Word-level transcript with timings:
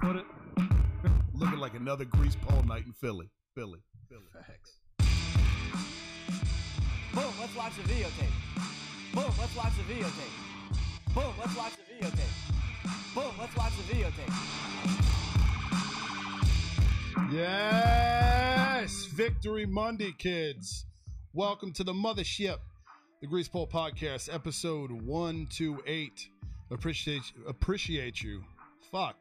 How'd 0.00 0.14
put 0.14 0.16
it? 0.16 0.26
Looking 1.34 1.58
like 1.58 1.74
another 1.74 2.04
grease 2.04 2.36
pole 2.36 2.62
night 2.62 2.86
in 2.86 2.92
Philly. 2.92 3.30
Philly. 3.54 3.80
Philly. 4.08 4.22
Facts. 4.32 4.78
Boom, 7.12 7.32
let's 7.40 7.54
watch 7.54 7.72
the 7.76 7.82
videotape. 7.82 8.32
Boom, 9.14 9.32
let's 9.38 9.56
watch 9.56 9.72
the 9.76 9.94
videotape. 9.94 11.14
Boom, 11.14 11.32
let's 11.38 11.56
watch 11.56 11.72
the 11.76 11.94
videotape. 11.94 13.14
Boom, 13.14 13.32
let's 13.38 13.56
watch 13.56 13.72
the 13.76 13.94
videotape. 13.94 14.34
Yes! 17.32 19.06
Victory 19.06 19.66
Monday, 19.66 20.12
kids. 20.18 20.86
Welcome 21.32 21.72
to 21.74 21.84
the 21.84 21.92
mothership, 21.92 22.58
the 23.20 23.26
Grease 23.26 23.48
Pole 23.48 23.68
Podcast, 23.68 24.32
episode 24.32 24.90
128. 24.90 26.28
Appreciate 26.70 27.22
appreciate 27.48 28.22
you. 28.22 28.42
Fuck. 28.90 29.16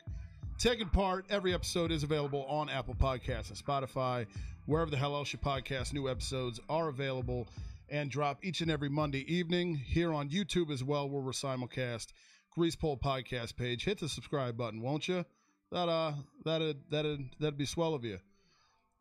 Taking 0.57 0.87
part, 0.87 1.25
every 1.29 1.53
episode 1.53 1.91
is 1.91 2.03
available 2.03 2.45
on 2.45 2.69
Apple 2.69 2.95
Podcasts 2.95 3.49
and 3.49 3.57
Spotify, 3.57 4.25
wherever 4.65 4.89
the 4.89 4.97
hell 4.97 5.15
else 5.15 5.33
your 5.33 5.41
podcast. 5.41 5.93
New 5.93 6.09
episodes 6.09 6.59
are 6.69 6.87
available 6.87 7.47
and 7.89 8.09
drop 8.09 8.39
each 8.43 8.61
and 8.61 8.71
every 8.71 8.87
Monday 8.87 9.25
evening 9.33 9.75
here 9.75 10.13
on 10.13 10.29
YouTube 10.29 10.71
as 10.71 10.83
well, 10.83 11.09
where 11.09 11.21
we're 11.21 11.31
simulcast. 11.31 12.13
Grease 12.51 12.75
Pole 12.75 12.97
Podcast 12.97 13.57
page. 13.57 13.83
Hit 13.83 13.99
the 13.99 14.07
subscribe 14.07 14.55
button, 14.55 14.81
won't 14.81 15.07
you? 15.07 15.25
That 15.71 15.89
uh, 15.89 16.13
that'd 16.45 16.77
that'd 16.89 17.19
that'd 17.39 17.57
be 17.57 17.65
swell 17.65 17.93
of 17.93 18.05
you. 18.05 18.19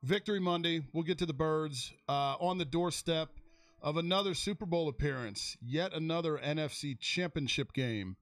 Victory 0.03 0.41
Monday. 0.41 0.83
We'll 0.93 1.05
get 1.05 1.19
to 1.19 1.27
the 1.27 1.35
birds 1.35 1.93
uh, 2.09 2.35
on 2.41 2.59
the 2.59 2.65
doorstep 2.65 3.29
of 3.83 3.99
another 3.99 4.35
Super 4.35 4.67
Bowl 4.67 4.89
appearance, 4.89 5.57
yet 5.61 5.93
another 5.93 6.39
NFC 6.39 6.99
Championship 6.99 7.73
game. 7.73 8.17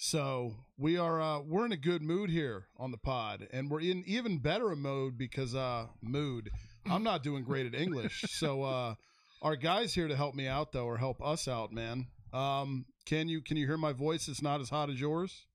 So 0.00 0.54
we 0.76 0.96
are 0.96 1.20
uh, 1.20 1.40
we're 1.40 1.66
in 1.66 1.72
a 1.72 1.76
good 1.76 2.02
mood 2.02 2.30
here 2.30 2.68
on 2.76 2.92
the 2.92 2.96
pod, 2.96 3.48
and 3.52 3.68
we're 3.68 3.80
in 3.80 4.04
even 4.06 4.38
better 4.38 4.70
a 4.70 4.76
mode 4.76 5.18
because 5.18 5.56
uh, 5.56 5.86
mood. 6.00 6.50
I'm 6.88 7.02
not 7.02 7.24
doing 7.24 7.42
great 7.42 7.66
at 7.66 7.74
English, 7.74 8.24
so 8.28 8.62
uh, 8.62 8.94
our 9.42 9.56
guys 9.56 9.92
here 9.92 10.06
to 10.06 10.14
help 10.14 10.36
me 10.36 10.46
out 10.46 10.70
though, 10.70 10.86
or 10.86 10.96
help 10.96 11.20
us 11.20 11.48
out, 11.48 11.72
man. 11.72 12.06
Um, 12.32 12.86
can 13.06 13.28
you 13.28 13.42
can 13.42 13.56
you 13.56 13.66
hear 13.66 13.76
my 13.76 13.92
voice? 13.92 14.28
It's 14.28 14.40
not 14.40 14.60
as 14.60 14.70
hot 14.70 14.88
as 14.88 15.00
yours. 15.00 15.46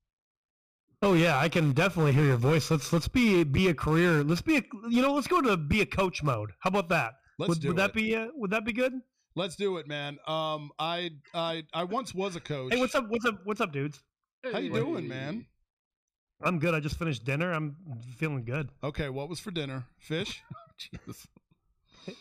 Oh 1.00 1.14
yeah, 1.14 1.38
I 1.38 1.48
can 1.48 1.72
definitely 1.72 2.12
hear 2.12 2.26
your 2.26 2.36
voice. 2.36 2.70
Let's 2.70 2.92
let's 2.92 3.08
be 3.08 3.44
be 3.44 3.68
a 3.68 3.74
career. 3.74 4.22
Let's 4.22 4.42
be 4.42 4.58
a 4.58 4.62
you 4.90 5.00
know 5.00 5.14
let's 5.14 5.26
go 5.26 5.40
to 5.40 5.56
be 5.56 5.80
a 5.80 5.86
coach 5.86 6.22
mode. 6.22 6.50
How 6.58 6.68
about 6.68 6.90
that? 6.90 7.14
Let's 7.38 7.48
would, 7.48 7.60
do 7.60 7.68
would 7.68 7.78
that 7.78 7.94
be 7.94 8.14
uh, 8.14 8.26
would 8.34 8.50
that 8.50 8.66
be 8.66 8.74
good? 8.74 8.92
Let's 9.36 9.56
do 9.56 9.78
it, 9.78 9.88
man. 9.88 10.18
Um, 10.26 10.70
I 10.78 11.12
I 11.32 11.62
I 11.72 11.84
once 11.84 12.14
was 12.14 12.36
a 12.36 12.40
coach. 12.40 12.74
Hey, 12.74 12.78
what's 12.78 12.94
up? 12.94 13.06
What's 13.08 13.24
up? 13.24 13.40
What's 13.44 13.62
up, 13.62 13.72
dudes? 13.72 14.02
How 14.52 14.58
you 14.58 14.72
doing, 14.72 15.08
man? 15.08 15.46
I'm 16.42 16.58
good. 16.58 16.74
I 16.74 16.80
just 16.80 16.98
finished 16.98 17.24
dinner. 17.24 17.52
I'm 17.52 17.76
feeling 18.16 18.44
good. 18.44 18.68
Okay, 18.82 19.08
what 19.08 19.28
was 19.28 19.40
for 19.40 19.50
dinner? 19.50 19.84
Fish. 19.98 20.42
Jesus. 20.76 21.26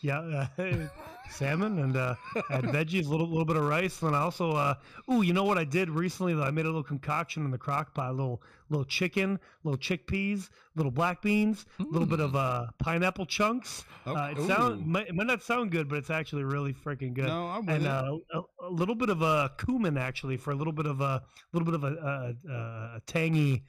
Yeah, 0.01 0.19
uh, 0.19 0.47
salmon 1.29 1.79
and 1.79 1.97
uh, 1.97 2.15
had 2.49 2.65
veggies, 2.65 3.07
a 3.07 3.09
little 3.09 3.27
little 3.27 3.45
bit 3.45 3.55
of 3.55 3.63
rice, 3.63 4.01
and 4.01 4.11
then 4.11 4.19
I 4.19 4.23
also 4.23 4.51
uh, 4.51 4.75
ooh, 5.11 5.21
you 5.21 5.33
know 5.33 5.43
what 5.43 5.57
I 5.57 5.63
did 5.63 5.89
recently? 5.89 6.33
Though 6.33 6.43
I 6.43 6.51
made 6.51 6.65
a 6.65 6.69
little 6.69 6.83
concoction 6.83 7.45
in 7.45 7.51
the 7.51 7.57
crock 7.57 7.93
pot, 7.93 8.15
little 8.15 8.41
little 8.69 8.85
chicken, 8.85 9.39
little 9.63 9.77
chickpeas, 9.77 10.49
little 10.75 10.91
black 10.91 11.21
beans, 11.21 11.65
a 11.79 11.83
little 11.83 12.07
bit 12.07 12.19
of 12.19 12.35
uh, 12.35 12.67
pineapple 12.79 13.25
chunks. 13.25 13.83
Oh, 14.05 14.15
uh, 14.15 14.31
it 14.31 14.39
ooh. 14.39 14.47
sound 14.47 14.85
might, 14.85 15.07
it 15.07 15.15
might 15.15 15.27
not 15.27 15.41
sound 15.41 15.71
good, 15.71 15.87
but 15.87 15.97
it's 15.97 16.09
actually 16.09 16.43
really 16.43 16.73
freaking 16.73 17.13
good. 17.13 17.25
No, 17.25 17.47
I'm 17.47 17.67
and 17.69 17.87
uh, 17.87 18.17
a, 18.33 18.41
a 18.65 18.69
little 18.69 18.95
bit 18.95 19.09
of 19.09 19.21
a 19.21 19.51
cumin 19.57 19.97
actually 19.97 20.37
for 20.37 20.51
a 20.51 20.55
little 20.55 20.73
bit 20.73 20.85
of 20.85 21.01
a 21.01 21.23
little 21.53 21.65
bit 21.65 21.75
of 21.75 21.83
a, 21.83 21.87
a, 21.87 22.51
a, 22.51 22.55
a 22.97 23.01
tangy 23.05 23.63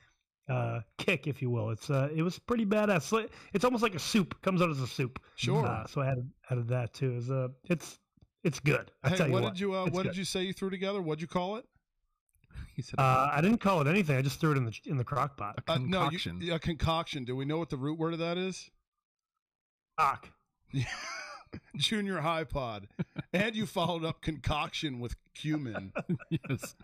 uh, 0.48 0.80
kick, 0.98 1.26
if 1.26 1.40
you 1.42 1.50
will. 1.50 1.70
It's 1.70 1.88
uh, 1.90 2.08
it 2.14 2.22
was 2.22 2.38
pretty 2.38 2.66
badass. 2.66 3.02
So 3.02 3.26
It's 3.52 3.64
almost 3.64 3.82
like 3.82 3.94
a 3.94 3.98
soup. 3.98 4.40
Comes 4.42 4.60
out 4.62 4.70
as 4.70 4.80
a 4.80 4.86
soup. 4.86 5.18
Sure. 5.36 5.64
Uh, 5.66 5.86
so 5.86 6.02
I 6.02 6.08
added 6.08 6.30
added 6.50 6.68
that 6.68 6.92
too. 6.94 7.16
It's 7.16 7.30
uh, 7.30 7.48
it's 7.64 7.98
it's 8.42 8.60
good. 8.60 8.90
I 9.02 9.10
hey, 9.10 9.16
tell 9.16 9.26
you 9.28 9.32
what, 9.32 9.42
what. 9.44 9.54
did 9.54 9.60
you 9.60 9.74
uh, 9.74 9.84
what 9.84 9.92
good. 9.92 10.04
did 10.04 10.16
you 10.16 10.24
say 10.24 10.42
you 10.42 10.52
threw 10.52 10.70
together? 10.70 11.00
What'd 11.00 11.22
you 11.22 11.28
call 11.28 11.56
it? 11.56 11.64
He 12.76 12.82
said 12.82 12.98
Uh, 12.98 13.28
I 13.32 13.40
didn't 13.40 13.58
call 13.58 13.80
it 13.82 13.86
anything. 13.86 14.16
I 14.16 14.22
just 14.22 14.40
threw 14.40 14.50
it 14.52 14.56
in 14.56 14.64
the 14.64 14.76
in 14.86 14.96
the 14.96 15.04
crock 15.04 15.36
pot. 15.36 15.60
a 15.68 15.72
Uh, 15.72 15.78
no, 15.78 16.00
concoction. 16.02 16.40
you, 16.40 16.54
a 16.54 16.58
concoction. 16.58 17.24
Do 17.24 17.36
we 17.36 17.44
know 17.44 17.58
what 17.58 17.70
the 17.70 17.76
root 17.76 17.98
word 17.98 18.12
of 18.14 18.18
that 18.18 18.36
is? 18.36 18.68
Cock. 19.98 20.28
Junior 21.76 22.18
high 22.20 22.44
pod. 22.44 22.88
and 23.32 23.54
you 23.54 23.66
followed 23.66 24.04
up 24.04 24.20
concoction 24.22 25.00
with 25.00 25.16
cumin. 25.34 25.92
yes. 26.30 26.74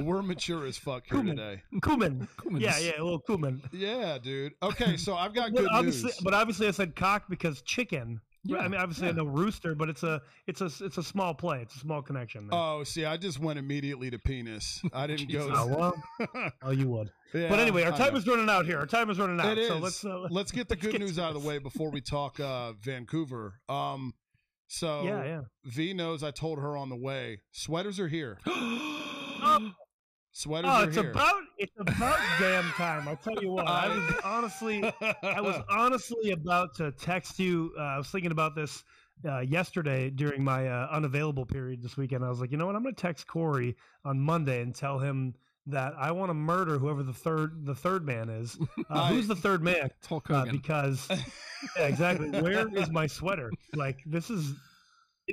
We're 0.00 0.22
mature 0.22 0.66
as 0.66 0.76
fuck 0.76 1.04
here 1.06 1.18
Cumin. 1.18 1.36
today. 1.36 1.62
Cumin. 1.82 2.28
Cumin. 2.40 2.60
Yeah, 2.62 2.78
yeah, 2.78 2.92
a 2.98 3.02
little 3.04 3.18
cumin. 3.20 3.62
Yeah, 3.72 4.18
dude. 4.18 4.52
Okay, 4.62 4.96
so 4.96 5.14
I've 5.14 5.34
got 5.34 5.52
But 5.52 5.62
good 5.62 5.70
obviously, 5.72 6.04
news. 6.10 6.20
but 6.22 6.34
obviously, 6.34 6.68
I 6.68 6.72
said 6.72 6.94
cock 6.96 7.24
because 7.28 7.62
chicken. 7.62 8.20
Yeah, 8.44 8.58
I 8.58 8.68
mean, 8.68 8.80
obviously, 8.80 9.08
I 9.08 9.12
know 9.12 9.24
rooster, 9.24 9.74
but 9.74 9.88
it's 9.88 10.02
a 10.02 10.20
it's 10.46 10.60
a 10.60 10.70
it's 10.80 10.98
a 10.98 11.02
small 11.02 11.34
play. 11.34 11.62
It's 11.62 11.74
a 11.76 11.78
small 11.78 12.02
connection. 12.02 12.48
There. 12.48 12.58
Oh, 12.58 12.84
see, 12.84 13.04
I 13.04 13.16
just 13.16 13.40
went 13.40 13.58
immediately 13.58 14.10
to 14.10 14.18
penis. 14.18 14.82
I 14.92 15.06
didn't 15.08 15.32
go. 15.32 15.48
Oh, 15.50 15.68
To, 15.68 15.74
well, 15.74 16.52
oh, 16.62 16.70
you 16.70 16.88
would. 16.88 17.10
Yeah, 17.32 17.48
but 17.48 17.58
anyway, 17.58 17.84
our 17.84 17.92
I 17.92 17.96
time 17.96 18.12
know. 18.12 18.18
is 18.18 18.26
running 18.26 18.50
out 18.50 18.66
here. 18.66 18.78
Our 18.78 18.86
time 18.86 19.08
is 19.08 19.18
running 19.18 19.40
out. 19.40 19.56
It 19.56 19.68
So 19.68 19.78
let's 19.78 20.04
uh, 20.04 20.26
Let's 20.30 20.52
get 20.52 20.68
the 20.68 20.76
good 20.76 20.92
get 20.92 21.00
news 21.00 21.18
out 21.18 21.34
of 21.34 21.42
the 21.42 21.48
way 21.48 21.58
before 21.58 21.90
we 21.90 22.00
talk 22.00 22.38
uh, 22.38 22.72
Vancouver. 22.74 23.54
Um, 23.68 24.12
so 24.68 25.02
yeah, 25.04 25.24
yeah. 25.24 25.40
V 25.64 25.94
knows 25.94 26.22
I 26.22 26.30
told 26.30 26.58
her 26.58 26.76
on 26.76 26.90
the 26.90 26.96
way. 26.96 27.40
Sweaters 27.52 27.98
are 27.98 28.08
here. 28.08 28.38
Oh, 29.46 29.72
Sweaters 30.36 30.68
oh, 30.72 30.74
are 30.74 30.84
it's 30.88 30.96
here. 30.96 31.10
about 31.12 31.42
it's 31.58 31.72
about 31.78 32.18
damn 32.40 32.64
time. 32.72 33.06
I'll 33.06 33.14
tell 33.16 33.40
you 33.40 33.50
what, 33.52 33.68
I 33.68 33.84
I- 33.86 33.88
was 33.96 34.14
honestly 34.24 34.82
I 35.22 35.40
was 35.40 35.62
honestly 35.70 36.32
about 36.32 36.74
to 36.76 36.90
text 36.90 37.38
you. 37.38 37.72
Uh, 37.78 37.82
I 37.82 37.98
was 37.98 38.08
thinking 38.08 38.32
about 38.32 38.56
this 38.56 38.82
uh, 39.24 39.38
yesterday 39.40 40.10
during 40.10 40.42
my 40.42 40.66
uh, 40.68 40.88
unavailable 40.90 41.46
period 41.46 41.82
this 41.82 41.96
weekend. 41.96 42.24
I 42.24 42.28
was 42.28 42.40
like, 42.40 42.50
you 42.50 42.56
know 42.58 42.66
what? 42.66 42.74
I'm 42.74 42.82
going 42.82 42.96
to 42.96 43.00
text 43.00 43.28
Corey 43.28 43.76
on 44.04 44.18
Monday 44.18 44.60
and 44.60 44.74
tell 44.74 44.98
him 44.98 45.34
that 45.68 45.94
I 45.96 46.10
want 46.10 46.30
to 46.30 46.34
murder 46.34 46.78
whoever 46.80 47.04
the 47.04 47.12
third 47.12 47.64
the 47.64 47.74
third 47.76 48.04
man 48.04 48.28
is. 48.28 48.58
Uh, 48.90 49.06
who's 49.08 49.28
the 49.28 49.36
third 49.36 49.62
man? 49.62 49.92
It's 49.98 50.06
Hulk 50.08 50.28
Uh, 50.30 50.40
Hogan. 50.40 50.56
because 50.56 51.06
yeah, 51.78 51.86
exactly. 51.86 52.28
Where 52.40 52.66
is 52.76 52.90
my 52.90 53.06
sweater? 53.06 53.52
Like 53.74 54.00
this 54.04 54.30
is 54.30 54.52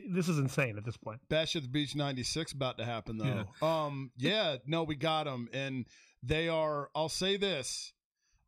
this 0.09 0.29
is 0.29 0.37
insane 0.39 0.77
at 0.77 0.85
this 0.85 0.97
point. 0.97 1.19
Bash 1.29 1.55
at 1.55 1.63
the 1.63 1.67
Beach 1.69 1.95
96 1.95 2.51
about 2.53 2.77
to 2.77 2.85
happen 2.85 3.17
though. 3.17 3.65
Um 3.65 4.11
yeah, 4.17 4.57
no, 4.65 4.83
we 4.83 4.95
got 4.95 5.25
them 5.25 5.49
and 5.53 5.85
they 6.23 6.47
are 6.49 6.89
I'll 6.95 7.09
say 7.09 7.37
this. 7.37 7.93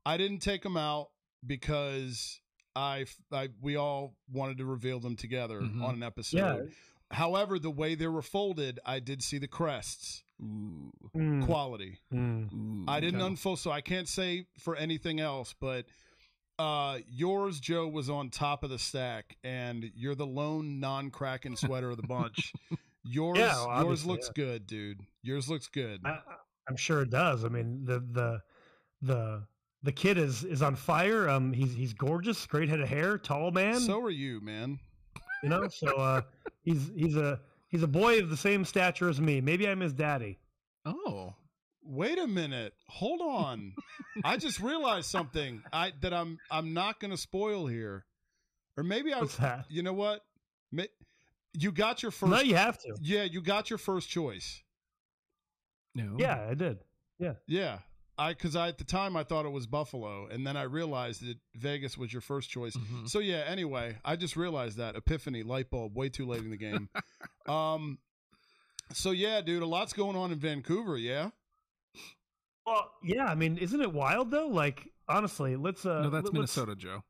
I 0.05 0.17
didn't 0.17 0.39
take 0.39 0.63
them 0.63 0.77
out 0.77 1.09
because 1.45 2.39
I, 2.75 3.05
I 3.31 3.49
we 3.61 3.75
all 3.75 4.15
wanted 4.31 4.57
to 4.57 4.65
reveal 4.65 4.99
them 4.99 5.15
together 5.15 5.61
Mhm. 5.61 5.83
on 5.83 5.95
an 5.95 6.03
episode. 6.03 6.37
Yeah. 6.37 6.57
However, 7.11 7.59
the 7.59 7.69
way 7.69 7.93
they 7.95 8.07
were 8.07 8.23
folded, 8.23 8.79
I 8.85 8.99
did 8.99 9.21
see 9.21 9.37
the 9.37 9.47
crests. 9.47 10.23
Ooh. 10.41 10.91
Mm, 11.15 11.45
Quality. 11.45 11.99
mm. 12.11 12.51
Ooh. 12.51 12.85
I 12.87 12.99
didn't 12.99 13.21
Okay. 13.21 13.27
unfold, 13.27 13.59
so 13.59 13.69
I 13.71 13.81
can't 13.81 14.07
say 14.07 14.47
for 14.57 14.75
anything 14.75 15.19
else. 15.19 15.53
But 15.59 15.85
uh, 16.63 16.99
yours, 17.09 17.59
Joe, 17.59 17.87
was 17.87 18.09
on 18.09 18.29
top 18.29 18.63
of 18.63 18.69
the 18.69 18.79
stack, 18.79 19.35
and 19.43 19.91
you're 19.95 20.15
the 20.15 20.25
lone 20.25 20.79
non-cracking 20.79 21.55
sweater 21.57 21.89
of 21.89 21.97
the 21.97 22.07
bunch. 22.07 22.53
Yours, 23.03 23.37
Yeah, 23.37 23.47
yours 23.47 23.55
well, 23.55 23.69
obviously, 23.69 24.11
looks 24.11 24.29
good, 24.29 24.65
dude. 24.65 24.99
Yours 25.23 25.49
looks 25.49 25.67
good. 25.67 25.99
I, 26.05 26.19
I'm 26.69 26.77
sure 26.77 27.01
it 27.01 27.09
does. 27.09 27.43
I 27.43 27.49
mean, 27.49 27.83
the 27.83 27.99
the 27.99 28.41
the 29.01 29.43
the 29.83 29.91
kid 29.91 30.17
is 30.17 30.45
is 30.45 30.61
on 30.61 30.75
fire. 30.75 31.27
Um, 31.27 31.51
he's 31.51 31.73
he's 31.73 31.93
gorgeous, 31.93 32.45
great 32.45 32.69
head 32.69 32.79
of 32.79 32.87
hair, 32.87 33.17
tall 33.17 33.51
man. 33.51 33.81
so 33.81 33.99
are 34.01 34.09
you, 34.09 34.39
man. 34.39 34.79
you 35.43 35.49
know, 35.49 35.67
so 35.67 35.97
uh, 35.97 36.21
he's 36.61 36.91
he's 36.95 37.17
a 37.17 37.41
he's 37.67 37.83
a 37.83 37.87
boy 37.87 38.19
of 38.19 38.29
the 38.29 38.37
same 38.37 38.63
stature 38.63 39.09
as 39.09 39.19
me. 39.19 39.41
Maybe 39.41 39.67
I'm 39.67 39.81
his 39.81 39.91
daddy. 39.91 40.39
Oh. 40.85 41.35
Wait 41.85 42.17
a 42.17 42.27
minute. 42.27 42.73
Hold 42.87 43.21
on. 43.21 43.73
I 44.23 44.37
just 44.37 44.59
realized 44.59 45.09
something. 45.09 45.61
I 45.71 45.91
that 46.01 46.13
I'm 46.13 46.37
I'm 46.49 46.73
not 46.73 46.99
going 46.99 47.11
to 47.11 47.17
spoil 47.17 47.67
here, 47.67 48.05
or 48.77 48.83
maybe 48.83 49.13
I. 49.13 49.19
What's 49.19 49.37
that? 49.37 49.65
You 49.69 49.83
know 49.83 49.93
what? 49.93 50.21
Ma- 50.71 50.83
You 51.53 51.71
got 51.71 52.01
your 52.01 52.11
first. 52.11 52.31
No, 52.31 52.39
you 52.39 52.55
have 52.55 52.77
to. 52.79 52.95
yeah, 53.01 53.23
you 53.23 53.41
got 53.41 53.69
your 53.69 53.79
first 53.79 54.09
choice. 54.09 54.61
No. 55.95 56.15
Yeah, 56.17 56.47
I 56.49 56.53
did. 56.53 56.79
Yeah. 57.19 57.33
Yeah. 57.47 57.79
I 58.17 58.33
because 58.33 58.55
I 58.55 58.67
at 58.67 58.77
the 58.77 58.83
time 58.83 59.17
I 59.17 59.23
thought 59.23 59.45
it 59.45 59.51
was 59.51 59.65
Buffalo, 59.67 60.27
and 60.27 60.45
then 60.45 60.55
I 60.55 60.63
realized 60.63 61.25
that 61.27 61.37
Vegas 61.55 61.97
was 61.97 62.13
your 62.13 62.21
first 62.21 62.49
choice. 62.49 62.75
Mhm. 62.77 63.09
So 63.09 63.19
yeah. 63.19 63.43
Anyway, 63.47 63.97
I 64.05 64.15
just 64.15 64.35
realized 64.35 64.77
that 64.77 64.95
epiphany, 64.95 65.41
light 65.43 65.69
bulb, 65.71 65.95
way 65.95 66.09
too 66.09 66.27
late 66.27 66.41
in 66.41 66.49
the 66.51 66.57
game. 66.57 66.89
um. 67.47 67.97
So 68.93 69.11
yeah, 69.11 69.41
dude, 69.41 69.63
a 69.63 69.65
lot's 69.65 69.93
going 69.93 70.15
on 70.15 70.31
in 70.31 70.37
Vancouver. 70.39 70.95
Yeah. 70.97 71.29
Well, 72.65 72.91
yeah. 73.03 73.25
I 73.25 73.35
mean, 73.35 73.57
isn't 73.57 73.81
it 73.81 73.91
wild 73.91 74.31
though? 74.31 74.47
Like, 74.47 74.87
honestly, 75.07 75.55
let's. 75.55 75.85
Uh, 75.85 76.01
no, 76.03 76.09
that's 76.09 76.13
let- 76.13 76.23
let's- 76.23 76.33
Minnesota, 76.33 76.75
Joe. 76.75 77.03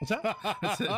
What's 0.00 0.22
that? 0.22 0.76
Said, 0.78 0.88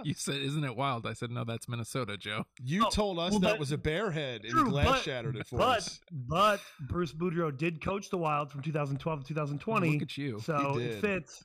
you 0.04 0.12
said, 0.12 0.36
"Isn't 0.36 0.64
it 0.64 0.76
wild?" 0.76 1.06
I 1.06 1.14
said, 1.14 1.30
"No, 1.30 1.44
that's 1.44 1.66
Minnesota, 1.66 2.18
Joe." 2.18 2.44
you 2.62 2.84
Oh, 2.86 2.90
told 2.90 3.18
us 3.18 3.30
well, 3.30 3.40
that 3.40 3.52
but- 3.52 3.58
was 3.58 3.72
a 3.72 3.78
bear 3.78 4.10
head 4.10 4.42
and 4.44 4.50
True, 4.52 4.68
glass 4.68 4.86
but- 4.86 5.02
shattered 5.02 5.36
it 5.36 5.46
for 5.46 5.56
but 5.56 5.78
us. 5.78 6.00
but 6.28 6.60
Bruce 6.88 7.10
Boudreau 7.12 7.56
did 7.56 7.82
coach 7.82 8.10
the 8.10 8.18
Wild 8.18 8.50
from 8.50 8.60
2012 8.60 9.20
to 9.22 9.26
2020. 9.28 9.92
Look 9.94 10.02
at 10.02 10.18
you. 10.18 10.40
So 10.40 10.74
He 10.74 10.84
it 10.84 11.00
fits. 11.00 11.42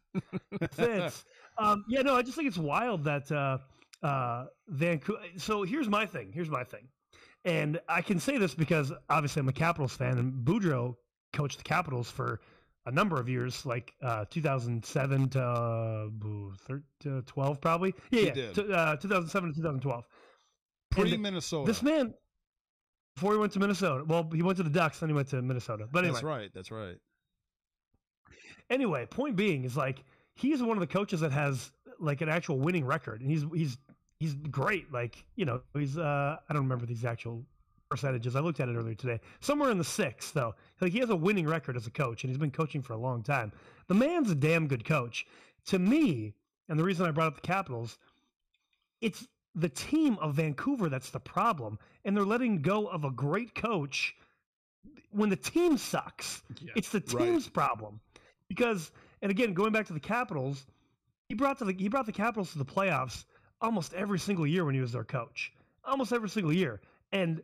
It 0.60 0.74
fits. 0.74 1.24
um, 1.58 1.86
yeah, 1.88 2.02
no, 2.02 2.16
I 2.18 2.22
just 2.22 2.36
think 2.36 2.50
it's 2.50 2.58
wild 2.58 3.06
that 3.06 3.32
uh, 3.32 3.60
uh, 4.06 4.48
Vancouver. 4.68 5.20
So 5.38 5.64
here's 5.64 5.88
my 5.88 6.06
thing. 6.06 6.32
Here's 6.34 6.50
my 6.50 6.66
thing, 6.66 6.90
and 7.46 7.80
I 7.88 8.02
can 8.02 8.20
say 8.20 8.38
this 8.38 8.54
because 8.54 8.92
obviously 9.10 9.40
I'm 9.40 9.48
a 9.48 9.54
Capitals 9.54 9.96
fan, 9.96 10.18
and 10.18 10.34
Boudreau 10.46 10.96
coached 11.36 11.58
the 11.58 11.64
Capitals 11.64 12.10
for 12.10 12.40
a 12.88 12.92
number 12.92 13.20
of 13.20 13.28
years, 13.28 13.66
like 13.66 13.94
uh, 14.02 14.26
2007 14.30 15.30
to, 15.30 15.42
uh, 15.42 16.08
boo, 16.08 16.54
thir- 16.68 16.84
to 17.02 17.22
12, 17.24 17.60
probably. 17.62 17.94
Yeah, 18.12 18.32
yeah, 18.36 18.52
to, 18.54 18.72
uh, 18.72 18.96
2007 18.98 19.50
to 19.50 19.56
2012. 19.56 20.06
Pre 20.92 21.18
Minnesota. 21.18 21.68
This 21.68 21.82
man, 21.82 22.14
before 23.16 23.34
he 23.34 23.38
went 23.40 23.52
to 23.54 23.60
Minnesota, 23.60 24.04
well, 24.06 24.30
he 24.34 24.42
went 24.42 24.58
to 24.58 24.64
the 24.64 24.70
Ducks, 24.70 25.00
then 25.00 25.10
he 25.10 25.16
went 25.16 25.28
to 25.30 25.42
Minnesota. 25.42 25.88
But 25.92 26.00
anyway, 26.00 26.14
That's 26.14 26.24
right. 26.24 26.52
That's 26.54 26.72
right. 26.72 26.98
anyway, 28.70 29.06
point 29.06 29.36
being 29.36 29.64
is 29.66 29.76
like 29.76 30.04
he's 30.36 30.62
one 30.62 30.78
of 30.78 30.82
the 30.82 30.88
coaches 30.88 31.20
that 31.22 31.32
has 31.32 31.72
like 32.00 32.22
an 32.22 32.30
actual 32.30 32.60
winning 32.60 32.86
record, 32.86 33.22
and 33.22 33.30
he's 33.30 33.46
he's 33.54 33.78
he's 34.20 34.34
great. 34.36 34.92
Like 34.92 35.26
you 35.36 35.46
know, 35.46 35.62
he's 35.74 35.98
uh 35.98 36.38
I 36.48 36.54
don't 36.54 36.64
remember 36.64 36.86
these 36.86 37.04
actual 37.06 37.44
percentages. 37.90 38.36
I 38.36 38.40
looked 38.40 38.60
at 38.60 38.70
it 38.70 38.76
earlier 38.76 38.96
today. 38.96 39.20
Somewhere 39.40 39.72
in 39.72 39.78
the 39.78 39.84
six 39.84 40.32
though. 40.32 40.56
Like 40.82 40.92
he 40.92 41.00
has 41.00 41.10
a 41.10 41.16
winning 41.16 41.48
record 41.48 41.76
as 41.78 41.88
a 41.88 41.92
coach, 41.92 42.24
and 42.24 42.30
he's 42.32 42.38
been 42.38 42.52
coaching 42.52 42.82
for 42.82 42.94
a 42.94 42.98
long 42.98 43.24
time. 43.24 43.52
The 43.88 43.94
man's 43.94 44.32
a 44.32 44.36
damn 44.36 44.68
good 44.68 44.86
coach. 44.86 45.26
To 45.68 45.80
me, 45.80 46.34
and 46.70 46.80
the 46.80 46.84
reason 46.84 47.06
I 47.06 47.12
brought 47.12 47.28
up 47.28 47.36
the 47.36 47.42
Capitals, 47.42 47.98
it's 49.02 49.28
the 49.56 49.70
team 49.70 50.18
of 50.20 50.36
Vancouver 50.36 50.90
that's 50.90 51.10
the 51.10 51.20
problem, 51.20 51.80
and 52.04 52.16
they're 52.16 52.26
letting 52.26 52.62
go 52.62 52.88
of 52.88 53.04
a 53.04 53.12
great 53.12 53.56
coach 53.56 54.16
when 55.12 55.30
the 55.30 55.36
team 55.36 55.78
sucks. 55.78 56.44
Yeah. 56.60 56.74
It's 56.76 56.90
the 56.90 57.00
Right. 57.14 57.26
team's 57.26 57.48
problem 57.48 58.00
because, 58.48 58.92
and 59.22 59.32
again, 59.32 59.54
going 59.54 59.72
back 59.72 59.86
to 59.88 59.94
the 59.94 60.00
Capitals, 60.00 60.66
he 61.30 61.36
brought 61.36 61.58
to 61.60 61.66
the 61.66 61.74
he 61.74 61.88
brought 61.88 62.06
the 62.06 62.12
Capitals 62.12 62.52
to 62.52 62.58
the 62.58 62.66
playoffs 62.66 63.26
almost 63.62 63.94
every 63.94 64.20
single 64.20 64.46
year 64.46 64.66
when 64.66 64.76
he 64.76 64.82
was 64.82 64.92
their 64.92 65.04
coach, 65.06 65.54
almost 65.84 66.12
every 66.14 66.30
single 66.30 66.54
year. 66.54 66.82
And 67.12 67.42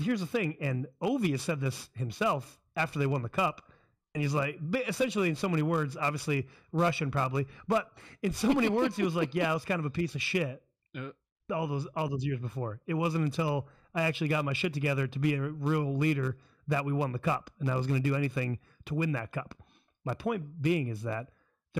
here's 0.00 0.20
the 0.20 0.26
thing, 0.26 0.56
and 0.60 0.86
Ovi 1.02 1.30
has 1.32 1.42
said 1.42 1.60
this 1.60 1.90
himself 1.94 2.58
after 2.76 2.98
they 2.98 3.06
won 3.06 3.22
the 3.22 3.28
cup. 3.28 3.70
And 4.14 4.22
he's 4.22 4.34
like, 4.34 4.60
essentially, 4.86 5.28
in 5.28 5.34
so 5.34 5.48
many 5.48 5.62
words, 5.62 5.96
obviously 5.96 6.46
Russian 6.70 7.10
probably, 7.10 7.48
but 7.66 7.92
in 8.22 8.32
so 8.32 8.52
many 8.52 8.68
words, 8.78 8.96
he 8.96 9.02
was 9.02 9.16
like, 9.16 9.34
"Yeah, 9.34 9.50
I 9.50 9.54
was 9.54 9.64
kind 9.64 9.80
of 9.80 9.86
a 9.86 9.90
piece 9.90 10.14
of 10.14 10.22
shit 10.22 10.62
Uh, 10.96 11.10
all 11.52 11.66
those 11.66 11.86
all 11.96 12.08
those 12.08 12.24
years 12.24 12.38
before. 12.38 12.80
It 12.86 12.94
wasn't 12.94 13.24
until 13.24 13.66
I 13.94 14.02
actually 14.02 14.28
got 14.28 14.44
my 14.44 14.52
shit 14.52 14.72
together 14.72 15.06
to 15.08 15.18
be 15.18 15.34
a 15.34 15.42
real 15.42 15.96
leader 15.96 16.36
that 16.68 16.84
we 16.84 16.92
won 16.92 17.10
the 17.10 17.18
cup, 17.18 17.50
and 17.58 17.68
I 17.68 17.74
was 17.74 17.86
going 17.88 18.00
to 18.00 18.08
do 18.08 18.14
anything 18.14 18.58
to 18.86 18.94
win 18.94 19.12
that 19.12 19.32
cup. 19.32 19.60
My 20.04 20.14
point 20.14 20.62
being 20.62 20.88
is 20.88 21.02
that 21.02 21.30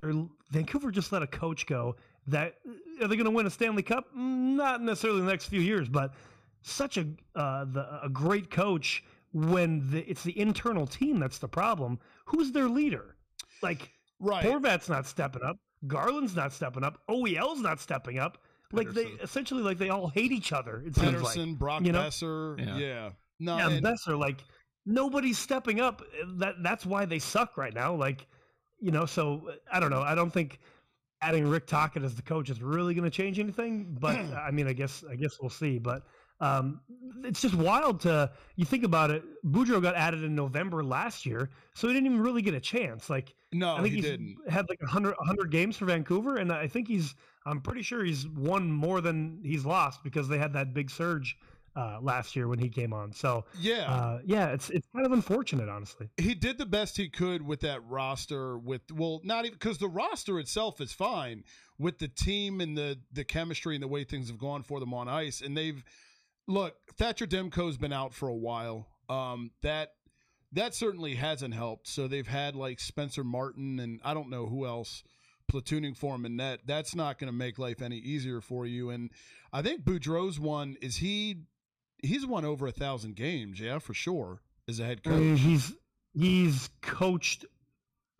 they're, 0.03 0.13
Vancouver 0.51 0.91
just 0.91 1.13
let 1.13 1.23
a 1.23 1.27
coach 1.27 1.67
go. 1.67 1.95
That 2.27 2.57
are 3.01 3.07
they 3.07 3.17
going 3.17 3.27
to 3.27 3.31
win 3.31 3.47
a 3.47 3.51
Stanley 3.51 3.83
Cup? 3.83 4.07
Mm, 4.13 4.57
Not 4.57 4.83
necessarily 4.83 5.21
in 5.21 5.27
the 5.27 5.31
next 5.31 5.47
few 5.47 5.61
years, 5.61 5.89
but 5.89 6.15
such 6.65 6.97
a 6.97 7.07
uh, 7.37 7.65
the, 7.67 8.01
a 8.03 8.09
great 8.09 8.51
coach 8.51 9.05
when 9.33 9.89
the, 9.91 10.09
it's 10.09 10.23
the 10.23 10.39
internal 10.39 10.87
team 10.87 11.19
that's 11.19 11.39
the 11.39 11.49
problem. 11.49 11.99
Who's 12.27 12.53
their 12.53 12.69
leader? 12.69 13.17
Like 13.63 13.91
Right. 14.21 14.45
Horvat's 14.45 14.89
not 14.89 15.07
stepping 15.07 15.43
up. 15.43 15.59
Garland's 15.87 16.35
not 16.35 16.53
stepping 16.53 16.83
up. 16.83 16.99
OEL's 17.11 17.61
not 17.61 17.81
stepping 17.81 18.19
up. 18.19 18.39
Like 18.73 18.91
they 18.91 19.05
essentially 19.23 19.63
like 19.63 19.79
they 19.79 19.91
all 19.91 20.09
hate 20.09 20.33
each 20.33 20.53
other. 20.53 20.83
It 20.87 20.97
seems 20.97 21.23
like. 21.23 21.37
Pettersson, 21.37 21.59
Brock 21.59 21.85
you 21.85 21.93
know? 21.93 22.01
Boeser. 22.03 22.59
Yeah. 22.59 22.77
Yeah. 22.77 23.11
No, 23.39 23.59
Yeah, 23.59 23.69
and- 23.69 23.85
Boeser, 23.85 24.19
like 24.19 24.43
nobody's 24.87 25.39
stepping 25.39 25.81
up. 25.81 26.03
That 26.39 26.63
that's 26.63 26.87
why 26.87 27.05
they 27.05 27.19
suck 27.19 27.57
right 27.57 27.75
now. 27.75 27.95
Like, 27.95 28.27
you 28.81 28.91
know, 28.91 29.05
so 29.05 29.51
I 29.71 29.79
don't 29.79 29.91
know. 29.91 30.03
I 30.03 30.15
don't 30.15 30.33
think 30.33 30.59
adding 31.21 31.47
Rick 31.47 31.67
Tocchet 31.67 32.03
as 32.03 32.15
the 32.15 32.23
coach 32.23 32.51
is 32.51 32.63
really 32.63 32.95
going 32.95 33.05
to 33.05 33.11
change 33.11 33.39
anything. 33.39 33.97
But 34.01 34.17
I 34.37 34.51
mean, 34.51 34.67
I 34.67 34.73
guess 34.73 35.05
I 35.11 35.17
guess 35.17 35.39
we'll 35.41 35.51
see. 35.51 35.79
But 35.79 36.03
um, 36.41 36.81
it's 37.25 37.41
just 37.41 37.55
wild 37.55 38.01
to 38.01 38.31
you 38.57 38.65
think 38.65 38.85
about 38.85 39.11
it. 39.11 39.23
Boudreau 39.47 39.81
got 39.81 39.95
added 39.95 40.23
in 40.25 40.35
November 40.35 40.83
last 40.85 41.25
year, 41.25 41.51
so 41.75 41.89
he 41.89 41.95
didn't 41.95 42.07
even 42.07 42.21
really 42.21 42.43
get 42.43 42.55
a 42.55 42.61
chance. 42.61 43.09
Like, 43.09 43.35
no, 43.53 43.77
I 43.77 43.83
think 43.83 43.95
he 43.95 44.01
didn't. 44.01 44.37
had 44.49 44.67
like 44.69 44.81
100, 44.83 45.15
100 45.17 45.51
games 45.51 45.77
for 45.77 45.85
Vancouver, 45.87 46.37
and 46.37 46.53
I 46.53 46.67
think 46.67 46.89
he's. 46.89 47.15
I'm 47.47 47.61
pretty 47.61 47.83
sure 47.83 48.03
he's 48.05 48.27
won 48.27 48.71
more 48.73 49.01
than 49.03 49.41
he's 49.45 49.65
lost 49.67 50.03
because 50.03 50.29
they 50.29 50.39
had 50.39 50.55
that 50.55 50.73
big 50.73 50.91
surge 50.91 51.37
uh, 51.77 51.99
last 52.01 52.35
year 52.37 52.49
when 52.49 52.59
he 52.59 52.69
came 52.71 52.93
on. 52.93 53.13
So 53.13 53.45
Yeah. 53.61 53.91
uh, 53.93 54.21
yeah, 54.25 54.49
it's 54.49 54.71
it's 54.71 54.87
kind 54.95 55.05
of 55.05 55.13
unfortunate, 55.13 55.69
honestly. 55.69 56.09
he 56.17 56.35
did 56.35 56.57
the 56.59 56.67
best 56.67 56.97
he 56.97 57.09
could 57.09 57.43
with 57.47 57.61
that 57.61 57.85
roster 57.89 58.57
with 58.59 58.81
well 58.93 59.21
not 59.25 59.45
even 59.45 59.59
because 59.59 59.79
the 59.79 59.89
roster 59.89 60.39
itself 60.39 60.81
is 60.81 60.93
fine 60.93 61.45
with 61.79 61.99
the 61.99 62.09
team 62.09 62.61
and 62.61 62.77
the 62.79 62.99
the 63.13 63.25
chemistry 63.25 63.75
and 63.77 63.83
the 63.83 63.89
way 63.89 64.05
things 64.05 64.29
have 64.29 64.39
gone 64.39 64.63
for 64.63 64.81
them 64.81 64.95
on 64.95 65.09
ice 65.09 65.41
and 65.43 65.57
they've 65.57 65.83
look 66.46 66.75
thatcher 66.96 67.26
demko's 67.26 67.76
been 67.76 67.93
out 67.93 68.12
for 68.12 68.29
a 68.29 68.35
while 68.35 68.87
um 69.08 69.50
that 69.62 69.93
that 70.52 70.75
certainly 70.75 71.14
hasn't 71.14 71.55
helped 71.55 71.88
so 71.88 72.06
they've 72.06 72.29
had 72.29 72.55
like 72.55 72.79
spencer 72.81 73.25
martin 73.25 73.81
and 73.81 74.00
i 74.05 74.12
don't 74.14 74.29
know 74.31 74.46
who 74.46 74.67
else 74.67 75.02
platooning 75.50 75.96
for 75.96 76.14
him 76.14 76.25
in 76.26 76.37
net 76.37 76.61
that's 76.67 76.94
not 76.94 77.19
going 77.19 77.29
to 77.29 77.37
make 77.37 77.58
life 77.58 77.81
any 77.82 77.96
easier 77.99 78.41
for 78.41 78.67
you 78.67 78.91
and 78.91 79.10
i 79.53 79.63
think 79.63 79.82
boudreau's 79.84 80.39
one 80.39 80.77
is 80.82 80.96
he 80.96 81.36
he's 82.03 82.27
won 82.27 82.44
over 82.44 82.67
a 82.67 82.72
thousand 82.72 83.17
games 83.17 83.58
yeah 83.60 83.79
for 83.79 83.94
sure 83.94 84.41
as 84.69 84.81
a 84.81 84.84
head 84.84 85.03
coach 85.03 85.39
He's 85.41 85.72
he's 86.15 86.70
coached 86.81 87.44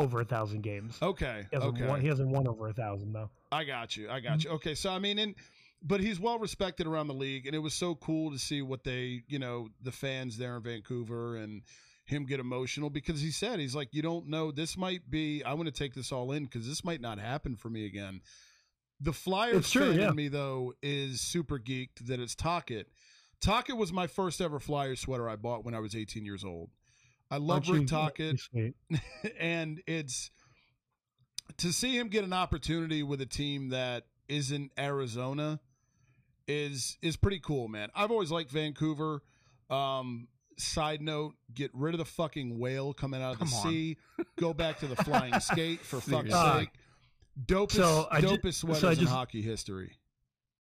over 0.01 0.21
a 0.21 0.25
thousand 0.25 0.63
games. 0.63 0.99
Okay. 1.01 1.47
He 1.51 1.57
hasn't, 1.57 1.77
Okay. 1.77 1.87
won, 1.87 2.01
he 2.01 2.09
hasn't 2.09 2.29
won 2.29 2.49
over 2.49 2.67
a 2.67 2.73
thousand 2.73 3.13
though. 3.13 3.31
I 3.53 3.63
got 3.63 3.97
you. 3.97 4.11
I 4.11 4.19
got 4.19 4.43
you. 4.43 4.51
Okay. 4.51 4.75
So 4.75 4.91
I 4.91 4.99
mean, 4.99 5.21
and 5.21 5.37
but 5.85 6.01
he's 6.01 6.19
well 6.19 6.39
respected 6.39 6.87
around 6.87 7.09
the 7.09 7.15
league, 7.15 7.47
and 7.47 7.55
it 7.55 7.61
was 7.61 7.75
so 7.75 7.95
cool 7.95 8.33
to 8.33 8.39
see 8.39 8.63
what 8.63 8.85
they, 8.85 9.23
you 9.29 9.39
know, 9.39 9.69
the 9.83 9.93
fans 9.93 10.39
there 10.39 10.57
in 10.57 10.63
Vancouver 10.63 11.37
and 11.37 11.63
him 12.07 12.25
get 12.25 12.41
emotional 12.41 12.91
because 12.91 13.21
he 13.21 13.31
said 13.31 13.61
he's 13.61 13.75
like, 13.75 13.89
you 13.93 14.03
don't 14.03 14.27
know, 14.27 14.51
this 14.51 14.77
might 14.77 15.11
be. 15.11 15.43
I 15.45 15.53
want 15.55 15.67
to 15.67 15.73
take 15.73 15.95
this 15.95 16.11
all 16.11 16.33
in 16.33 16.45
because 16.45 16.67
this 16.67 16.85
might 16.85 17.01
not 17.01 17.19
happen 17.19 17.57
for 17.57 17.69
me 17.69 17.87
again. 17.87 18.23
The 19.01 19.13
Flyers 19.13 19.71
true, 19.71 19.91
fan 19.91 20.01
yeah. 20.01 20.09
in 20.09 20.17
me 20.17 20.29
though 20.29 20.73
is 20.83 21.21
super 21.21 21.59
geeked 21.59 22.07
that 22.07 22.21
it's 22.21 22.35
Tocchet. 22.35 22.89
Tocchet 23.41 23.77
was 23.77 23.93
my 23.93 24.07
first 24.07 24.41
ever 24.41 24.59
Flyers 24.59 25.01
sweater 25.01 25.29
I 25.29 25.37
bought 25.37 25.65
when 25.65 25.75
I 25.75 25.81
was 25.81 25.95
18 25.95 26.25
years 26.25 26.45
old. 26.45 26.71
I 27.31 27.39
love 27.39 27.69
Rick 27.69 27.89
Tocchet 27.89 28.37
and 29.41 29.83
it's 29.87 30.31
to 31.59 31.73
see 31.73 31.99
him 31.99 32.09
get 32.09 32.25
an 32.25 32.33
opportunity 32.33 33.03
with 33.03 33.21
a 33.21 33.27
team 33.27 33.71
that 33.71 34.05
isn't 34.29 34.73
Arizona 34.79 35.61
is 36.49 36.99
is 37.03 37.17
pretty 37.17 37.41
cool, 37.41 37.69
man. 37.69 37.89
I've 37.95 38.11
always 38.11 38.31
liked 38.31 38.51
Vancouver. 38.51 39.23
Um, 39.71 40.29
side 40.59 41.01
note: 41.03 41.35
get 41.53 41.71
rid 41.75 41.95
of 41.95 41.99
the 41.99 42.05
fucking 42.05 42.59
whale 42.59 42.93
coming 42.93 43.23
out 43.23 43.33
of 43.35 43.39
the 43.51 43.57
on. 43.57 43.63
sea. 43.73 43.97
Go 44.37 44.53
back 44.55 44.79
to 44.81 44.87
the 44.87 44.97
flying 44.97 45.39
skate 45.41 45.81
for 45.81 45.97
fuck's 46.01 46.31
Seriously. 46.31 46.61
sake. 46.61 46.71
Dopest, 47.47 47.73
So 47.73 48.07
I 48.11 48.21
ju- 48.21 48.29
dopest 48.29 48.55
so 48.55 48.67
sweaters 48.75 48.99
I 48.99 49.03
in 49.03 49.07
hockey 49.09 49.43
history. 49.43 49.93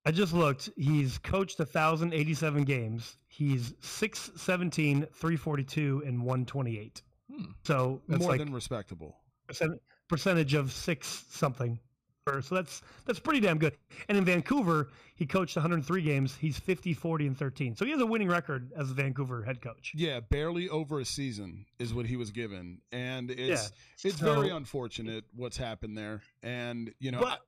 I 0.07 0.11
just 0.11 0.33
looked. 0.35 0.69
He's 0.77 1.17
coached 1.19 1.59
1,087 1.59 2.65
games. 2.65 3.17
He's 3.29 3.73
617, 3.81 5.03
342, 5.13 6.03
and 6.05 6.19
128. 6.23 7.03
Hmm. 7.33 7.45
So 7.65 8.03
that's 8.09 8.21
More 8.21 8.31
like 8.33 8.39
than 8.41 8.53
respectable. 8.53 9.17
percent, 9.47 9.81
percentage 10.09 10.55
of 10.55 10.73
six 10.73 11.25
something. 11.31 11.79
So 12.27 12.55
that's 12.55 12.81
that's 13.05 13.19
pretty 13.21 13.41
damn 13.41 13.59
good. 13.59 13.77
And 14.09 14.17
in 14.17 14.25
Vancouver, 14.25 14.89
he 15.15 15.27
coached 15.27 15.57
103 15.57 16.01
games. 16.01 16.35
He's 16.35 16.59
50, 16.59 16.95
40, 16.95 17.27
and 17.27 17.37
13. 17.39 17.77
So 17.77 17.85
he 17.85 17.91
has 17.91 18.01
a 18.01 18.07
winning 18.07 18.29
record 18.29 18.73
as 18.75 18.91
a 18.91 18.95
Vancouver 18.95 19.43
head 19.43 19.61
coach. 19.61 19.93
Yeah, 19.95 20.21
barely 20.21 20.71
over 20.71 21.01
a 21.01 21.05
season 21.05 21.67
is 21.79 21.93
what 21.93 22.07
he 22.07 22.17
was 22.17 22.31
given, 22.31 22.81
and 22.93 23.31
it's 23.31 23.41
Yeah. 23.41 24.09
it's 24.09 24.19
So- 24.21 24.35
very 24.35 24.49
unfortunate 24.49 25.25
what's 25.37 25.59
happened 25.59 25.99
there. 25.99 26.23
And 26.43 26.95
you 26.99 27.11
know, 27.11 27.21
But 27.21 27.41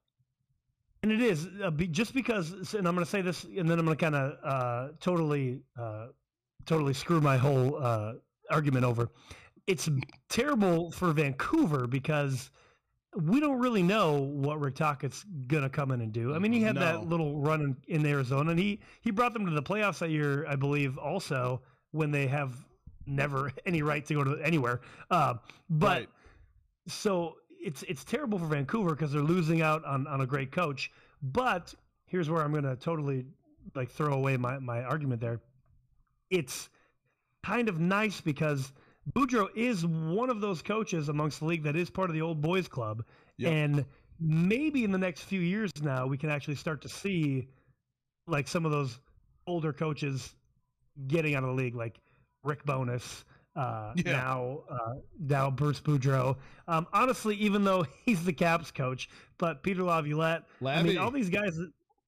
and 1.03 1.11
it 1.11 1.23
is 1.23 1.49
uh, 1.65 1.71
be, 1.71 1.87
just 1.89 2.13
because, 2.13 2.75
and 2.75 2.87
I'm 2.87 2.95
going 2.95 3.05
to 3.05 3.11
say 3.11 3.23
this, 3.23 3.45
and 3.45 3.71
then 3.71 3.79
I'm 3.79 3.87
going 3.87 3.97
to 3.97 4.05
kind 4.05 4.15
of 4.15 4.39
uh, 4.45 4.93
totally, 5.01 5.63
uh, 5.79 6.09
totally 6.67 6.93
screw 6.93 7.23
my 7.23 7.39
whole 7.39 7.83
uh, 7.83 8.13
argument 8.51 8.85
over. 8.85 9.09
it's 9.67 9.89
terrible 10.29 10.91
for 10.93 11.13
Vancouver 11.13 11.87
because 11.87 12.51
we 13.17 13.41
don't 13.41 13.59
really 13.59 13.83
know 13.83 14.21
what 14.21 14.61
Rick 14.61 14.75
Tocchet's 14.77 15.25
gonna 15.47 15.71
come 15.71 15.91
in 15.91 16.01
and 16.01 16.13
do. 16.13 16.35
I 16.35 16.39
mean, 16.39 16.53
he 16.53 16.61
had 16.61 16.75
No. 16.75 16.81
that 16.83 17.09
little 17.09 17.39
run 17.39 17.61
in, 17.63 17.77
in 17.89 18.07
Arizona, 18.07 18.51
and 18.51 18.61
he 18.61 18.81
he 19.01 19.11
brought 19.11 19.33
them 19.33 19.47
to 19.47 19.53
the 19.53 19.63
playoffs 19.63 19.99
that 20.01 20.11
year, 20.11 20.47
I 20.47 20.57
believe, 20.57 20.99
also 20.99 21.63
when 21.93 22.11
they 22.11 22.27
have 22.27 22.55
never 23.07 23.53
any 23.67 23.83
right 23.83 24.05
to 24.07 24.15
go 24.15 24.25
to 24.25 24.39
anywhere. 24.43 24.81
Uh, 25.11 25.35
but 25.71 25.87
Right. 26.01 26.09
so 26.89 27.37
it's 27.61 27.83
it's 27.85 28.05
terrible 28.05 28.39
for 28.39 28.47
Vancouver 28.47 28.91
because 28.91 29.13
they're 29.13 29.23
losing 29.23 29.63
out 29.63 29.85
on 29.85 30.07
on 30.07 30.21
a 30.21 30.27
great 30.27 30.53
coach. 30.53 30.91
But 31.23 31.75
here's 32.07 32.29
where 32.29 32.43
I'm 32.43 32.53
gonna 32.53 32.77
totally 32.77 33.25
like 33.75 33.91
throw 33.91 34.13
away 34.15 34.37
my 34.37 34.59
my 34.59 34.83
argument 34.83 35.21
there. 35.21 35.41
It's 36.31 36.69
kind 37.43 37.69
of 37.69 37.81
nice 37.81 38.21
because 38.21 38.73
Boudreau 39.13 39.49
is 39.55 39.87
one 39.87 40.31
of 40.31 40.41
those 40.41 40.63
coaches 40.63 41.09
amongst 41.09 41.41
the 41.41 41.47
league 41.47 41.63
that 41.63 41.77
is 41.77 41.91
part 41.91 42.11
of 42.11 42.15
the 42.15 42.23
old 42.23 42.41
boys 42.41 42.69
club, 42.69 43.05
Yep. 43.39 43.53
and 43.53 43.85
maybe 44.19 44.83
in 44.85 44.91
the 44.91 44.99
next 44.99 45.23
few 45.23 45.41
years 45.41 45.71
now 45.83 46.07
we 46.07 46.17
can 46.17 46.31
actually 46.31 46.55
start 46.57 46.81
to 46.83 46.89
see 46.89 47.49
like 48.27 48.49
some 48.49 48.65
of 48.65 48.73
those 48.73 48.99
older 49.47 49.73
coaches 49.73 50.35
getting 51.07 51.35
out 51.35 51.43
of 51.45 51.51
the 51.51 51.55
league, 51.55 51.75
like 51.77 52.01
Rick 52.43 52.65
Bowness. 52.65 53.25
Uh, 53.55 53.93
Yeah. 53.97 54.13
Now, 54.13 54.59
uh, 54.69 54.95
now 55.19 55.51
Bruce 55.51 55.81
Boudreau. 55.81 56.37
Um, 56.69 56.87
honestly, 56.93 57.37
even 57.37 57.65
though 57.65 57.87
he's 58.05 58.25
the 58.25 58.33
Caps 58.33 58.71
coach, 58.71 59.09
but 59.39 59.63
Peter 59.63 59.83
Laviolette, 59.83 60.45
I 60.65 60.83
mean, 60.83 60.99
all 60.99 61.11
these 61.11 61.31
guys, 61.31 61.59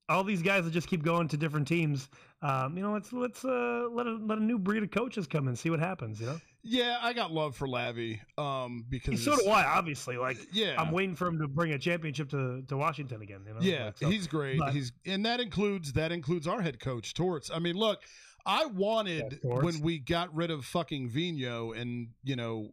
all 0.09 0.25
these 0.25 0.43
guys 0.43 0.65
that 0.65 0.73
just 0.73 0.89
keep 0.89 1.03
going 1.03 1.29
to 1.29 1.37
different 1.37 1.69
teams. 1.69 2.09
Um, 2.43 2.77
you 2.77 2.83
know, 2.83 2.93
let's 2.93 3.13
let's 3.13 3.45
uh, 3.45 3.89
let 3.91 4.07
a, 4.07 4.17
let 4.17 4.39
a 4.39 4.43
new 4.43 4.59
breed 4.59 4.83
of 4.83 4.91
coaches 4.91 5.27
come 5.27 5.49
and 5.49 5.59
see 5.59 5.71
what 5.71 5.81
happens. 5.81 6.21
You 6.21 6.27
know, 6.27 6.41
Yeah, 6.63 6.99
I 7.01 7.13
got 7.13 7.31
love 7.33 7.57
for 7.57 7.67
Lavi. 7.69 8.19
Um, 8.37 8.85
because 8.89 9.25
so 9.25 9.37
do 9.37 9.49
I. 9.49 9.65
Obviously, 9.65 10.17
like 10.17 10.39
Yeah, 10.53 10.75
I'm 10.81 10.91
waiting 10.93 11.15
for 11.15 11.29
him 11.29 11.39
to 11.39 11.49
bring 11.49 11.73
a 11.73 11.79
championship 11.79 12.29
to, 12.31 12.63
to 12.69 12.77
Washington 12.77 13.23
again. 13.23 13.43
You 13.47 13.55
know, 13.55 13.61
Yeah, 13.61 13.87
Like, 13.87 13.99
so- 13.99 14.09
he's 14.11 14.27
great. 14.27 14.59
but- 14.59 14.73
he's 14.75 14.93
and 15.07 15.25
that 15.25 15.41
includes 15.41 15.93
that 15.95 16.13
includes 16.13 16.47
our 16.47 16.61
head 16.61 16.81
coach 16.81 17.15
Torts. 17.15 17.51
I 17.53 17.59
mean, 17.59 17.77
look, 17.77 18.03
I 18.45 18.67
wanted 18.67 19.41
Yeah, 19.45 19.55
when 19.57 19.81
we 19.81 19.99
got 19.99 20.35
rid 20.35 20.51
of 20.51 20.65
fucking 20.65 21.09
Vino, 21.11 21.73
and 21.73 22.09
you 22.25 22.35
know 22.37 22.71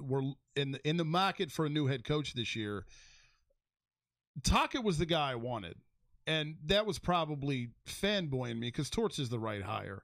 we're 0.00 0.32
in 0.56 0.72
the, 0.72 0.88
in 0.88 0.96
the 0.96 1.04
market 1.04 1.50
for 1.50 1.64
a 1.64 1.68
new 1.70 1.86
head 1.86 2.04
coach 2.04 2.34
this 2.34 2.54
year. 2.54 2.84
Tocchet 4.42 4.82
was 4.82 4.98
the 4.98 5.06
guy 5.06 5.32
I 5.32 5.34
wanted, 5.36 5.76
and 6.26 6.56
that 6.66 6.86
was 6.86 6.98
probably 6.98 7.70
fanboying 7.86 8.58
me 8.58 8.68
because 8.68 8.88
Torts 8.90 9.18
is 9.18 9.28
the 9.28 9.38
right 9.38 9.62
hire. 9.62 10.02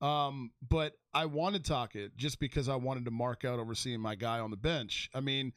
Um, 0.00 0.52
but 0.66 0.94
I 1.12 1.26
wanted 1.26 1.64
Tocchet 1.64 2.16
just 2.16 2.40
because 2.40 2.68
I 2.68 2.76
wanted 2.76 3.04
to 3.04 3.10
mark 3.10 3.44
out 3.44 3.58
overseeing 3.58 4.00
my 4.00 4.14
guy 4.14 4.40
on 4.40 4.50
the 4.50 4.56
bench. 4.56 5.10
I 5.14 5.20
mean, 5.20 5.52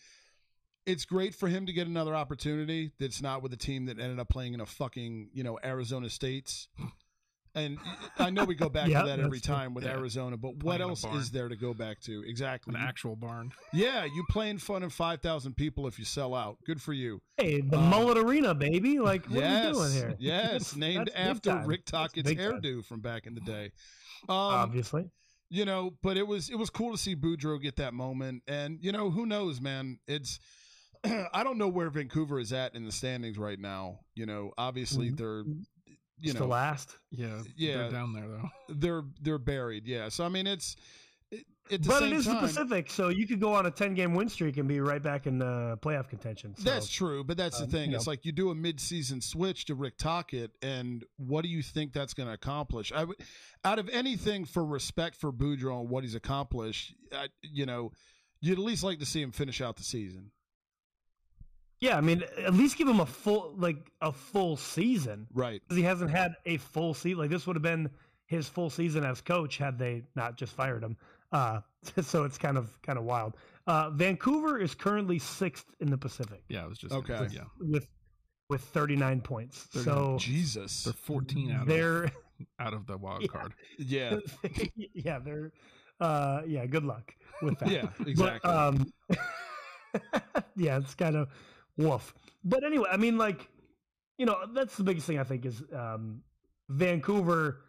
it's 0.86 1.06
great 1.06 1.34
for 1.34 1.48
him 1.48 1.66
to 1.66 1.74
get 1.74 1.88
another 1.88 2.14
opportunity 2.14 2.92
that's 3.00 3.22
not 3.22 3.42
with 3.42 3.54
a 3.54 3.58
team 3.58 3.86
that 3.86 4.00
ended 4.00 4.20
up 4.20 4.30
playing 4.30 4.54
in 4.54 4.60
a 4.60 4.66
fucking, 4.66 5.30
you 5.34 5.44
know, 5.44 5.58
Arizona 5.64 6.10
States. 6.10 6.68
And 7.56 7.78
I 8.18 8.32
know 8.32 8.46
we 8.46 8.56
go 8.56 8.68
back 8.68 8.88
Yeah, 8.88 9.02
to 9.04 9.08
that 9.10 9.20
every 9.20 9.40
time 9.40 9.76
with 9.76 9.84
Yeah. 9.84 9.92
Arizona, 9.92 10.38
but 10.38 10.58
Playing 10.60 10.64
what 10.64 10.82
else 10.82 11.04
is 11.06 11.30
there 11.30 11.48
to 11.50 11.56
go 11.56 11.74
back 11.74 12.00
to? 12.02 12.24
Exactly. 12.26 12.74
An 12.74 12.82
actual 12.82 13.16
barn. 13.16 13.52
yeah, 13.74 14.06
you 14.06 14.24
play 14.30 14.50
in 14.50 14.58
front 14.58 14.84
of 14.84 14.92
5,000 14.92 15.54
people 15.56 15.86
if 15.86 16.00
you 16.00 16.06
sell 16.06 16.34
out. 16.34 16.58
Good 16.66 16.82
for 16.82 16.94
you. 16.94 17.22
hey, 17.38 17.62
the 17.62 17.78
Um, 17.78 17.90
Mullet 17.90 18.18
Arena, 18.18 18.56
baby. 18.56 18.98
Like, 19.00 19.26
what 19.28 19.40
yes. 19.42 19.66
are 19.66 19.68
you 19.68 19.74
doing 19.76 19.92
here? 19.92 20.16
Yes, 20.20 20.76
named 20.76 21.12
after 21.16 21.52
time. 21.52 21.68
Rick 21.68 21.86
Tocchet's 21.86 22.28
big 22.28 22.40
time. 22.40 22.54
hairdo 22.62 22.84
from 22.84 23.02
back 23.02 23.28
in 23.28 23.36
the 23.36 23.42
day. 23.42 23.66
Um, 24.28 24.36
Obviously, 24.38 25.12
you 25.50 25.66
know, 25.66 25.92
but 26.02 26.18
it 26.18 26.26
was 26.26 26.50
it 26.50 26.56
was 26.56 26.70
cool 26.72 26.92
to 26.94 26.98
see 26.98 27.16
Boudreau 27.16 27.62
get 27.62 27.76
that 27.76 27.94
moment, 27.94 28.42
and 28.48 28.80
you 28.82 28.92
know, 28.92 29.12
who 29.12 29.26
knows, 29.28 29.62
man? 29.62 30.00
It's 30.08 30.40
I 31.04 31.44
don't 31.44 31.58
know 31.58 31.68
where 31.68 31.90
Vancouver 31.90 32.40
is 32.40 32.54
at 32.54 32.74
in 32.74 32.86
the 32.86 32.92
standings 32.92 33.38
right 33.38 33.60
now. 33.60 34.00
You 34.16 34.26
know, 34.26 34.54
obviously 34.58 35.12
Mhm. 35.12 35.18
they're 35.18 35.44
you 36.24 36.30
Just 36.32 36.40
know 36.40 36.46
the 36.46 36.52
last. 36.52 36.98
Yeah, 37.12 37.42
Yeah. 37.58 37.78
They're 37.78 37.92
down 37.92 38.14
there 38.14 38.28
though. 38.28 38.50
they're 38.70 39.04
they're 39.22 39.38
buried. 39.38 39.86
Yeah, 39.86 40.08
so 40.08 40.24
I 40.24 40.30
mean, 40.30 40.48
it's 40.48 40.78
it, 41.70 41.86
But 41.86 42.04
it 42.04 42.14
is 42.14 42.26
time, 42.26 42.36
the 42.36 42.42
Pacific, 42.42 42.90
so 42.90 43.10
you 43.10 43.28
could 43.28 43.40
go 43.40 43.54
on 43.54 43.66
a 43.66 43.72
10 43.72 43.94
game 43.94 44.14
win 44.14 44.30
streak 44.30 44.58
and 44.58 44.68
be 44.68 44.80
right 44.80 45.02
back 45.02 45.28
in 45.28 45.42
uh, 45.42 45.76
playoff 45.82 46.10
contention. 46.10 46.56
So. 46.58 46.64
That's 46.70 46.88
true, 46.90 47.24
but 47.24 47.36
that's 47.36 47.58
the 47.58 47.66
um, 47.66 47.70
thing. 47.70 47.92
you 47.92 47.98
It's 47.98 48.06
know. 48.06 48.12
like 48.12 48.26
you 48.26 48.32
do 48.32 48.52
a 48.52 48.56
mid-season 48.56 49.22
switch 49.22 49.66
to 49.66 49.76
Rick 49.76 49.98
Tocchet, 49.98 50.52
and 50.62 51.04
what 51.18 51.44
do 51.44 51.50
you 51.50 51.62
think 51.62 51.92
that's 51.94 52.14
going 52.14 52.28
to 52.28 52.34
accomplish? 52.34 52.92
I 52.94 53.06
would, 53.06 53.18
out 53.66 53.80
of 53.80 53.90
anything 53.90 54.46
for 54.46 54.66
respect 54.66 55.16
for 55.16 55.32
Boudreau 55.32 55.82
and 55.82 55.90
what 55.90 56.04
he's 56.04 56.16
accomplished, 56.16 56.96
I, 57.14 57.28
you 57.42 57.66
know, 57.66 57.92
you'd 58.42 58.60
at 58.60 58.64
least 58.64 58.84
like 58.84 59.00
to 59.00 59.06
see 59.06 59.22
him 59.22 59.32
finish 59.32 59.62
out 59.62 59.78
the 59.78 59.84
season. 59.84 60.32
Yeah, 61.84 61.98
I 61.98 62.02
mean, 62.02 62.24
at 62.38 62.54
least 62.54 62.78
give 62.78 62.88
him 62.88 63.02
a 63.02 63.06
full 63.06 63.54
like 63.58 63.92
a 64.02 64.12
full 64.14 64.56
season 64.56 65.28
Right. 65.34 65.62
because 65.62 65.76
he 65.78 65.84
hasn't 65.84 66.12
had 66.12 66.36
a 66.46 66.56
full 66.58 66.94
season. 66.94 67.20
Like 67.20 67.30
this 67.30 67.46
would 67.46 67.58
have 67.58 67.64
been 67.64 67.90
his 68.26 68.48
full 68.48 68.70
season 68.70 69.04
as 69.04 69.20
coach 69.20 69.58
had 69.58 69.78
they 69.78 70.04
not 70.16 70.38
just 70.38 70.54
fired 70.54 70.82
him. 70.82 70.96
Uh, 71.34 71.60
so 72.02 72.24
it's 72.24 72.38
kind 72.38 72.58
of 72.58 72.82
kind 72.84 72.98
of 72.98 73.04
wild. 73.04 73.36
Uh, 73.68 73.90
Vancouver 73.90 74.60
is 74.62 74.74
currently 74.74 75.20
sixth 75.20 75.66
in 75.82 75.90
the 75.90 75.98
Pacific 75.98 76.42
Yeah, 76.48 76.64
I 76.64 76.68
was 76.68 76.78
just 76.78 76.94
Okay. 76.94 77.28
Yeah, 77.32 77.44
with 77.60 77.90
with 78.50 78.62
39 78.62 79.20
points. 79.20 79.64
39. 79.74 79.84
So 79.84 80.18
Jesus. 80.20 80.84
they're 80.86 80.94
14 80.94 81.52
out 81.52 81.62
of 81.64 81.68
they're 81.68 82.12
out 82.60 82.74
of 82.74 82.88
the 82.88 82.98
wild 82.98 83.22
Yeah. 83.24 83.28
card. 83.28 83.54
Yeah. 83.78 84.20
yeah 84.94 85.20
they're 85.20 85.52
uh, 86.00 86.44
yeah. 86.48 86.66
Good 86.66 86.86
luck 86.86 87.14
with 87.42 87.60
that. 87.60 87.70
Yeah. 87.70 87.90
But, 87.98 88.08
Exactly. 88.08 88.50
um, 88.52 88.94
yeah, 90.56 90.78
it's 90.78 90.96
kind 90.96 91.16
of 91.18 91.28
woof. 91.78 92.14
But 92.44 92.64
anyway, 92.64 92.88
I 92.92 92.98
mean, 92.98 93.18
like, 93.18 93.50
you 94.18 94.26
know, 94.26 94.38
that's 94.54 94.76
the 94.78 94.84
biggest 94.84 95.08
thing 95.08 95.20
I 95.20 95.24
think 95.24 95.46
is 95.46 95.62
um, 95.76 96.22
Vancouver 96.70 97.62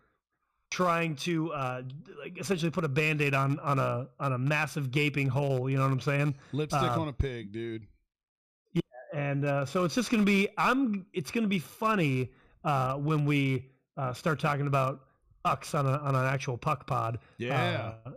trying 0.70 1.14
to 1.14 1.52
uh, 1.52 1.82
like 2.18 2.38
essentially 2.38 2.70
put 2.70 2.84
a 2.84 2.88
band-aid 2.88 3.34
on 3.34 3.61
on 3.61 3.78
a 3.78 4.08
on 4.18 4.32
a 4.32 4.38
massive 4.38 4.90
gaping 4.90 5.28
hole. 5.28 5.70
You 5.70 5.76
know 5.76 5.84
what 5.84 5.92
I'm 5.92 6.00
saying? 6.00 6.34
Lipstick 6.52 6.82
uh, 6.82 7.00
on 7.00 7.08
a 7.08 7.12
pig, 7.12 7.52
dude. 7.52 7.87
Yeah, 8.73 8.80
And 9.14 9.44
uh, 9.44 9.66
so 9.66 9.84
it's 9.84 9.94
just 9.94 10.11
going 10.11 10.23
to 10.23 10.26
be 10.26 10.49
I'm 10.58 11.06
it's 11.12 11.30
to 11.30 11.46
be 11.46 11.61
funny 11.61 12.32
uh, 12.64 12.94
when 12.96 13.25
we 13.25 13.70
uh, 13.96 14.12
start 14.12 14.40
talking 14.40 14.66
about 14.66 15.02
pucks 15.44 15.75
on 15.75 15.87
a, 15.87 15.99
on 15.99 16.14
an 16.16 16.26
actual 16.26 16.58
puck 16.58 16.87
pod. 16.87 17.18
Yeah. 17.38 17.94
uh, 18.06 18.11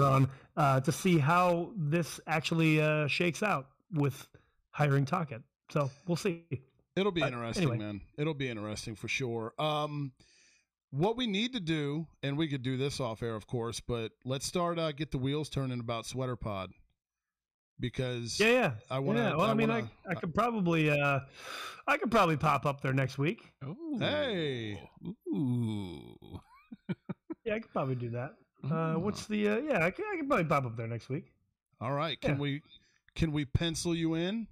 on 0.00 0.28
uh, 0.56 0.80
to 0.80 0.92
see 0.92 1.18
how 1.18 1.72
this 1.76 2.20
actually 2.26 2.80
uh, 2.80 3.06
shakes 3.06 3.42
out 3.42 3.66
with 3.92 4.28
hiring 4.74 5.04
Tocchet. 5.04 5.42
So 5.70 5.90
we'll 6.06 6.16
see. 6.16 6.44
It'll 6.96 7.12
be 7.12 7.22
interesting, 7.22 7.62
anyway. 7.64 7.78
man. 7.78 8.00
It'll 8.18 8.34
be 8.34 8.48
interesting 8.48 8.94
for 8.94 9.08
sure. 9.08 9.52
Um, 9.58 10.12
what 10.90 11.16
we 11.16 11.26
need 11.26 11.52
to 11.54 11.60
do, 11.60 12.06
and 12.22 12.36
we 12.36 12.46
could 12.46 12.62
do 12.62 12.76
this 12.76 13.00
off 13.00 13.22
air, 13.22 13.34
of 13.34 13.46
course, 13.46 13.80
but 13.80 14.12
let's 14.24 14.46
start 14.46 14.78
uh, 14.78 14.92
get 14.92 15.10
the 15.10 15.18
wheels 15.18 15.48
turning 15.48 15.80
about 15.80 16.06
Sweater 16.06 16.36
Pod 16.36 16.70
because 17.80 18.38
Yeah, 18.38 18.48
yeah. 18.48 18.70
I 18.90 18.98
want 19.00 19.18
to. 19.18 19.24
yeah, 19.24 19.36
well, 19.36 19.50
I, 19.50 19.54
mean, 19.54 19.70
wanna, 19.70 19.90
I, 20.06 20.12
I 20.12 20.14
could 20.14 20.34
probably, 20.34 20.90
uh, 20.90 21.20
I 21.88 21.96
could 21.96 22.10
probably 22.10 22.36
pop 22.36 22.66
up 22.66 22.80
there 22.80 22.92
next 22.92 23.18
week. 23.18 23.52
Ooh. 23.64 23.96
Hey. 23.98 24.80
Ooh. 25.34 26.16
Yeah, 27.46 27.56
I 27.56 27.58
could 27.58 27.72
probably 27.72 27.94
do 27.94 28.08
that. 28.08 28.36
Uh, 28.70 28.94
what's 28.94 29.26
the? 29.26 29.48
Uh, 29.48 29.56
yeah, 29.58 29.84
I 29.84 29.90
could, 29.90 30.06
I 30.10 30.16
could 30.16 30.26
probably 30.26 30.46
pop 30.46 30.64
up 30.64 30.78
there 30.78 30.86
next 30.86 31.10
week. 31.10 31.30
all 31.78 31.92
right. 31.92 32.18
Can 32.18 32.36
yeah. 32.36 32.38
we 32.38 32.62
can 33.14 33.32
we 33.32 33.44
pencil 33.44 33.94
you 33.94 34.14
in? 34.14 34.46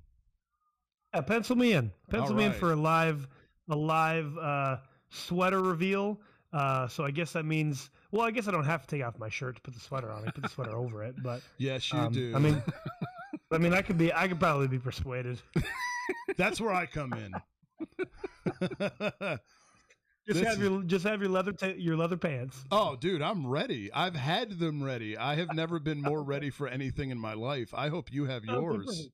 Yeah, 1.14 1.20
pencil 1.20 1.56
me 1.56 1.72
in. 1.74 1.92
Pencil 2.10 2.34
me 2.34 2.44
in 2.44 2.52
for 2.52 2.72
a 2.72 2.76
live, 2.76 3.28
a 3.68 3.76
live 3.76 4.36
uh, 4.38 4.78
sweater 5.10 5.60
reveal. 5.60 6.20
Uh, 6.52 6.86
so 6.88 7.04
I 7.04 7.10
guess 7.10 7.32
that 7.32 7.44
means, 7.44 7.90
well, 8.10 8.22
I 8.26 8.30
guess 8.30 8.46
I 8.48 8.50
don't 8.50 8.64
have 8.64 8.82
to 8.82 8.88
take 8.88 9.04
off 9.04 9.18
my 9.18 9.28
shirt 9.28 9.56
to 9.56 9.62
put 9.62 9.74
the 9.74 9.80
sweater 9.80 10.10
on. 10.10 10.26
I 10.26 10.30
put 10.30 10.42
the 10.42 10.48
sweater 10.48 10.76
over 10.76 11.02
it, 11.02 11.14
but 11.22 11.40
Yes, 11.58 11.92
you 11.92 11.98
um, 11.98 12.12
do. 12.12 12.34
I 12.34 12.38
mean, 12.38 12.62
I 13.50 13.58
mean, 13.58 13.72
I 13.74 13.82
could 13.82 13.98
be, 13.98 14.12
I 14.12 14.28
could 14.28 14.38
probably 14.40 14.68
be 14.68 14.78
persuaded. 14.78 15.40
that's 16.36 16.60
where 16.60 16.72
I 16.72 16.86
come 16.86 17.12
in. 17.14 17.32
Just 20.24 20.38
This 20.38 20.48
have 20.48 20.60
your, 20.62 20.82
just 20.84 21.04
have 21.04 21.20
your 21.20 21.30
leather, 21.30 21.50
ta- 21.50 21.74
your 21.76 21.96
leather 21.96 22.16
pants. 22.16 22.64
oh, 22.70 22.94
dude, 22.94 23.20
I'm 23.22 23.44
ready. 23.44 23.92
I've 23.92 24.14
had 24.14 24.52
them 24.52 24.80
ready. 24.80 25.16
I 25.16 25.34
have 25.34 25.52
never 25.52 25.80
been 25.80 26.00
more 26.00 26.22
ready 26.22 26.48
for 26.48 26.68
anything 26.68 27.10
in 27.10 27.18
my 27.18 27.34
life. 27.34 27.74
I 27.74 27.88
hope 27.88 28.12
you 28.12 28.26
have 28.26 28.44
Oh, 28.48 28.60
yours. 28.60 29.08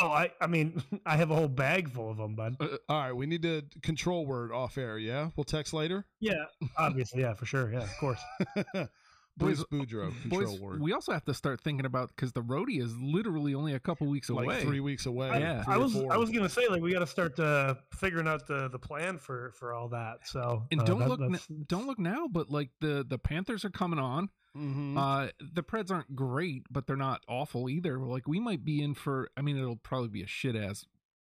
You. 0.00 0.06
Oh, 0.08 0.10
I, 0.12 0.30
I 0.40 0.46
mean, 0.46 0.82
I 1.06 1.16
have 1.16 1.30
a 1.30 1.34
whole 1.34 1.48
bag 1.48 1.90
full 1.90 2.10
of 2.10 2.16
them, 2.16 2.34
bud. 2.34 2.56
All 2.88 3.00
right, 3.00 3.12
we 3.12 3.26
need 3.26 3.42
to 3.42 3.62
control 3.82 4.26
word 4.26 4.52
off 4.52 4.78
air. 4.78 4.98
Yeah, 4.98 5.30
we'll 5.36 5.44
text 5.44 5.72
later. 5.72 6.06
Yeah, 6.20 6.44
obviously, 6.76 7.20
yeah, 7.22 7.34
for 7.34 7.46
sure, 7.46 7.72
yeah, 7.72 7.82
of 7.82 7.96
course. 7.98 8.20
Boys- 9.36 9.64
Boudreau, 9.72 10.10
control 10.22 10.40
Boys, 10.42 10.60
word. 10.60 10.80
we 10.82 10.92
also 10.92 11.12
have 11.12 11.24
to 11.24 11.32
start 11.32 11.60
thinking 11.62 11.86
about 11.86 12.08
because 12.14 12.32
the 12.32 12.42
roadie 12.42 12.82
is 12.82 12.94
literally 12.98 13.54
only 13.54 13.72
a 13.72 13.80
couple 13.80 14.06
weeks 14.06 14.28
like 14.28 14.44
away. 14.44 14.60
three 14.60 14.80
weeks 14.80 15.06
away. 15.06 15.28
Yeah. 15.40 15.64
I 15.66 15.78
was, 15.78 15.94
four. 15.94 16.12
I 16.12 16.18
was 16.18 16.30
gonna 16.30 16.48
say 16.48 16.66
like 16.68 16.82
we 16.82 16.92
got 16.92 16.98
to 16.98 17.06
start 17.06 17.38
uh, 17.40 17.76
figuring 17.94 18.28
out 18.28 18.46
the 18.46 18.68
the 18.68 18.78
plan 18.78 19.16
for 19.16 19.52
for 19.52 19.72
all 19.72 19.88
that. 19.90 20.26
So 20.26 20.64
And 20.70 20.82
uh, 20.82 20.84
don't 20.84 20.98
that- 20.98 21.08
look, 21.08 21.20
n- 21.22 21.64
don't 21.68 21.86
look 21.86 21.98
now, 21.98 22.26
but 22.30 22.50
like 22.50 22.68
the 22.80 23.06
the 23.08 23.18
Panthers 23.18 23.64
are 23.64 23.70
coming 23.70 23.98
on. 23.98 24.28
Mhm. 24.56 24.96
Uh, 24.98 25.30
the 25.54 25.62
Preds 25.62 25.90
aren't 25.90 26.16
great, 26.16 26.64
but 26.70 26.86
they're 26.86 26.96
not 26.96 27.22
awful 27.28 27.68
either. 27.70 27.98
Like 27.98 28.26
we 28.26 28.40
might 28.40 28.64
be 28.64 28.82
in 28.82 28.94
for. 28.94 29.28
I 29.36 29.42
mean, 29.42 29.56
it'll 29.56 29.76
probably 29.76 30.08
be 30.08 30.22
a 30.22 30.26
shit 30.26 30.56
ass 30.56 30.84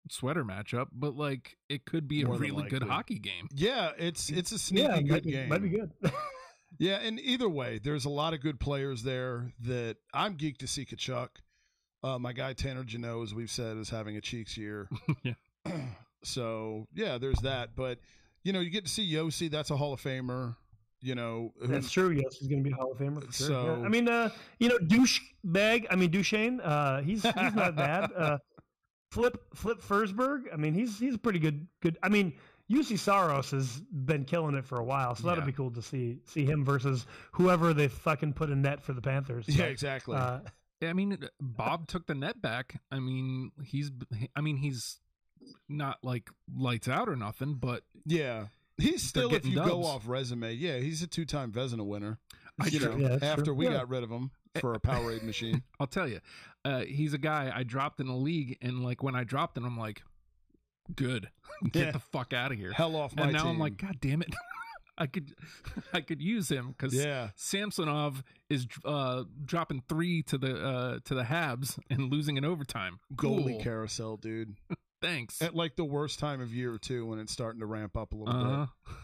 sweater 0.09 0.43
matchup, 0.45 0.87
but 0.91 1.15
like 1.15 1.55
it 1.69 1.85
could 1.85 2.07
be 2.07 2.21
a 2.21 2.25
More 2.27 2.37
than 2.37 2.41
really 2.55 2.69
good 2.69 2.83
hockey 2.83 3.17
game. 3.19 3.47
yeah, 3.53 3.91
it's 3.97 4.29
it's 4.29 4.51
a 4.51 4.59
sneaky 4.59 4.83
yeah, 4.87 5.01
good 5.01 5.23
be, 5.23 5.31
game. 5.31 5.49
might 5.49 5.61
be 5.61 5.69
good. 5.69 5.91
Yeah, 6.77 6.97
and 6.97 7.21
either 7.21 7.47
way, 7.47 7.79
there's 7.81 8.03
a 8.03 8.09
lot 8.09 8.33
of 8.33 8.41
good 8.41 8.59
players 8.59 9.01
there 9.03 9.53
that 9.61 9.95
I'm 10.13 10.35
geeked 10.35 10.57
to 10.57 10.67
see 10.67 10.83
Tkachuk. 10.83 11.29
Uh, 12.03 12.19
my 12.19 12.33
guy 12.33 12.51
Tanner 12.51 12.83
Jeannot, 12.83 13.21
as 13.21 13.33
we've 13.33 13.49
said, 13.49 13.77
is 13.77 13.89
having 13.89 14.17
a 14.17 14.21
cheeks 14.21 14.57
year. 14.57 14.89
Yeah. 15.23 15.35
so 16.23 16.85
yeah, 16.93 17.17
there's 17.17 17.39
that. 17.43 17.77
But 17.77 17.99
you 18.43 18.51
know, 18.51 18.59
you 18.59 18.69
get 18.69 18.83
to 18.85 18.91
see 18.91 19.09
Josi. 19.09 19.49
That's 19.49 19.69
a 19.71 19.77
Hall 19.77 19.93
of 19.93 20.01
Famer. 20.01 20.57
You 21.01 21.15
know, 21.15 21.53
who- 21.59 21.67
That's 21.67 21.91
true. 21.91 22.09
Yes, 22.11 22.37
he's 22.37 22.47
going 22.47 22.63
to 22.63 22.67
be 22.67 22.73
a 22.73 22.75
Hall 22.75 22.91
of 22.91 22.97
Famer 22.97 23.23
for 23.23 23.31
sure. 23.31 23.47
So- 23.47 23.77
yeah. 23.79 23.85
I 23.85 23.89
mean, 23.89 24.07
uh, 24.07 24.29
you 24.59 24.69
know, 24.69 24.77
douche 24.79 25.19
bag. 25.43 25.87
I 25.91 25.95
mean, 25.95 26.09
Duchene. 26.11 26.59
Uh, 26.61 27.01
he's 27.01 27.21
he's 27.23 27.53
not 27.55 27.75
bad. 27.75 28.11
Uh, 28.17 28.37
Flip 29.11 29.37
Flip 29.53 29.81
Forsberg. 29.81 30.45
I 30.51 30.57
mean, 30.57 30.73
he's 30.73 30.99
he's 30.99 31.15
a 31.15 31.17
pretty 31.17 31.39
good 31.39 31.67
good. 31.81 31.97
I 32.03 32.09
mean, 32.09 32.33
Juuse 32.69 32.97
Saros 32.99 33.51
has 33.51 33.79
been 33.79 34.25
killing 34.25 34.55
it 34.55 34.65
for 34.65 34.77
a 34.79 34.83
while, 34.83 35.15
so 35.15 35.27
that'll 35.27 35.43
Yeah. 35.43 35.45
be 35.47 35.51
cool 35.53 35.71
to 35.71 35.81
see 35.81 36.19
see 36.25 36.43
him 36.43 36.65
versus 36.65 37.05
whoever 37.31 37.73
they 37.73 37.87
fucking 37.87 38.33
put 38.33 38.49
in 38.49 38.61
net 38.63 38.81
for 38.81 38.93
the 38.93 39.01
Panthers. 39.01 39.47
yeah, 39.47 39.57
But, 39.65 39.71
exactly. 39.71 40.17
uh, 40.17 40.39
Yeah, 40.81 40.89
I 40.89 40.93
mean, 40.93 41.17
Bob 41.39 41.87
took 41.87 42.07
the 42.07 42.15
net 42.15 42.41
back. 42.41 42.81
I 42.91 42.99
mean, 42.99 43.51
he's. 43.63 43.91
I 44.35 44.41
mean, 44.41 44.57
he's 44.57 44.99
not 45.69 46.03
like 46.03 46.29
lights 46.53 46.87
out 46.89 47.07
or 47.07 47.15
nothing, 47.15 47.53
but 47.53 47.83
yeah, 48.05 48.47
he's 48.77 49.03
still. 49.03 49.27
If 49.27 49.43
getting 49.43 49.51
you 49.51 49.63
go 49.63 49.83
off 49.83 50.03
resume, 50.07 50.53
yeah, 50.53 50.77
he's 50.77 51.01
a 51.01 51.07
two-time 51.07 51.51
Vezina 51.51 51.85
winner. 51.85 52.19
I 52.59 52.67
you 52.67 52.79
true. 52.79 52.97
know, 52.97 53.09
Yeah, 53.09 53.17
after 53.21 53.45
true. 53.45 53.53
we 53.53 53.65
Yeah. 53.65 53.73
got 53.73 53.89
rid 53.89 54.03
of 54.03 54.09
him 54.09 54.31
for 54.61 54.73
a 54.73 54.79
Powerade 54.79 55.23
machine. 55.23 55.63
I'll 55.79 55.87
tell 55.87 56.07
you, 56.07 56.19
uh, 56.63 56.81
he's 56.81 57.13
a 57.13 57.17
guy 57.17 57.51
I 57.53 57.63
dropped 57.63 57.99
in 57.99 58.07
the 58.07 58.15
league, 58.15 58.57
and 58.61 58.83
like 58.83 59.03
when 59.03 59.15
I 59.15 59.23
dropped 59.25 59.57
him, 59.57 59.65
I'm 59.65 59.77
like, 59.77 60.03
good, 60.95 61.29
get 61.71 61.85
Yeah. 61.87 61.91
the 61.91 61.99
fuck 61.99 62.31
out 62.33 62.51
of 62.53 62.57
here. 62.57 62.71
Hell 62.71 62.95
off 62.95 63.15
my 63.15 63.23
and 63.23 63.33
now 63.33 63.39
team. 63.43 63.51
I'm 63.53 63.59
like, 63.59 63.75
God 63.77 63.97
damn 63.99 64.21
it, 64.21 64.33
I 64.97 65.07
could, 65.07 65.33
I 65.91 65.99
could 65.99 66.21
use 66.21 66.47
him 66.47 66.67
because 66.69 66.93
yeah, 66.93 67.31
Samsonov 67.35 68.23
is 68.49 68.65
uh, 68.85 69.25
dropping 69.43 69.83
three 69.89 70.23
to 70.23 70.37
the 70.37 70.55
uh, 70.65 70.99
to 71.03 71.13
the 71.15 71.23
Habs 71.23 71.77
and 71.89 72.09
losing 72.09 72.37
in 72.37 72.45
overtime. 72.45 72.99
goalie 73.13 73.61
carousel, 73.61 74.15
dude. 74.15 74.55
Thanks. 75.05 75.41
At 75.41 75.55
like 75.55 75.75
the 75.75 75.85
worst 75.85 76.19
time 76.19 76.41
of 76.41 76.53
year 76.53 76.77
too, 76.77 77.05
when 77.05 77.19
it's 77.19 77.31
starting 77.31 77.59
to 77.59 77.65
ramp 77.65 77.95
up 77.95 78.13
a 78.13 78.15
little 78.15 78.33
Uh-huh. 78.33 78.65
bit. 78.87 78.95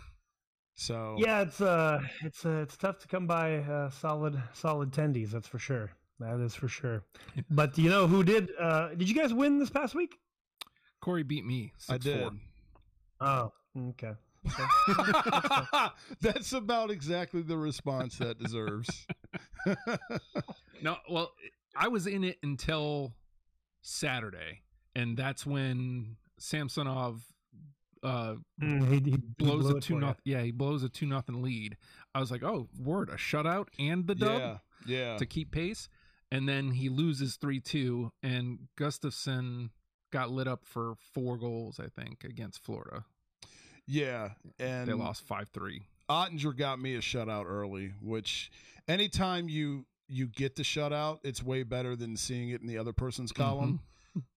So 0.75 1.15
yeah, 1.20 1.41
it's 1.41 1.62
uh, 1.62 2.01
it's 2.24 2.43
uh, 2.46 2.62
it's 2.63 2.75
tough 2.77 3.00
to 3.00 3.08
come 3.08 3.27
by 3.27 3.58
uh, 3.58 3.89
solid 3.91 4.41
solid 4.53 4.91
tendies. 4.91 5.29
That's 5.31 5.48
for 5.48 5.60
sure. 5.60 5.91
That 6.20 6.39
is 6.39 6.55
for 6.55 6.67
sure. 6.67 7.03
But 7.50 7.77
you 7.77 7.89
know 7.89 8.08
who 8.08 8.24
did? 8.24 8.51
Uh, 8.60 8.89
did 8.96 9.08
you 9.10 9.13
guys 9.15 9.34
win 9.34 9.60
this 9.60 9.70
past 9.70 9.93
week? 9.93 10.17
Corey 11.01 11.24
beat 11.24 11.46
me. 11.46 11.72
I 11.89 11.98
6-4. 11.98 12.01
did. 12.03 12.34
Oh, 13.20 13.51
okay. 13.89 14.13
That's 16.22 16.53
about 16.53 16.89
exactly 16.91 17.41
the 17.41 17.58
response 17.58 18.17
that 18.17 18.39
deserves. 18.39 19.05
No, 20.84 20.98
well, 21.08 21.31
I 21.75 21.89
was 21.89 22.08
in 22.08 22.24
it 22.24 22.39
until 22.41 23.13
Saturday, 23.84 24.62
and 24.96 25.18
that's 25.18 25.46
when 25.46 26.18
Samsonov 26.38 27.22
uh, 28.04 28.36
Mm, 28.62 28.88
he, 28.90 29.12
he 29.12 29.18
blows 29.38 29.64
blew 29.64 29.78
a 29.78 29.82
two 29.82 30.00
nothing. 30.00 30.22
Yeah, 30.24 30.42
he 30.42 30.52
blows 30.52 30.84
a 30.84 30.90
two 30.90 31.06
nothing 31.06 31.42
lead. 31.42 31.77
I 32.16 32.20
was 32.20 32.32
like, 32.32 32.44
oh, 32.44 32.68
word, 32.80 33.10
a 33.10 33.16
shutout 33.16 33.68
and 33.80 34.08
the 34.08 34.16
dub 34.16 34.40
yeah, 34.40 34.58
yeah. 34.86 35.18
to 35.18 35.25
keep 35.25 35.51
pace, 35.51 35.88
and 36.32 36.48
then 36.48 36.72
he 36.72 36.90
loses 36.90 37.36
three 37.36 37.60
two, 37.60 38.12
and 38.24 38.60
Gustavsson 38.77 39.70
got 40.12 40.32
lit 40.32 40.48
up 40.48 40.66
for 40.66 40.96
four 41.14 41.38
goals, 41.38 41.80
I 41.80 41.88
think, 41.88 42.24
against 42.24 42.64
Florida. 42.64 43.06
Yeah, 43.88 44.30
and 44.60 44.88
they 44.88 44.94
lost 44.94 45.24
five 45.25 45.50
three. 45.50 45.84
Oettinger 46.10 46.58
got 46.58 46.80
me 46.80 46.96
a 46.96 47.00
shutout 47.00 47.46
early, 47.46 47.94
which 48.01 48.51
anytime 48.88 49.48
you 49.48 49.86
you 50.08 50.27
get 50.27 50.56
the 50.56 50.64
shutout, 50.64 51.20
it's 51.24 51.44
way 51.44 51.64
better 51.64 51.96
than 51.96 52.18
seeing 52.18 52.50
it 52.50 52.62
in 52.62 52.68
the 52.68 52.77
other 52.77 52.94
person's 52.94 53.32
column 53.32 53.80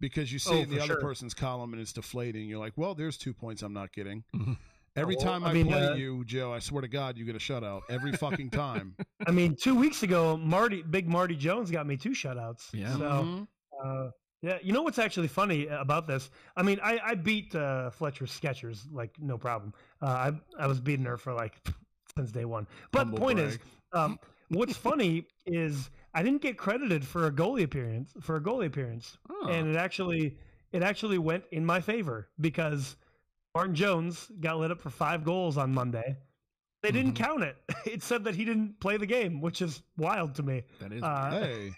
because 0.01 0.33
you 0.33 0.39
see 0.39 0.51
Oh, 0.55 0.59
it 0.59 0.63
in 0.65 0.71
the 0.71 0.77
for 0.77 0.83
other 0.83 0.93
sure. 0.95 1.01
person's 1.01 1.35
column 1.35 1.73
and 1.73 1.83
it's 1.83 1.93
deflating. 1.93 2.49
You're 2.49 2.59
like, 2.59 2.75
well, 2.77 2.95
there's 2.95 3.17
two 3.17 3.33
points 3.35 3.63
I'm 3.63 3.73
not 3.73 3.93
getting. 3.93 4.25
Mhm. 4.35 4.57
Every 4.97 5.17
Well, 5.17 5.25
time 5.25 5.45
I 5.45 5.51
I, 5.51 5.53
mean, 5.55 5.67
play 5.67 5.87
uh, 5.87 5.95
you, 5.97 6.25
Joe, 6.25 6.53
I 6.53 6.61
swear 6.61 6.83
to 6.83 6.87
God, 6.89 7.19
you 7.19 7.25
get 7.25 7.35
a 7.35 7.39
shutout 7.41 7.83
every 7.91 8.13
fucking 8.13 8.51
time. 8.51 8.95
I 9.27 9.33
mean, 9.33 9.57
two 9.61 9.75
weeks 9.75 10.05
ago, 10.05 10.37
Marty, 10.37 10.83
big 10.83 11.09
Marty 11.09 11.35
Jones 11.35 11.71
got 11.73 11.85
me 11.87 11.97
two 11.97 12.11
shutouts. 12.11 12.73
Yeah. 12.73 12.93
So, 12.97 13.01
Mhm. 13.03 13.49
uh, 13.85 14.11
yeah, 14.43 14.59
you 14.63 14.73
know 14.73 14.83
what's 14.83 15.01
actually 15.01 15.27
funny 15.27 15.67
about 15.67 16.07
this? 16.07 16.31
I 16.57 16.63
mean, 16.63 16.79
I, 16.81 17.01
I 17.03 17.15
beat 17.17 17.55
uh, 17.57 17.91
Fletcher 17.91 18.27
Sketchers 18.27 18.87
like 18.93 19.17
no 19.19 19.37
problem. 19.37 19.73
Uh, 20.01 20.07
I 20.07 20.63
I 20.63 20.67
was 20.69 20.81
beating 20.81 21.07
her 21.07 21.17
for 21.17 21.33
like 21.33 21.55
since 22.17 22.31
day 22.31 22.45
one. 22.45 22.69
But 22.93 22.99
Humble 23.01 23.17
the 23.17 23.21
point 23.23 23.39
is, 23.41 23.59
um, 23.93 24.21
what's 24.51 24.77
funny 24.77 25.27
is 25.47 25.91
I 26.15 26.23
didn't 26.23 26.43
get 26.43 26.57
credited 26.57 27.05
for 27.05 27.27
a 27.27 27.31
goalie 27.33 27.65
appearance 27.65 28.13
for 28.21 28.37
a 28.37 28.41
goalie 28.41 28.67
appearance, 28.67 29.19
Oh. 29.31 29.49
and 29.49 29.69
it 29.69 29.77
actually 29.77 30.37
it 30.73 30.83
actually 30.83 31.19
went 31.19 31.45
in 31.53 31.65
my 31.65 31.81
favor 31.81 32.29
because 32.41 32.97
Martin 33.55 33.75
Jones 33.75 34.31
got 34.41 34.59
lit 34.59 34.71
up 34.73 34.81
for 34.81 34.91
five 34.91 35.25
goals 35.25 35.57
on 35.57 35.73
Monday. 35.73 36.17
They 36.83 36.91
didn't 36.91 37.13
Mhm. 37.13 37.17
count 37.17 37.43
it. 37.45 37.57
It 37.87 38.03
said 38.03 38.25
that 38.25 38.35
he 38.35 38.45
didn't 38.45 38.81
play 38.81 38.97
the 38.97 39.07
game, 39.07 39.41
which 39.41 39.63
is 39.63 39.83
wild 39.97 40.35
to 40.37 40.43
me. 40.43 40.63
that 40.81 40.93
is 40.93 41.03
Uh, 41.03 41.31
hey, 41.43 41.73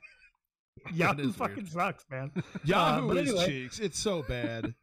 Yahoo 0.92 1.28
is 1.28 1.36
fucking 1.36 1.56
weird. 1.56 1.68
sucks, 1.68 2.04
man. 2.10 2.30
Yahoo 2.64 3.08
but 3.08 3.16
is 3.18 3.30
anyway. 3.30 3.46
cheeks. 3.46 3.78
It's 3.80 3.98
so 3.98 4.22
bad. 4.22 4.74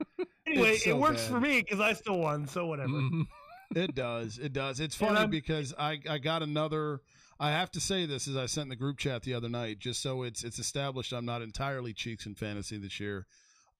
Anyway, 0.45 0.77
so 0.77 0.89
it 0.91 0.97
works 0.97 1.21
bad. 1.23 1.31
for 1.31 1.39
me 1.39 1.61
because 1.61 1.79
I 1.79 1.93
still 1.93 2.19
won, 2.19 2.47
so 2.47 2.65
whatever. 2.65 2.89
Mhm. 2.89 3.27
It 3.75 3.95
does. 3.95 4.37
It 4.37 4.53
does. 4.53 4.79
It's 4.79 4.95
funny 4.95 5.25
because 5.27 5.73
I 5.77 5.99
I 6.07 6.17
got 6.19 6.43
another. 6.43 7.01
I 7.39 7.51
have 7.51 7.71
to 7.71 7.79
say 7.79 8.05
this 8.05 8.27
as 8.27 8.37
I 8.37 8.45
sent 8.45 8.65
in 8.65 8.69
the 8.69 8.75
group 8.75 8.97
chat 8.97 9.23
the 9.23 9.33
other 9.33 9.49
night, 9.49 9.79
just 9.79 10.01
so 10.01 10.23
it's 10.23 10.43
it's 10.43 10.59
established 10.59 11.13
I'm 11.13 11.25
not 11.25 11.41
entirely 11.41 11.93
cheeks 11.93 12.25
in 12.25 12.35
fantasy 12.35 12.77
this 12.77 12.99
year. 12.99 13.25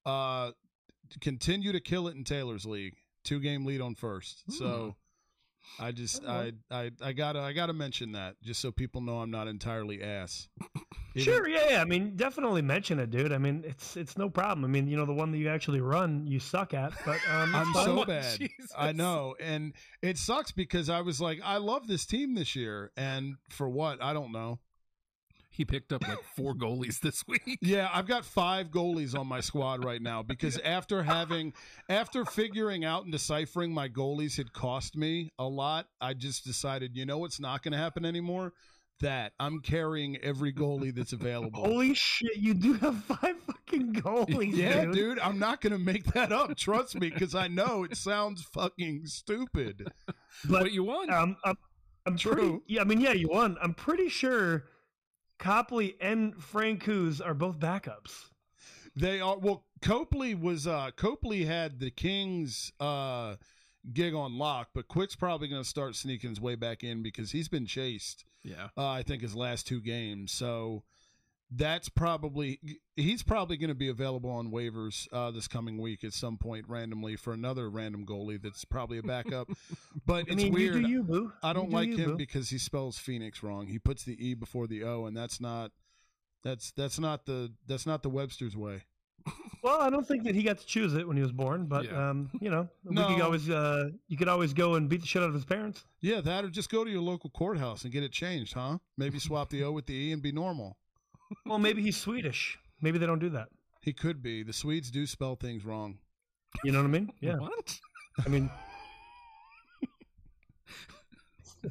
Uh, 0.04 0.50
continue 1.20 1.72
to 1.72 1.80
kill 1.80 2.08
it 2.08 2.16
in 2.16 2.24
Taylor's 2.24 2.66
league. 2.66 2.94
Two 3.24 3.40
game 3.40 3.64
lead 3.64 3.80
on 3.80 3.94
first. 3.94 4.42
So 4.52 4.96
I 5.78 5.92
just 5.92 6.24
I 6.24 6.52
I 6.70 6.90
I 7.02 7.12
gotta 7.12 7.40
I 7.40 7.52
gotta 7.52 7.72
mention 7.72 8.12
that 8.12 8.36
just 8.42 8.60
so 8.60 8.70
people 8.70 9.00
know 9.00 9.18
I'm 9.18 9.30
not 9.30 9.48
entirely 9.48 10.02
ass. 10.02 10.48
Sure, 11.16 11.46
yeah, 11.46 11.70
yeah. 11.70 11.80
I 11.80 11.84
mean, 11.84 12.16
definitely 12.16 12.62
mention 12.62 12.98
it, 12.98 13.10
dude. 13.10 13.32
I 13.32 13.38
mean, 13.38 13.62
it's 13.64 13.96
it's 13.96 14.18
no 14.18 14.28
problem. 14.28 14.64
I 14.64 14.68
mean, 14.68 14.88
you 14.88 14.96
know, 14.96 15.06
the 15.06 15.12
one 15.12 15.30
that 15.30 15.38
you 15.38 15.48
actually 15.48 15.80
run, 15.80 16.26
you 16.26 16.40
suck 16.40 16.74
at, 16.74 16.92
but 17.06 17.20
um, 17.30 17.54
I'm 17.54 17.72
so 17.72 18.04
bad. 18.06 18.36
Jesus. 18.36 18.72
I 18.76 18.90
know. 18.90 19.36
And 19.38 19.74
it 20.02 20.18
sucks 20.18 20.50
because 20.50 20.90
I 20.90 21.02
was 21.02 21.20
like, 21.20 21.40
I 21.44 21.58
love 21.58 21.86
this 21.86 22.04
team 22.04 22.34
this 22.34 22.56
year. 22.56 22.90
And 22.96 23.36
for 23.48 23.68
what? 23.68 24.02
I 24.02 24.12
don't 24.12 24.32
know. 24.32 24.58
He 25.54 25.64
picked 25.64 25.92
up 25.92 26.06
like 26.06 26.18
four 26.36 26.52
goalies 26.54 26.98
this 26.98 27.22
week. 27.28 27.58
Yeah, 27.62 27.88
I've 27.94 28.08
got 28.08 28.24
five 28.24 28.72
goalies 28.72 29.16
on 29.16 29.28
my 29.28 29.40
squad 29.40 29.84
right 29.84 30.02
now 30.02 30.22
because 30.24 30.58
after 30.64 31.04
having, 31.04 31.52
after 31.88 32.24
figuring 32.24 32.84
out 32.84 33.04
and 33.04 33.12
deciphering 33.12 33.72
my 33.72 33.88
goalies 33.88 34.36
had 34.36 34.52
cost 34.52 34.96
me 34.96 35.30
a 35.38 35.44
lot, 35.44 35.86
I 36.00 36.14
just 36.14 36.44
decided, 36.44 36.96
you 36.96 37.06
know 37.06 37.18
what's 37.18 37.38
not 37.38 37.62
going 37.62 37.70
to 37.72 37.78
happen 37.78 38.04
anymore? 38.04 38.52
That 39.00 39.32
I'm 39.38 39.60
carrying 39.60 40.16
every 40.18 40.52
goalie 40.52 40.92
that's 40.94 41.12
available. 41.12 41.60
Holy 41.64 41.94
shit, 41.94 42.36
you 42.36 42.54
do 42.54 42.72
have 42.74 42.96
five 43.04 43.36
fucking 43.46 43.94
goalies, 43.94 44.56
yeah, 44.56 44.82
dude. 44.86 44.94
dude, 44.94 45.18
I'm 45.20 45.38
not 45.38 45.60
going 45.60 45.72
to 45.72 45.78
make 45.78 46.04
that 46.14 46.32
up. 46.32 46.56
Trust 46.56 46.98
me, 46.98 47.10
because 47.10 47.34
I 47.34 47.46
know 47.48 47.84
it 47.84 47.96
sounds 47.96 48.42
fucking 48.42 49.02
stupid. 49.06 49.88
But 50.06 50.16
But 50.48 50.72
you 50.72 50.84
won. 50.84 51.10
um, 51.12 51.36
I'm, 51.44 51.56
I'm 52.06 52.16
pretty. 52.18 52.40
True. 52.40 52.62
Yeah, 52.66 52.80
I 52.80 52.84
mean, 52.84 53.00
yeah, 53.00 53.12
you 53.12 53.28
won. 53.28 53.56
I'm 53.62 53.74
pretty 53.74 54.08
sure 54.08 54.64
Copley 55.38 55.96
and 56.00 56.34
Francouz 56.34 57.20
are 57.24 57.34
both 57.34 57.58
backups. 57.58 58.30
They 58.96 59.20
are 59.20 59.38
well. 59.38 59.64
Copley 59.82 60.34
was 60.34 60.66
uh 60.66 60.90
Copley 60.96 61.44
had 61.44 61.80
the 61.80 61.90
Kings 61.90 62.72
uh 62.80 63.36
gig 63.92 64.14
on 64.14 64.38
lock, 64.38 64.68
but 64.74 64.88
Quick's 64.88 65.16
probably 65.16 65.48
going 65.48 65.62
to 65.62 65.68
start 65.68 65.94
sneaking 65.96 66.30
his 66.30 66.40
way 66.40 66.54
back 66.54 66.82
in 66.84 67.02
because 67.02 67.32
he's 67.32 67.48
been 67.48 67.66
chased. 67.66 68.24
yeah. 68.42 68.68
Uh, 68.76 68.88
I 68.88 69.02
think 69.02 69.20
his 69.20 69.34
last 69.34 69.66
two 69.66 69.80
games, 69.80 70.32
so 70.32 70.84
that's 71.56 71.88
probably 71.88 72.58
he's 72.96 73.22
probably 73.22 73.56
going 73.56 73.68
to 73.68 73.74
be 73.74 73.88
available 73.88 74.30
on 74.30 74.50
waivers 74.50 75.06
uh, 75.12 75.30
this 75.30 75.46
coming 75.46 75.78
week 75.78 76.02
at 76.04 76.12
some 76.12 76.36
point 76.38 76.64
randomly 76.68 77.16
for 77.16 77.32
another 77.32 77.68
random 77.70 78.04
goalie 78.06 78.40
that's 78.42 78.64
probably 78.64 78.98
a 78.98 79.02
backup. 79.02 79.48
but 80.06 80.26
I 80.28 80.32
it's 80.32 80.36
mean, 80.36 80.52
weird. 80.52 80.76
you 80.76 80.82
do 80.82 80.88
you, 80.88 81.02
boo. 81.02 81.32
I 81.42 81.52
don't 81.52 81.70
do 81.70 81.76
like 81.76 81.88
you, 81.88 81.96
him 81.96 82.10
boo. 82.12 82.16
because 82.16 82.48
he 82.50 82.58
spells 82.58 82.98
Phoenix 82.98 83.42
wrong. 83.42 83.66
He 83.66 83.78
puts 83.78 84.04
the 84.04 84.16
E 84.26 84.34
before 84.34 84.66
the 84.66 84.84
O, 84.84 85.06
and 85.06 85.16
that's 85.16 85.40
not 85.40 85.70
that's 86.42 86.72
that's 86.72 86.98
not 86.98 87.26
the 87.26 87.52
that's 87.66 87.86
not 87.86 88.02
the 88.02 88.10
Webster's 88.10 88.56
way. 88.56 88.82
Well, 89.62 89.80
I 89.80 89.88
don't 89.88 90.06
think 90.06 90.24
that 90.24 90.34
he 90.34 90.42
got 90.42 90.58
to 90.58 90.66
choose 90.66 90.92
it 90.92 91.08
when 91.08 91.16
he 91.16 91.22
was 91.22 91.32
born, 91.32 91.64
but 91.64 91.86
Yeah. 91.86 92.10
um, 92.10 92.28
you 92.42 92.50
know, 92.50 92.68
we 92.84 92.94
No. 92.94 93.08
could 93.08 93.22
always 93.22 93.48
uh, 93.48 93.88
you 94.08 94.18
could 94.18 94.28
always 94.28 94.52
go 94.52 94.74
and 94.74 94.90
beat 94.90 95.00
the 95.00 95.06
shit 95.06 95.22
out 95.22 95.28
of 95.28 95.34
his 95.34 95.46
parents. 95.46 95.84
Yeah, 96.02 96.20
that 96.20 96.44
or 96.44 96.50
just 96.50 96.70
go 96.70 96.84
to 96.84 96.90
your 96.90 97.00
local 97.00 97.30
courthouse 97.30 97.84
and 97.84 97.92
get 97.92 98.02
it 98.02 98.12
changed, 98.12 98.52
huh? 98.52 98.78
Maybe 98.98 99.18
swap 99.20 99.48
the 99.48 99.62
O 99.64 99.72
with 99.72 99.86
the 99.86 99.94
E 99.94 100.12
and 100.12 100.20
be 100.22 100.32
normal. 100.32 100.76
Well, 101.46 101.58
maybe 101.58 101.82
he's 101.82 101.96
Swedish. 101.96 102.58
Maybe 102.80 102.98
they 102.98 103.06
don't 103.06 103.18
do 103.18 103.30
that. 103.30 103.48
He 103.82 103.92
could 103.92 104.22
be. 104.22 104.42
The 104.42 104.52
Swedes 104.52 104.90
do 104.90 105.06
spell 105.06 105.36
things 105.36 105.64
wrong. 105.64 105.98
You 106.64 106.72
know 106.72 106.78
what 106.78 106.88
I 106.88 106.90
mean? 106.90 107.12
Yeah. 107.20 107.36
What? 107.36 107.78
I 108.24 108.28
mean, 108.28 108.50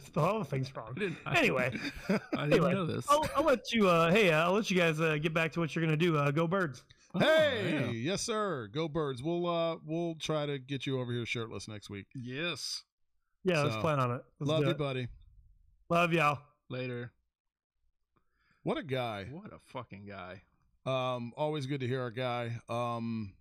spell 0.05 0.25
all 0.25 0.39
the 0.39 0.45
things 0.45 0.75
wrong. 0.75 0.93
I 0.95 0.99
didn't, 0.99 1.17
I, 1.25 1.37
Anyway, 1.37 1.79
I 2.09 2.13
didn't 2.17 2.53
anyway, 2.53 2.73
know 2.73 2.85
this. 2.85 3.05
I'll, 3.09 3.25
I'll 3.35 3.43
let 3.43 3.71
you. 3.71 3.87
Uh, 3.87 4.11
hey, 4.11 4.31
uh, 4.31 4.45
I'll 4.45 4.53
let 4.53 4.69
you 4.69 4.77
guys 4.77 4.99
uh, 4.99 5.17
get 5.21 5.33
back 5.33 5.51
to 5.53 5.59
what 5.59 5.75
you're 5.75 5.85
gonna 5.85 5.97
do. 5.97 6.17
Uh, 6.17 6.31
go 6.31 6.47
birds. 6.47 6.83
Oh, 7.15 7.19
hey, 7.19 7.71
yeah. 7.71 7.91
yes, 7.91 8.21
sir. 8.21 8.67
Go 8.73 8.87
birds. 8.87 9.21
We'll 9.23 9.47
uh 9.47 9.77
we'll 9.85 10.15
try 10.15 10.45
to 10.45 10.57
get 10.59 10.85
you 10.85 10.99
over 10.99 11.13
here 11.13 11.25
shirtless 11.25 11.67
next 11.67 11.89
week. 11.89 12.07
Yes. 12.15 12.83
Yeah, 13.43 13.61
let's 13.61 13.77
plan 13.77 13.99
on 13.99 14.11
it. 14.11 14.21
Let's 14.39 14.49
Love 14.49 14.63
you, 14.63 14.69
it. 14.69 14.77
buddy. 14.77 15.07
Love 15.89 16.13
y'all. 16.13 16.39
Later. 16.69 17.11
What 18.63 18.77
a 18.77 18.83
guy. 18.83 19.27
What 19.31 19.51
a 19.51 19.59
fucking 19.59 20.05
guy. 20.05 20.41
Um, 20.85 21.33
always 21.37 21.65
good 21.65 21.79
to 21.81 21.87
hear 21.87 22.01
our 22.01 22.11
guy. 22.11 22.59
Um, 22.69 23.33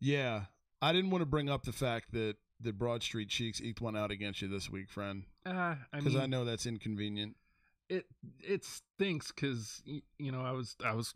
yeah, 0.00 0.42
I 0.82 0.92
didn't 0.92 1.10
want 1.10 1.22
to 1.22 1.26
bring 1.26 1.48
up 1.48 1.64
the 1.64 1.72
fact 1.72 2.12
that 2.12 2.36
that 2.60 2.78
Broad 2.78 3.02
Street 3.02 3.28
Cheeks 3.28 3.60
eked 3.60 3.80
one 3.80 3.96
out 3.96 4.10
against 4.10 4.40
you 4.42 4.48
this 4.48 4.70
week, 4.70 4.88
friend, 4.88 5.24
Uh, 5.44 5.50
I 5.50 5.76
because 5.92 6.14
mean, 6.14 6.22
I 6.22 6.26
know 6.26 6.44
that's 6.44 6.64
inconvenient. 6.66 7.36
it 7.88 8.06
it 8.42 8.64
stinks 8.64 9.30
because 9.30 9.82
you 9.84 10.32
know 10.32 10.40
I 10.42 10.52
was 10.52 10.74
I 10.84 10.94
was 10.94 11.14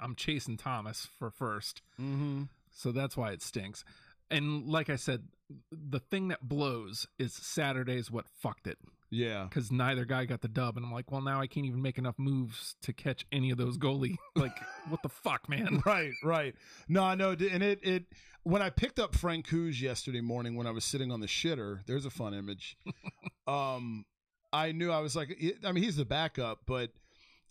I'm 0.00 0.14
chasing 0.14 0.56
Thomas 0.56 1.06
for 1.18 1.30
first, 1.30 1.82
Mm-hmm. 2.00 2.44
so 2.74 2.92
that's 2.92 3.16
why 3.16 3.32
it 3.32 3.42
stinks. 3.42 3.84
And 4.30 4.66
like 4.66 4.90
I 4.90 4.96
said, 4.96 5.24
the 5.70 6.00
thing 6.00 6.28
that 6.28 6.46
blows 6.48 7.06
is 7.18 7.32
Saturday's 7.32 8.10
what 8.10 8.26
fucked 8.28 8.66
it 8.66 8.78
Yeah. 9.10 9.44
because 9.48 9.72
neither 9.72 10.04
guy 10.04 10.24
got 10.24 10.40
the 10.42 10.48
dub, 10.48 10.76
and 10.76 10.84
I'm 10.84 10.92
like, 10.92 11.10
well, 11.10 11.20
now 11.20 11.40
I 11.40 11.46
can't 11.46 11.66
even 11.66 11.80
make 11.80 11.98
enough 11.98 12.18
moves 12.18 12.76
to 12.82 12.92
catch 12.92 13.26
any 13.32 13.50
of 13.50 13.58
those 13.58 13.78
goalie. 13.78 14.16
like, 14.36 14.56
what 14.88 15.02
the 15.02 15.08
fuck, 15.08 15.48
man? 15.48 15.82
right, 15.86 16.12
right. 16.22 16.54
No, 16.88 17.02
I 17.04 17.14
know, 17.14 17.30
and 17.30 17.62
it 17.62 17.80
it 17.82 18.04
when 18.42 18.62
I 18.62 18.70
picked 18.70 18.98
up 18.98 19.12
Francouz 19.14 19.80
yesterday 19.80 20.20
morning 20.20 20.56
when 20.56 20.66
I 20.66 20.70
was 20.70 20.84
sitting 20.84 21.10
on 21.10 21.20
the 21.20 21.26
shitter. 21.26 21.80
There's 21.86 22.04
a 22.04 22.10
fun 22.10 22.34
image. 22.34 22.76
um, 23.46 24.04
I 24.52 24.72
knew 24.72 24.90
I 24.90 25.00
was 25.00 25.14
like, 25.14 25.38
I 25.64 25.72
mean, 25.72 25.84
he's 25.84 25.96
the 25.96 26.04
backup, 26.04 26.60
but 26.66 26.90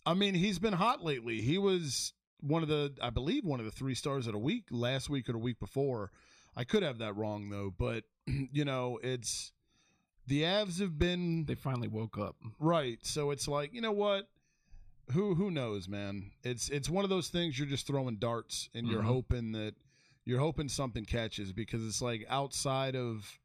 I 0.04 0.14
mean, 0.14 0.34
he's 0.34 0.58
been 0.58 0.72
hot 0.72 1.04
lately. 1.04 1.40
He 1.40 1.58
was 1.58 2.12
one 2.40 2.62
of 2.62 2.68
the, 2.68 2.94
I 3.02 3.10
believe, 3.10 3.44
one 3.44 3.60
of 3.60 3.66
the 3.66 3.72
three 3.72 3.94
stars 3.94 4.26
of 4.26 4.32
the 4.32 4.38
week 4.38 4.64
last 4.70 5.10
week 5.10 5.28
or 5.28 5.32
the 5.32 5.38
week 5.38 5.60
before. 5.60 6.10
I 6.56 6.64
could 6.64 6.82
have 6.82 6.98
that 6.98 7.16
wrong 7.16 7.50
though, 7.50 7.72
but 7.76 8.04
you 8.26 8.64
know, 8.64 8.98
it's 9.02 9.52
the 10.28 10.42
Avs 10.42 10.78
have 10.80 10.98
been 10.98 11.44
They 11.46 11.54
finally 11.54 11.88
woke 11.88 12.18
up. 12.18 12.36
Right. 12.60 12.98
So 13.02 13.30
it's 13.30 13.48
like, 13.48 13.72
you 13.74 13.80
know 13.80 13.92
what? 13.92 14.28
Who 15.12 15.34
who 15.34 15.50
knows, 15.50 15.88
man? 15.88 16.30
It's 16.42 16.68
it's 16.68 16.90
one 16.90 17.02
of 17.04 17.10
those 17.10 17.28
things 17.28 17.58
you're 17.58 17.66
just 17.68 17.86
throwing 17.86 18.16
darts 18.16 18.68
and 18.74 18.86
you're 18.86 19.02
Mhm. 19.02 19.06
hoping 19.06 19.52
that 19.52 19.74
you're 20.26 20.38
hoping 20.40 20.68
something 20.68 21.06
catches 21.06 21.52
because 21.52 21.84
it's 21.86 22.02
like 22.02 22.26
outside 22.28 22.94
of 22.94 23.38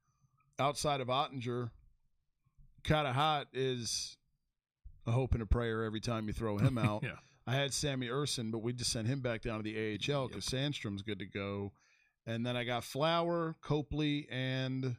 outside 0.60 1.00
of 1.00 1.08
Oettinger, 1.08 1.72
kind 2.84 3.08
of 3.08 3.16
hot 3.16 3.48
is 3.54 4.18
a 5.08 5.12
hope 5.12 5.34
and 5.34 5.42
a 5.42 5.46
prayer 5.46 5.84
every 5.84 6.02
time 6.02 6.28
you 6.28 6.34
throw 6.34 6.58
him 6.58 6.78
out. 6.78 7.04
Yeah. 7.04 7.16
I 7.48 7.56
had 7.56 7.74
Sammy 7.74 8.08
Ersson, 8.08 8.52
but 8.52 8.60
we 8.60 8.74
just 8.74 8.92
sent 8.92 9.08
him 9.08 9.22
back 9.22 9.42
down 9.42 9.58
to 9.60 9.64
the 9.64 9.76
AHL 9.96 10.28
because 10.28 10.46
Sandstrom's 10.46 11.02
good 11.02 11.20
to 11.20 11.26
go. 11.26 11.72
And 12.26 12.46
then 12.46 12.56
I 12.56 12.64
got 12.64 12.86
Flower, 12.86 13.56
Copley, 13.62 14.28
and 14.30 14.96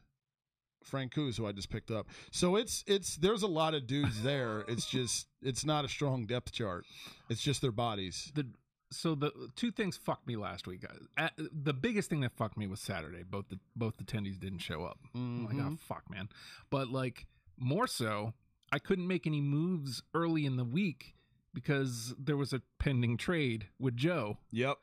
Francouz, 0.84 1.36
who 1.36 1.46
I 1.46 1.52
just 1.52 1.70
picked 1.70 1.90
up. 1.90 2.06
So 2.30 2.56
it's 2.56 2.84
it's 2.86 3.16
there's 3.16 3.42
a 3.42 3.46
lot 3.48 3.74
of 3.74 3.86
dudes 3.86 4.22
there. 4.22 4.64
It's 4.68 4.86
just 4.86 5.26
it's 5.42 5.64
not 5.64 5.84
a 5.84 5.88
strong 5.88 6.26
depth 6.26 6.52
chart. 6.52 6.84
It's 7.28 7.42
just 7.42 7.60
their 7.62 7.72
bodies. 7.72 8.30
the 8.34 8.46
so 8.90 9.14
the 9.16 9.32
two 9.56 9.72
things 9.72 9.96
fucked 9.96 10.26
me 10.26 10.36
last 10.36 10.66
week. 10.68 10.84
Uh, 11.18 11.28
the 11.52 11.72
biggest 11.72 12.08
thing 12.08 12.20
that 12.20 12.32
fucked 12.36 12.56
me 12.56 12.66
was 12.68 12.80
Saturday. 12.80 13.24
Both 13.24 13.48
the 13.48 13.58
both 13.74 13.96
the 13.96 14.04
tendies 14.04 14.38
didn't 14.38 14.60
show 14.60 14.84
up. 14.84 14.98
I'm 15.14 15.46
like, 15.46 15.56
Mhm. 15.56 15.72
oh 15.74 15.76
fuck, 15.88 16.08
man. 16.10 16.28
But 16.70 16.88
like 16.90 17.26
more 17.58 17.86
so, 17.88 18.34
I 18.70 18.78
couldn't 18.78 19.06
make 19.08 19.26
any 19.26 19.40
moves 19.40 20.02
early 20.14 20.44
in 20.46 20.56
the 20.56 20.64
week 20.64 21.14
because 21.52 22.14
there 22.18 22.36
was 22.36 22.52
a 22.52 22.62
pending 22.78 23.16
trade 23.16 23.68
with 23.78 23.96
Joe, 23.96 24.38
Yep. 24.52 24.78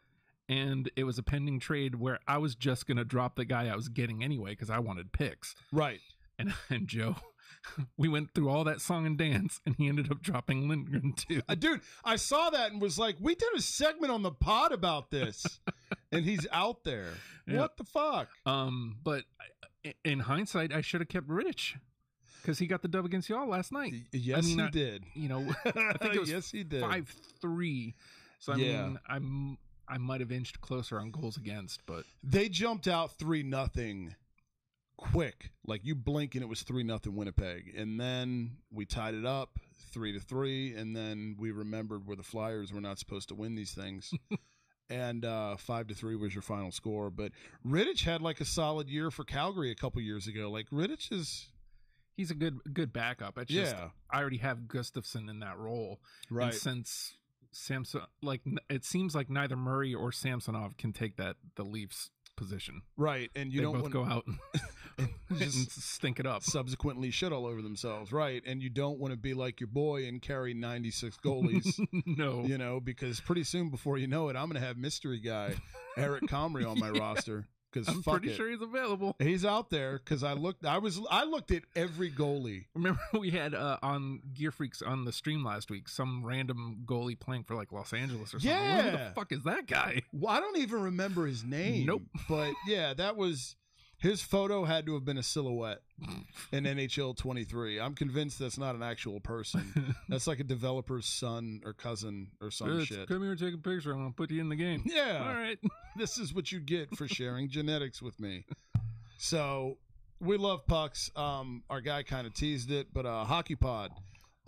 And 0.51 0.91
it 0.95 1.05
was 1.05 1.17
a 1.17 1.23
pending 1.23 1.59
trade 1.59 1.95
where 1.95 2.19
I 2.27 2.37
was 2.37 2.55
just 2.55 2.85
gonna 2.87 3.05
drop 3.05 3.35
the 3.35 3.45
guy 3.45 3.67
I 3.67 3.75
was 3.75 3.87
getting 3.87 4.23
anyway 4.23 4.51
because 4.51 4.69
I 4.69 4.79
wanted 4.79 5.11
picks. 5.13 5.55
Right. 5.71 5.99
And 6.37 6.53
and 6.69 6.87
Joe, 6.87 7.15
we 7.97 8.09
went 8.09 8.33
through 8.33 8.49
all 8.49 8.63
that 8.65 8.81
song 8.81 9.05
and 9.05 9.17
dance, 9.17 9.61
and 9.65 9.75
he 9.77 9.87
ended 9.87 10.11
up 10.11 10.21
dropping 10.21 10.67
Lindgren 10.67 11.13
too. 11.13 11.41
Uh, 11.47 11.55
dude, 11.55 11.81
I 12.03 12.17
saw 12.17 12.49
that 12.49 12.71
and 12.71 12.81
was 12.81 12.99
like, 12.99 13.15
we 13.19 13.35
did 13.35 13.49
a 13.55 13.61
segment 13.61 14.11
on 14.11 14.23
the 14.23 14.31
pod 14.31 14.71
about 14.71 15.09
this, 15.11 15.45
and 16.11 16.25
he's 16.25 16.45
out 16.51 16.83
there. 16.83 17.09
Yeah. 17.47 17.59
What 17.59 17.77
the 17.77 17.83
fuck? 17.85 18.27
Um, 18.45 18.97
but 19.03 19.23
in 20.03 20.19
hindsight, 20.19 20.73
I 20.73 20.81
should 20.81 21.01
have 21.01 21.07
kept 21.09 21.27
Rittich 21.27 21.75
because 22.41 22.59
he 22.59 22.67
got 22.67 22.81
the 22.81 22.87
dub 22.87 23.05
against 23.05 23.29
y'all 23.29 23.47
last 23.47 23.71
night. 23.71 23.93
Yes, 24.11 24.45
mean, 24.45 24.57
he 24.59 24.63
I- 24.65 24.69
did. 24.69 25.03
You 25.13 25.29
know, 25.29 25.45
I 25.65 25.71
think 25.97 26.15
it 26.15 26.19
was 26.19 26.29
yes, 26.29 26.51
he 26.51 26.63
did. 26.63 26.81
five 26.81 27.13
three. 27.39 27.95
So 28.39 28.53
I 28.53 28.55
Yeah. 28.57 28.83
mean, 28.87 28.99
I'm 29.07 29.57
I 29.91 29.97
might 29.97 30.21
have 30.21 30.31
inched 30.31 30.61
closer 30.61 30.99
on 30.99 31.11
goals 31.11 31.35
against, 31.35 31.85
but 31.85 32.05
They 32.23 32.47
jumped 32.47 32.87
out 32.87 33.11
three 33.17 33.43
nothing 33.43 34.15
quick. 34.97 35.51
Like 35.65 35.81
you 35.83 35.95
blink 35.95 36.35
and 36.35 36.43
it 36.43 36.47
was 36.47 36.61
three 36.61 36.83
nothing 36.83 37.15
Winnipeg. 37.15 37.73
And 37.77 37.99
then 37.99 38.57
we 38.71 38.85
tied 38.85 39.15
it 39.15 39.25
up 39.25 39.59
three 39.91 40.13
to 40.13 40.19
three, 40.19 40.73
and 40.75 40.95
then 40.95 41.35
we 41.37 41.51
remembered 41.51 42.07
where 42.07 42.15
the 42.15 42.23
Flyers 42.23 42.71
were 42.71 42.79
not 42.79 42.99
supposed 42.99 43.27
to 43.29 43.35
win 43.35 43.55
these 43.55 43.73
things. 43.73 44.13
and 44.89 45.25
uh 45.25 45.55
five 45.57 45.87
to 45.87 45.93
three 45.93 46.15
was 46.15 46.33
your 46.33 46.41
final 46.41 46.71
score. 46.71 47.09
But 47.09 47.33
Rittich 47.67 48.03
had 48.03 48.21
like 48.21 48.39
a 48.39 48.45
solid 48.45 48.89
year 48.89 49.11
for 49.11 49.25
Calgary 49.25 49.71
a 49.71 49.75
couple 49.75 50.01
years 50.01 50.27
ago. 50.27 50.49
Like 50.49 50.69
Rittich 50.69 51.11
is 51.11 51.49
he's 52.15 52.31
a 52.31 52.35
good 52.35 52.59
good 52.73 52.93
backup. 52.93 53.37
It's 53.37 53.51
just 53.51 53.75
Yeah. 53.75 53.89
I 54.09 54.21
already 54.21 54.37
have 54.37 54.59
Gustavsson 54.67 55.29
in 55.29 55.39
that 55.39 55.57
role, 55.57 55.99
right. 56.29 56.45
And 56.45 56.53
since 56.53 57.17
Samson, 57.51 58.01
like 58.21 58.41
it 58.69 58.85
seems 58.85 59.13
like 59.15 59.29
neither 59.29 59.55
Murray 59.55 59.93
or 59.93 60.11
Samsonov 60.11 60.77
can 60.77 60.93
take 60.93 61.17
that 61.17 61.35
the 61.55 61.63
Leafs 61.63 62.09
position. 62.37 62.81
Right. 62.97 63.29
And 63.35 63.53
you 63.53 63.59
they 63.59 63.63
don't 63.63 63.73
both 63.73 63.81
want 63.83 63.93
go 63.93 64.05
out 64.05 64.25
and, 64.25 65.09
Just- 65.39 65.55
and 65.57 65.71
stink 65.71 66.19
it 66.19 66.25
up. 66.25 66.43
subsequently 66.43 67.11
shit 67.11 67.31
all 67.31 67.45
over 67.45 67.61
themselves. 67.61 68.11
Right. 68.11 68.41
And 68.45 68.61
you 68.63 68.69
don't 68.69 68.99
want 68.99 69.11
to 69.13 69.17
be 69.17 69.33
like 69.33 69.59
your 69.59 69.67
boy 69.67 70.07
and 70.07 70.21
carry 70.21 70.53
ninety 70.53 70.91
six 70.91 71.17
goalies. 71.23 71.79
no, 72.05 72.43
you 72.43 72.57
know, 72.57 72.79
because 72.79 73.19
pretty 73.19 73.43
soon, 73.43 73.69
before 73.69 73.97
you 73.97 74.07
know 74.07 74.29
it, 74.29 74.35
I'm 74.35 74.49
going 74.49 74.59
to 74.59 74.65
have 74.65 74.77
mystery 74.77 75.19
guy 75.19 75.55
Eric 75.97 76.23
Comrie 76.23 76.69
on 76.69 76.79
my 76.79 76.89
roster. 76.89 77.47
Because 77.71 77.87
I'm 77.87 78.03
pretty 78.03 78.31
it. 78.31 78.35
sure 78.35 78.49
he's 78.49 78.61
available. 78.61 79.15
he's 79.19 79.45
out 79.45 79.69
there. 79.69 79.93
Because 80.03 80.23
I 80.23 80.33
looked, 80.33 80.65
I 80.65 80.77
was, 80.77 80.99
I 81.09 81.23
looked 81.23 81.51
at 81.51 81.63
every 81.75 82.11
goalie. 82.11 82.65
Remember 82.75 82.99
we 83.19 83.31
had 83.31 83.53
uh, 83.53 83.77
on 83.81 84.21
Gear 84.33 84.51
Freaks 84.51 84.81
on 84.81 85.05
the 85.05 85.11
stream 85.13 85.43
last 85.45 85.71
week 85.71 85.87
some 85.87 86.25
random 86.25 86.83
goalie 86.85 87.19
playing 87.19 87.43
for 87.43 87.55
like 87.55 87.71
Los 87.71 87.93
Angeles 87.93 88.33
or 88.33 88.39
something. 88.39 88.49
Who 88.51 88.55
Yeah. 88.57 88.91
the 89.09 89.11
fuck 89.15 89.31
is 89.31 89.43
that 89.43 89.67
guy? 89.67 90.01
Well, 90.11 90.33
I 90.33 90.39
don't 90.39 90.57
even 90.57 90.81
remember 90.81 91.25
his 91.25 91.43
name. 91.43 91.85
Nope. 91.85 92.03
But 92.27 92.53
yeah, 92.67 92.93
that 92.95 93.15
was 93.15 93.55
his 94.01 94.21
photo 94.21 94.65
had 94.65 94.87
to 94.87 94.95
have 94.95 95.05
been 95.05 95.19
a 95.19 95.23
silhouette 95.23 95.81
in 96.51 96.63
NHL 96.63 97.15
23. 97.15 97.79
I'm 97.79 97.93
convinced 97.93 98.39
that's 98.39 98.57
not 98.57 98.73
an 98.73 98.81
actual 98.81 99.19
person. 99.19 99.95
That's 100.09 100.25
like 100.27 100.39
a 100.39 100.43
developer's 100.43 101.05
son 101.05 101.61
or 101.63 101.73
cousin 101.73 102.27
or 102.41 102.49
some 102.51 102.83
shit. 102.83 103.07
Come 103.07 103.21
here, 103.21 103.35
take 103.35 103.53
a 103.53 103.57
picture. 103.57 103.91
I'm 103.91 103.99
gonna 103.99 104.11
put 104.11 104.31
you 104.31 104.41
in 104.41 104.49
the 104.49 104.55
game. 104.55 104.83
Yeah. 104.85 105.23
All 105.25 105.35
right. 105.35 105.59
this 105.95 106.17
is 106.17 106.33
what 106.33 106.51
you 106.51 106.59
get 106.59 106.95
for 106.97 107.07
sharing 107.07 107.47
genetics 107.47 108.01
with 108.01 108.19
me. 108.19 108.45
So 109.17 109.77
we 110.19 110.37
love 110.37 110.65
pucks. 110.65 111.11
Um, 111.15 111.63
our 111.69 111.79
guy 111.79 112.03
kind 112.03 112.25
of 112.25 112.33
teased 112.33 112.71
it, 112.71 112.87
but 112.91 113.05
uh, 113.05 113.23
hockey 113.23 113.55
pod 113.55 113.91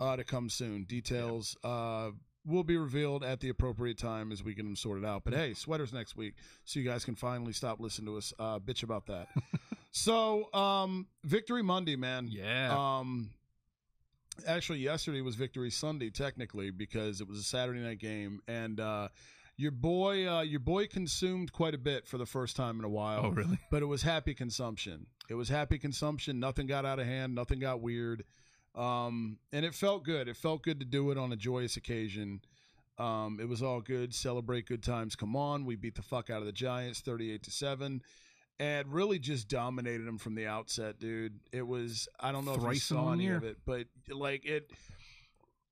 uh, 0.00 0.16
to 0.16 0.24
come 0.24 0.50
soon. 0.50 0.84
Details 0.84 1.56
uh, 1.62 2.10
will 2.46 2.64
be 2.64 2.76
revealed 2.76 3.24
at 3.24 3.40
the 3.40 3.48
appropriate 3.48 3.98
time 3.98 4.30
as 4.30 4.42
we 4.42 4.54
get 4.54 4.64
them 4.64 4.76
sorted 4.76 5.04
out. 5.04 5.24
But 5.24 5.34
hey, 5.34 5.54
sweaters 5.54 5.92
next 5.92 6.16
week, 6.16 6.34
so 6.64 6.80
you 6.80 6.88
guys 6.88 7.04
can 7.04 7.14
finally 7.14 7.52
stop 7.52 7.80
listening 7.80 8.06
to 8.06 8.18
us 8.18 8.32
uh, 8.38 8.58
bitch 8.58 8.82
about 8.82 9.06
that. 9.06 9.28
so 9.92 10.52
um, 10.52 11.06
Victory 11.24 11.62
Monday, 11.62 11.96
man. 11.96 12.28
Yeah. 12.30 12.74
Um, 12.76 13.30
actually, 14.46 14.80
yesterday 14.80 15.20
was 15.20 15.34
Victory 15.34 15.70
Sunday, 15.70 16.10
technically, 16.10 16.70
because 16.70 17.20
it 17.20 17.28
was 17.28 17.38
a 17.38 17.42
Saturday 17.42 17.80
night 17.80 17.98
game, 17.98 18.40
and 18.46 18.78
uh, 18.80 19.08
your 19.56 19.70
boy, 19.70 20.28
uh, 20.28 20.42
your 20.42 20.60
boy 20.60 20.86
consumed 20.86 21.52
quite 21.52 21.74
a 21.74 21.78
bit 21.78 22.06
for 22.06 22.18
the 22.18 22.26
first 22.26 22.56
time 22.56 22.78
in 22.78 22.84
a 22.84 22.88
while. 22.88 23.22
oh 23.24 23.30
really? 23.30 23.58
But 23.70 23.82
it 23.82 23.86
was 23.86 24.02
happy 24.02 24.34
consumption. 24.34 25.06
It 25.28 25.34
was 25.34 25.48
happy 25.48 25.78
consumption. 25.78 26.40
Nothing 26.40 26.66
got 26.66 26.84
out 26.84 26.98
of 26.98 27.06
hand. 27.06 27.34
Nothing 27.34 27.60
got 27.60 27.80
weird. 27.80 28.24
Um, 28.74 29.38
and 29.52 29.64
it 29.64 29.74
felt 29.74 30.04
good. 30.04 30.28
It 30.28 30.36
felt 30.36 30.62
good 30.62 30.80
to 30.80 30.86
do 30.86 31.10
it 31.10 31.18
on 31.18 31.32
a 31.32 31.36
joyous 31.36 31.76
occasion. 31.76 32.40
Um, 32.98 33.38
it 33.40 33.48
was 33.48 33.62
all 33.62 33.80
good. 33.80 34.14
Celebrate 34.14 34.66
good 34.66 34.82
times. 34.82 35.16
Come 35.16 35.36
on. 35.36 35.64
We 35.64 35.76
beat 35.76 35.94
the 35.94 36.02
fuck 36.02 36.30
out 36.30 36.40
of 36.40 36.46
the 36.46 36.52
Giants 36.52 37.00
38 37.00 37.42
to 37.44 37.50
7 37.50 38.02
and 38.60 38.92
really 38.92 39.18
just 39.18 39.48
dominated 39.48 40.06
them 40.06 40.18
from 40.18 40.34
the 40.36 40.46
outset, 40.46 40.98
dude. 41.00 41.40
It 41.52 41.66
was 41.66 42.08
I 42.20 42.30
don't 42.32 42.44
know 42.44 42.54
if 42.54 42.62
you 42.62 42.74
saw 42.80 43.12
any 43.12 43.24
year. 43.24 43.36
of 43.36 43.44
it, 43.44 43.58
but 43.66 43.86
like 44.08 44.44
it 44.46 44.70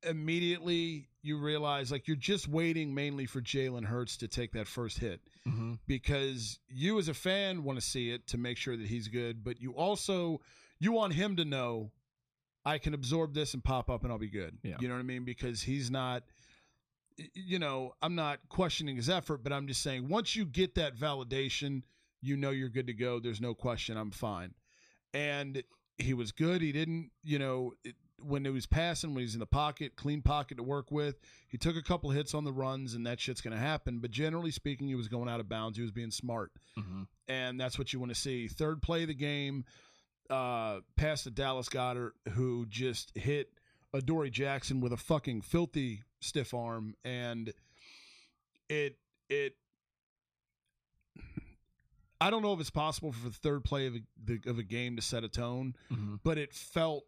immediately 0.05 1.09
you 1.23 1.39
realize 1.39 1.93
like 1.93 2.09
you're 2.09 2.17
just 2.17 2.49
waiting 2.49 2.93
mainly 2.95 3.27
for 3.27 3.41
Jalen 3.41 3.85
Hurts 3.85 4.17
to 4.19 4.29
take 4.29 4.53
that 4.53 4.67
first 4.67 4.99
hit 4.99 5.21
Mm-hmm. 5.49 5.73
because 5.89 6.61
you 6.69 7.01
as 7.01 7.09
a 7.09 7.15
fan 7.15 7.65
want 7.65 7.77
to 7.77 7.85
see 7.85 8.11
it 8.13 8.29
to 8.29 8.39
make 8.39 8.57
sure 8.57 8.77
that 8.77 8.87
he's 8.87 9.09
good, 9.09 9.43
but 9.43 9.61
you 9.61 9.73
also 9.73 10.41
you 10.79 10.93
want 10.93 11.15
him 11.15 11.35
to 11.35 11.45
know 11.45 11.91
I 12.65 12.79
can 12.79 12.95
absorb 12.95 13.35
this 13.35 13.55
and 13.55 13.63
pop 13.65 13.91
up 13.91 14.03
and 14.05 14.13
I'll 14.13 14.19
be 14.19 14.29
good. 14.31 14.57
Yeah. 14.63 14.77
You 14.81 14.89
know 14.89 14.95
what 14.95 15.01
I 15.01 15.05
mean? 15.05 15.25
Because 15.25 15.63
he's 15.63 15.91
not 15.91 16.23
you 17.35 17.59
know, 17.59 17.93
I'm 18.01 18.15
not 18.15 18.39
questioning 18.49 18.97
his 18.97 19.11
effort, 19.11 19.45
but 19.45 19.53
I'm 19.53 19.67
just 19.67 19.83
saying 19.83 20.09
once 20.09 20.35
you 20.35 20.45
get 20.47 20.75
that 20.77 20.97
validation, 20.97 21.83
you 22.23 22.37
know 22.37 22.51
you're 22.51 22.71
good 22.71 22.87
to 22.87 22.95
go. 22.95 23.21
There's 23.21 23.41
no 23.41 23.55
question 23.55 23.97
I'm 23.97 24.11
fine. 24.11 24.55
And 25.13 25.63
he 25.99 26.15
was 26.15 26.33
good. 26.33 26.63
He 26.63 26.73
didn't, 26.73 27.11
you 27.23 27.39
know, 27.39 27.75
it, 27.85 27.97
when 28.25 28.47
it 28.47 28.51
was 28.51 28.67
passing, 28.67 29.15
when 29.15 29.23
he's 29.23 29.35
in 29.35 29.41
the 29.41 29.47
pocket, 29.47 29.95
clean 29.97 30.23
pocket 30.23 30.57
to 30.57 30.63
work 30.63 30.91
with. 30.91 31.17
He 31.49 31.59
took 31.59 31.77
a 31.77 31.83
couple 31.83 32.09
hits 32.11 32.35
on 32.35 32.45
the 32.45 32.53
runs, 32.53 32.95
and 32.95 33.05
that 33.07 33.21
shit's 33.21 33.41
going 33.41 33.53
to 33.53 33.61
happen. 33.61 33.99
But 33.99 34.11
generally 34.13 34.53
speaking, 34.53 34.87
he 34.89 34.95
was 34.95 35.09
going 35.09 35.29
out 35.29 35.41
of 35.41 35.49
bounds. 35.49 35.77
He 35.77 35.83
was 35.83 35.91
being 35.91 36.11
smart 36.11 36.53
Mm-hmm. 36.79 37.03
and 37.29 37.61
that's 37.61 37.79
what 37.79 37.93
you 37.93 37.99
want 38.01 38.15
to 38.15 38.19
see. 38.19 38.49
Third 38.49 38.81
play 38.81 39.03
of 39.03 39.09
the 39.09 39.15
game, 39.15 39.65
uh, 40.31 40.81
past 40.97 41.25
the 41.25 41.31
Dallas 41.31 41.69
Goedert, 41.69 42.13
who 42.33 42.67
just 42.67 43.17
hit 43.17 43.51
Adoree 43.95 44.31
Jackson 44.31 44.81
with 44.81 44.93
a 44.93 44.97
fucking 44.97 45.43
filthy 45.43 46.03
stiff 46.21 46.55
arm, 46.55 46.95
and 47.05 47.53
it 48.69 48.97
it. 49.29 49.55
I 52.21 52.31
don't 52.31 52.43
know 52.43 52.53
if 52.53 52.61
it's 52.61 52.71
possible 52.71 53.11
for 53.11 53.29
the 53.29 53.35
third 53.35 53.65
play 53.65 53.89
of 53.89 53.97
a, 53.97 54.01
the, 54.25 54.41
of 54.47 54.59
a 54.59 54.63
game 54.63 54.95
to 54.97 55.03
set 55.03 55.25
a 55.25 55.29
tone, 55.29 55.75
Mm-hmm. 55.93 56.17
but 56.23 56.39
it 56.39 56.55
felt 56.55 57.05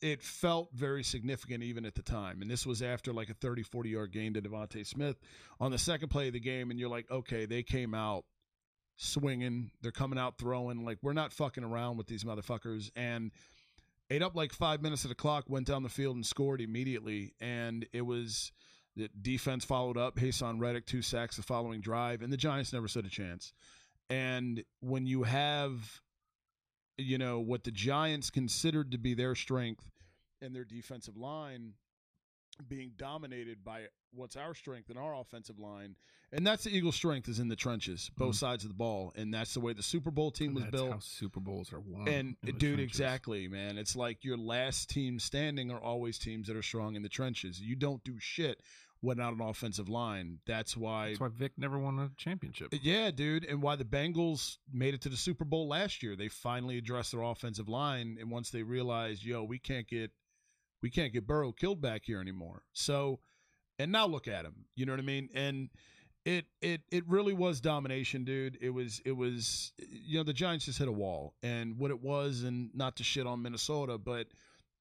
it 0.00 0.22
felt 0.22 0.70
very 0.72 1.02
significant 1.02 1.62
even 1.62 1.84
at 1.84 1.94
the 1.94 2.02
time. 2.02 2.40
And 2.40 2.50
this 2.50 2.64
was 2.64 2.80
after 2.82 3.12
like 3.12 3.28
a 3.28 3.34
30, 3.34 3.64
40 3.64 3.90
yard 3.90 4.12
gain 4.12 4.32
to 4.34 4.40
DeVonta 4.40 4.86
Smith 4.86 5.16
on 5.58 5.70
the 5.72 5.76
second 5.78 6.08
play 6.08 6.28
of 6.28 6.32
the 6.32 6.40
game. 6.40 6.70
And 6.70 6.78
you're 6.80 6.88
like, 6.88 7.10
okay, 7.10 7.44
they 7.44 7.62
came 7.62 7.92
out 7.92 8.24
swinging. 9.00 9.70
They're 9.82 9.92
coming 9.92 10.18
out 10.18 10.38
throwing. 10.38 10.84
Like, 10.84 10.98
we're 11.02 11.12
not 11.12 11.32
fucking 11.32 11.64
around 11.64 11.96
with 11.96 12.06
these 12.06 12.24
motherfuckers. 12.24 12.90
And 12.94 13.30
ate 14.10 14.22
up 14.22 14.36
like 14.36 14.52
five 14.52 14.82
minutes 14.82 15.04
of 15.04 15.08
the 15.08 15.14
clock, 15.14 15.44
went 15.48 15.66
down 15.66 15.82
the 15.82 15.88
field 15.88 16.16
and 16.16 16.26
scored 16.26 16.60
immediately. 16.60 17.34
And 17.40 17.86
it 17.92 18.02
was 18.02 18.52
the 18.96 19.08
defense 19.20 19.64
followed 19.64 19.96
up. 19.96 20.16
Haason 20.16 20.60
Reddick, 20.60 20.86
two 20.86 21.02
sacks 21.02 21.36
the 21.36 21.42
following 21.42 21.80
drive. 21.80 22.22
And 22.22 22.32
the 22.32 22.36
Giants 22.36 22.72
never 22.72 22.88
stood 22.88 23.06
a 23.06 23.10
chance. 23.10 23.52
And 24.08 24.64
when 24.80 25.06
you 25.06 25.22
have 25.22 26.00
you 27.00 27.18
know 27.18 27.40
what 27.40 27.64
the 27.64 27.70
Giants 27.70 28.30
considered 28.30 28.92
to 28.92 28.98
be 28.98 29.14
their 29.14 29.34
strength 29.34 29.90
and 30.40 30.54
their 30.54 30.64
defensive 30.64 31.16
line 31.16 31.72
being 32.68 32.92
dominated 32.96 33.64
by 33.64 33.86
what's 34.12 34.36
our 34.36 34.54
strength 34.54 34.90
in 34.90 34.98
our 34.98 35.14
offensive 35.14 35.58
line 35.58 35.96
and 36.32 36.46
that's 36.46 36.64
the 36.64 36.70
Eagles 36.70 36.94
strength 36.96 37.28
is 37.28 37.38
in 37.40 37.48
the 37.48 37.56
trenches 37.56 38.10
both 38.16 38.34
Mhm. 38.36 38.38
sides 38.38 38.64
of 38.64 38.70
the 38.70 38.74
ball 38.76 39.12
and 39.16 39.32
that's 39.34 39.54
the 39.54 39.60
way 39.60 39.72
the 39.72 39.82
Super 39.82 40.10
Bowl 40.10 40.30
team 40.30 40.54
was 40.54 40.64
That's 40.64 40.72
built 40.72 40.90
how 40.92 40.98
Super 41.00 41.40
Bowls 41.40 41.72
are 41.72 41.80
won. 41.80 42.06
and 42.08 42.36
dude 42.44 42.60
trenches. 42.60 42.84
exactly 42.84 43.48
man 43.48 43.78
it's 43.78 43.96
like 43.96 44.22
your 44.24 44.36
last 44.36 44.88
team 44.90 45.18
standing 45.18 45.70
are 45.70 45.80
always 45.80 46.18
teams 46.18 46.46
that 46.48 46.56
are 46.56 46.62
strong 46.62 46.94
in 46.96 47.02
the 47.02 47.08
trenches 47.08 47.60
you 47.60 47.74
don't 47.76 48.02
do 48.04 48.18
shit 48.18 48.60
without 49.02 49.32
an 49.32 49.40
offensive 49.40 49.88
line 49.88 50.38
that's 50.46 50.76
why 50.76 51.08
That's 51.08 51.20
why 51.20 51.28
Vick 51.28 51.52
never 51.56 51.78
won 51.78 51.98
a 51.98 52.10
championship. 52.18 52.68
yeah, 52.82 53.10
dude, 53.10 53.46
and 53.46 53.62
why 53.62 53.76
the 53.76 53.84
Bengals 53.84 54.58
made 54.70 54.92
it 54.92 55.00
to 55.02 55.08
the 55.08 55.16
Super 55.16 55.46
Bowl 55.46 55.68
last 55.68 56.02
year. 56.02 56.16
They 56.16 56.28
finally 56.28 56.76
addressed 56.76 57.12
their 57.12 57.22
offensive 57.22 57.66
line, 57.66 58.18
and 58.20 58.30
once 58.30 58.50
they 58.50 58.62
realized, 58.62 59.24
yo, 59.24 59.42
we 59.42 59.58
can't 59.58 59.88
get, 59.88 60.10
we 60.82 60.90
can't 60.90 61.14
get 61.14 61.26
Burrow 61.26 61.50
killed 61.52 61.80
back 61.80 62.02
here 62.04 62.20
anymore. 62.20 62.62
So, 62.74 63.20
and 63.78 63.90
now 63.90 64.06
look 64.06 64.28
at 64.28 64.44
him. 64.44 64.66
You 64.74 64.84
know 64.84 64.92
what 64.92 65.00
I 65.00 65.04
mean? 65.04 65.30
And 65.34 65.70
it, 66.24 66.46
it, 66.60 66.82
it 66.90 67.08
really 67.08 67.32
was 67.32 67.60
domination, 67.60 68.24
dude. 68.24 68.58
It 68.60 68.70
was, 68.70 69.00
it 69.04 69.12
was, 69.12 69.72
you 69.90 70.18
know, 70.18 70.24
the 70.24 70.32
Giants 70.32 70.66
just 70.66 70.78
hit 70.78 70.88
a 70.88 70.92
wall, 70.92 71.34
and 71.42 71.78
what 71.78 71.90
it 71.90 72.02
was, 72.02 72.42
and 72.42 72.70
not 72.74 72.96
to 72.96 73.04
shit 73.04 73.26
on 73.26 73.42
Minnesota, 73.42 73.96
but 73.98 74.26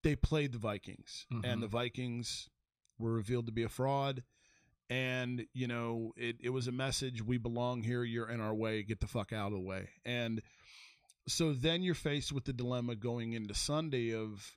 they 0.04 0.16
played 0.16 0.52
the 0.52 0.58
Vikings, 0.60 1.26
Mhm. 1.32 1.46
and 1.46 1.64
the 1.64 1.68
Vikings 1.68 2.50
were 2.98 3.14
revealed 3.14 3.46
to 3.46 3.52
be 3.54 3.64
a 3.64 3.70
fraud 3.70 4.24
and 4.90 5.46
you 5.54 5.68
know 5.68 6.12
it, 6.18 6.36
it 6.42 6.50
was 6.50 6.68
a 6.68 6.72
message 6.72 7.22
we 7.24 7.38
belong 7.38 7.84
here 7.84 8.04
you're 8.04 8.28
in 8.28 8.42
our 8.42 8.56
way 8.56 8.82
get 8.82 9.00
the 9.00 9.08
fuck 9.08 9.32
out 9.32 9.48
of 9.48 9.54
the 9.54 9.60
way 9.60 9.88
and 10.04 10.42
so 11.28 11.54
then 11.54 11.84
you're 11.84 11.94
faced 11.94 12.32
with 12.34 12.44
the 12.44 12.52
dilemma 12.52 12.96
going 12.96 13.34
into 13.34 13.54
sunday 13.54 14.12
of 14.16 14.52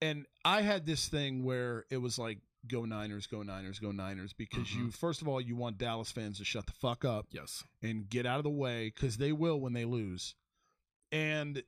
and 0.00 0.26
i 0.44 0.62
had 0.62 0.86
this 0.86 1.08
thing 1.08 1.44
where 1.44 1.84
it 1.90 1.96
was 1.98 2.18
like 2.18 2.38
go 2.68 2.84
niners 2.84 3.26
go 3.26 3.42
niners 3.42 3.78
go 3.78 3.90
niners 3.90 4.32
because 4.32 4.74
you 4.74 4.90
first 4.90 5.22
of 5.22 5.28
all 5.28 5.40
you 5.40 5.56
want 5.56 5.78
dallas 5.78 6.10
fans 6.12 6.38
to 6.38 6.44
shut 6.44 6.66
the 6.66 6.72
fuck 6.72 7.04
up 7.04 7.26
Yes. 7.30 7.64
and 7.82 8.08
get 8.08 8.26
out 8.26 8.38
of 8.38 8.44
the 8.44 8.50
way 8.50 8.92
because 8.94 9.16
they 9.16 9.32
will 9.32 9.58
when 9.60 9.72
they 9.72 9.84
lose. 9.84 10.34
And 11.10 11.62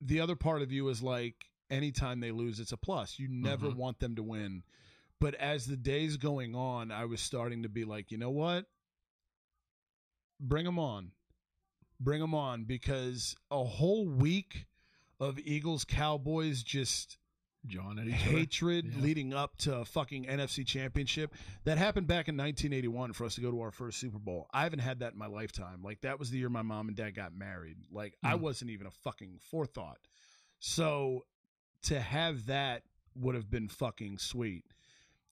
the 0.00 0.20
other 0.20 0.36
part 0.36 0.62
of 0.62 0.72
you 0.72 0.88
is 0.88 1.02
like, 1.02 1.34
anytime 1.70 2.20
they 2.20 2.30
lose, 2.32 2.58
it's 2.60 2.72
a 2.72 2.76
plus. 2.76 3.18
You 3.18 3.28
never 3.28 3.68
Mhm. 3.68 3.76
want 3.76 3.98
them 3.98 4.14
to 4.16 4.22
win. 4.22 4.62
But 5.20 5.34
as 5.36 5.66
the 5.66 5.76
days 5.76 6.16
going 6.16 6.54
on, 6.54 6.90
I 6.90 7.04
was 7.06 7.20
starting 7.20 7.62
to 7.64 7.68
be 7.68 7.84
like, 7.84 8.10
you 8.10 8.18
know 8.18 8.30
what? 8.30 8.66
Bring 10.40 10.64
them 10.64 10.78
on. 10.78 11.12
Bring 11.98 12.20
them 12.20 12.34
on 12.34 12.64
because 12.64 13.34
a 13.50 13.64
whole 13.64 14.06
week 14.06 14.66
of 15.18 15.38
Eagles 15.38 15.84
Cowboys 15.84 16.62
just 16.62 17.16
John 17.68 17.98
at 17.98 18.06
each 18.06 18.14
hatred 18.14 18.86
Yeah. 18.86 19.00
leading 19.02 19.32
up 19.34 19.56
to 19.58 19.76
a 19.78 19.84
fucking 19.84 20.26
NFC 20.26 20.64
championship. 20.66 21.34
That 21.64 21.78
happened 21.78 22.06
back 22.06 22.28
in 22.28 22.36
1981 22.36 23.12
for 23.12 23.24
us 23.24 23.34
to 23.36 23.40
go 23.40 23.50
to 23.50 23.60
our 23.60 23.70
first 23.70 23.98
Super 23.98 24.18
Bowl. 24.18 24.48
I 24.52 24.62
haven't 24.64 24.78
had 24.80 25.00
that 25.00 25.12
in 25.12 25.18
my 25.18 25.26
lifetime. 25.26 25.82
Like 25.82 26.00
that 26.02 26.18
was 26.18 26.30
the 26.30 26.38
year 26.38 26.48
my 26.48 26.62
mom 26.62 26.88
and 26.88 26.96
dad 26.96 27.14
got 27.14 27.34
married. 27.34 27.76
Like 27.90 28.16
I 28.22 28.34
Mm. 28.34 28.40
wasn't 28.40 28.70
even 28.70 28.86
a 28.86 28.90
fucking 28.90 29.38
forethought. 29.50 29.98
So 30.58 31.26
to 31.82 32.00
have 32.00 32.46
that 32.46 32.82
would 33.14 33.34
have 33.34 33.50
been 33.50 33.68
fucking 33.68 34.18
sweet. 34.18 34.64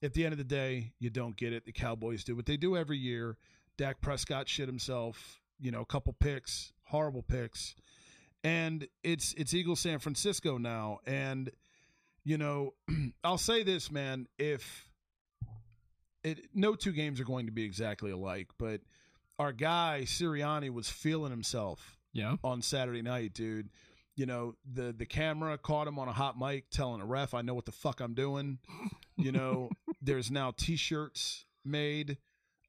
At 0.03 0.13
the 0.15 0.25
end 0.25 0.33
of 0.33 0.39
the 0.39 0.45
day, 0.45 0.93
you 0.99 1.11
don't 1.11 1.37
get 1.37 1.53
it. 1.53 1.65
The 1.65 1.73
Cowboys 1.73 2.25
do 2.25 2.37
what 2.37 2.47
they 2.47 2.57
do 2.57 2.77
every 2.77 2.99
year. 2.99 3.39
Dak 3.77 4.01
Prescott 4.01 4.49
shit 4.49 4.69
himself, 4.69 5.41
you 5.59 5.71
know, 5.71 5.81
a 5.81 5.87
couple 5.87 6.13
picks, 6.13 6.73
horrible 6.85 7.23
picks. 7.23 7.75
And 8.43 8.87
it's 9.03 9.33
it's 9.35 9.55
Eagle 9.55 9.77
San 9.77 9.99
Francisco 9.99 10.59
now 10.59 10.99
and 11.07 11.51
you 12.25 12.39
know, 12.39 12.75
I'll 13.25 13.39
say 13.39 13.63
this, 13.63 13.91
man. 13.91 14.27
If 14.39 14.91
it, 16.23 16.47
no 16.55 16.75
two 16.75 16.93
games 16.93 17.21
are 17.21 17.25
going 17.25 17.47
to 17.47 17.53
be 17.53 17.65
exactly 17.65 18.11
alike, 18.11 18.49
but 18.59 18.81
our 19.39 19.53
guy 19.53 20.03
Sirianni 20.05 20.71
was 20.71 20.89
feeling 20.89 21.31
himself 21.31 21.99
Yeah. 22.13 22.37
on 22.43 22.63
Saturday 22.63 23.03
night, 23.03 23.35
dude. 23.35 23.69
You 24.17 24.27
know, 24.27 24.55
the 24.73 24.95
the 24.97 25.07
camera 25.07 25.59
caught 25.59 25.89
him 25.89 25.99
on 25.99 26.07
a 26.09 26.13
hot 26.13 26.39
mic 26.39 26.71
telling 26.71 27.01
a 27.01 27.05
ref, 27.05 27.35
"I 27.35 27.43
know 27.43 27.55
what 27.55 27.65
the 27.67 27.73
fuck 27.73 28.01
I'm 28.01 28.15
doing." 28.15 28.59
You 29.17 29.31
know, 29.31 29.71
there's 30.03 30.33
now 30.33 30.51
T-shirts 30.57 31.45
made 31.65 32.19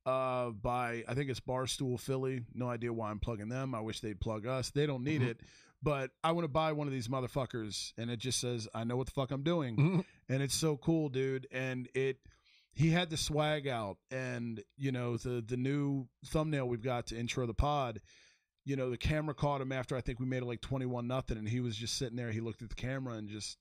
uh, 0.06 0.52
by 0.52 1.04
I 1.08 1.16
think 1.16 1.32
it's 1.32 1.40
Barstool 1.40 2.00
Philly. 2.00 2.44
No 2.54 2.70
idea 2.70 2.94
why 2.94 3.10
I'm 3.10 3.18
plugging 3.20 3.50
them. 3.50 3.74
I 3.74 3.80
wish 3.80 4.00
they'd 4.00 4.20
plug 4.20 4.46
us. 4.46 4.70
They 4.70 4.86
don't 4.86 5.04
need 5.04 5.22
Mhm. 5.22 5.30
it, 5.30 5.40
but 5.86 6.10
I 6.24 6.32
want 6.32 6.44
to 6.46 6.50
buy 6.50 6.72
one 6.74 6.88
of 6.88 6.94
these 6.94 7.08
motherfuckers, 7.08 7.94
and 7.98 8.10
it 8.10 8.18
just 8.18 8.40
says, 8.42 8.68
"I 8.74 8.84
know 8.84 8.98
what 8.98 9.06
the 9.06 9.14
fuck 9.14 9.30
I'm 9.32 9.44
doing." 9.44 9.78
Mhm. 9.78 10.06
and 10.28 10.42
it's 10.42 10.56
so 10.56 10.76
cool, 10.78 11.10
dude. 11.10 11.48
And 11.52 11.88
it, 11.94 12.18
he 12.74 12.90
had 12.90 13.10
the 13.12 13.18
swag 13.18 13.68
out, 13.68 13.98
and 14.12 14.62
you 14.76 14.92
know 14.92 15.16
the 15.18 15.42
the 15.48 15.56
new 15.58 16.08
thumbnail 16.26 16.68
we've 16.68 16.82
got 16.82 17.06
to 17.08 17.18
intro 17.18 17.46
the 17.46 17.54
pod. 17.54 18.02
You 18.66 18.76
know 18.76 18.90
the 18.90 18.98
camera 18.98 19.36
caught 19.36 19.62
him 19.62 19.72
after 19.72 19.96
I 19.96 20.02
think 20.02 20.20
we 20.20 20.26
made 20.26 20.42
it 20.42 20.48
like 20.48 20.62
twenty 20.62 20.88
one 20.88 21.08
nothing, 21.08 21.38
and 21.38 21.48
he 21.48 21.60
was 21.60 21.78
just 21.78 21.98
sitting 21.98 22.18
there. 22.18 22.32
He 22.32 22.42
looked 22.42 22.64
at 22.64 22.70
the 22.70 22.76
camera 22.76 23.14
and 23.14 23.30
just 23.30 23.58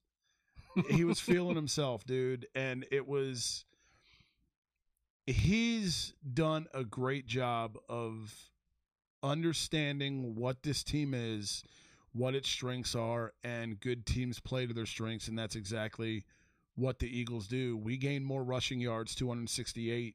he 0.88 1.04
was 1.04 1.20
feeling 1.30 1.56
himself, 1.56 2.04
dude. 2.06 2.46
And 2.54 2.86
it 2.90 3.06
was 3.06 3.66
he's 5.26 6.14
done 6.32 6.66
a 6.74 6.84
great 6.84 7.26
job 7.26 7.76
of 7.88 8.34
understanding 9.22 10.34
what 10.34 10.62
this 10.62 10.82
team 10.82 11.14
is, 11.14 11.62
what 12.14 12.34
its 12.34 12.48
strengths 12.48 12.94
are, 12.94 13.32
and 13.42 13.78
good 13.80 14.06
teams 14.06 14.40
play 14.40 14.66
to 14.66 14.72
their 14.72 14.86
strengths, 14.86 15.28
and 15.28 15.38
that's 15.38 15.56
exactly 15.56 16.24
what 16.76 16.98
the 16.98 17.18
Eagles 17.18 17.48
do. 17.48 17.76
We 17.76 17.96
gained 17.96 18.24
more 18.24 18.42
rushing 18.42 18.80
yards, 18.80 19.14
268, 19.14 20.14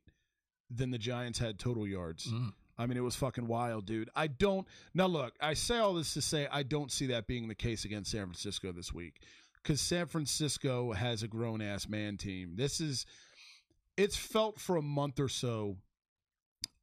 than 0.69 0.91
the 0.91 0.97
Giants 0.97 1.39
had 1.39 1.59
total 1.59 1.87
yards. 1.87 2.27
Mm. 2.27 2.53
I 2.77 2.85
mean, 2.85 2.97
it 2.97 3.03
was 3.03 3.15
fucking 3.15 3.47
wild, 3.47 3.85
dude. 3.85 4.09
I 4.15 4.27
don't 4.27 4.65
now 4.93 5.07
look. 5.07 5.33
I 5.41 5.53
say 5.53 5.77
all 5.77 5.93
this 5.93 6.13
to 6.13 6.21
say 6.21 6.47
I 6.49 6.63
don't 6.63 6.91
see 6.91 7.07
that 7.07 7.27
being 7.27 7.49
the 7.49 7.55
case 7.55 7.83
against 7.83 8.11
San 8.11 8.23
Francisco 8.23 8.71
this 8.71 8.93
week 8.93 9.21
because 9.61 9.81
San 9.81 10.05
Francisco 10.05 10.93
has 10.93 11.21
a 11.21 11.27
grown 11.27 11.61
ass 11.61 11.89
man 11.89 12.15
team. 12.15 12.53
This 12.55 12.79
is 12.79 13.05
it's 13.97 14.15
felt 14.15 14.61
for 14.61 14.77
a 14.77 14.81
month 14.81 15.19
or 15.19 15.27
so 15.27 15.75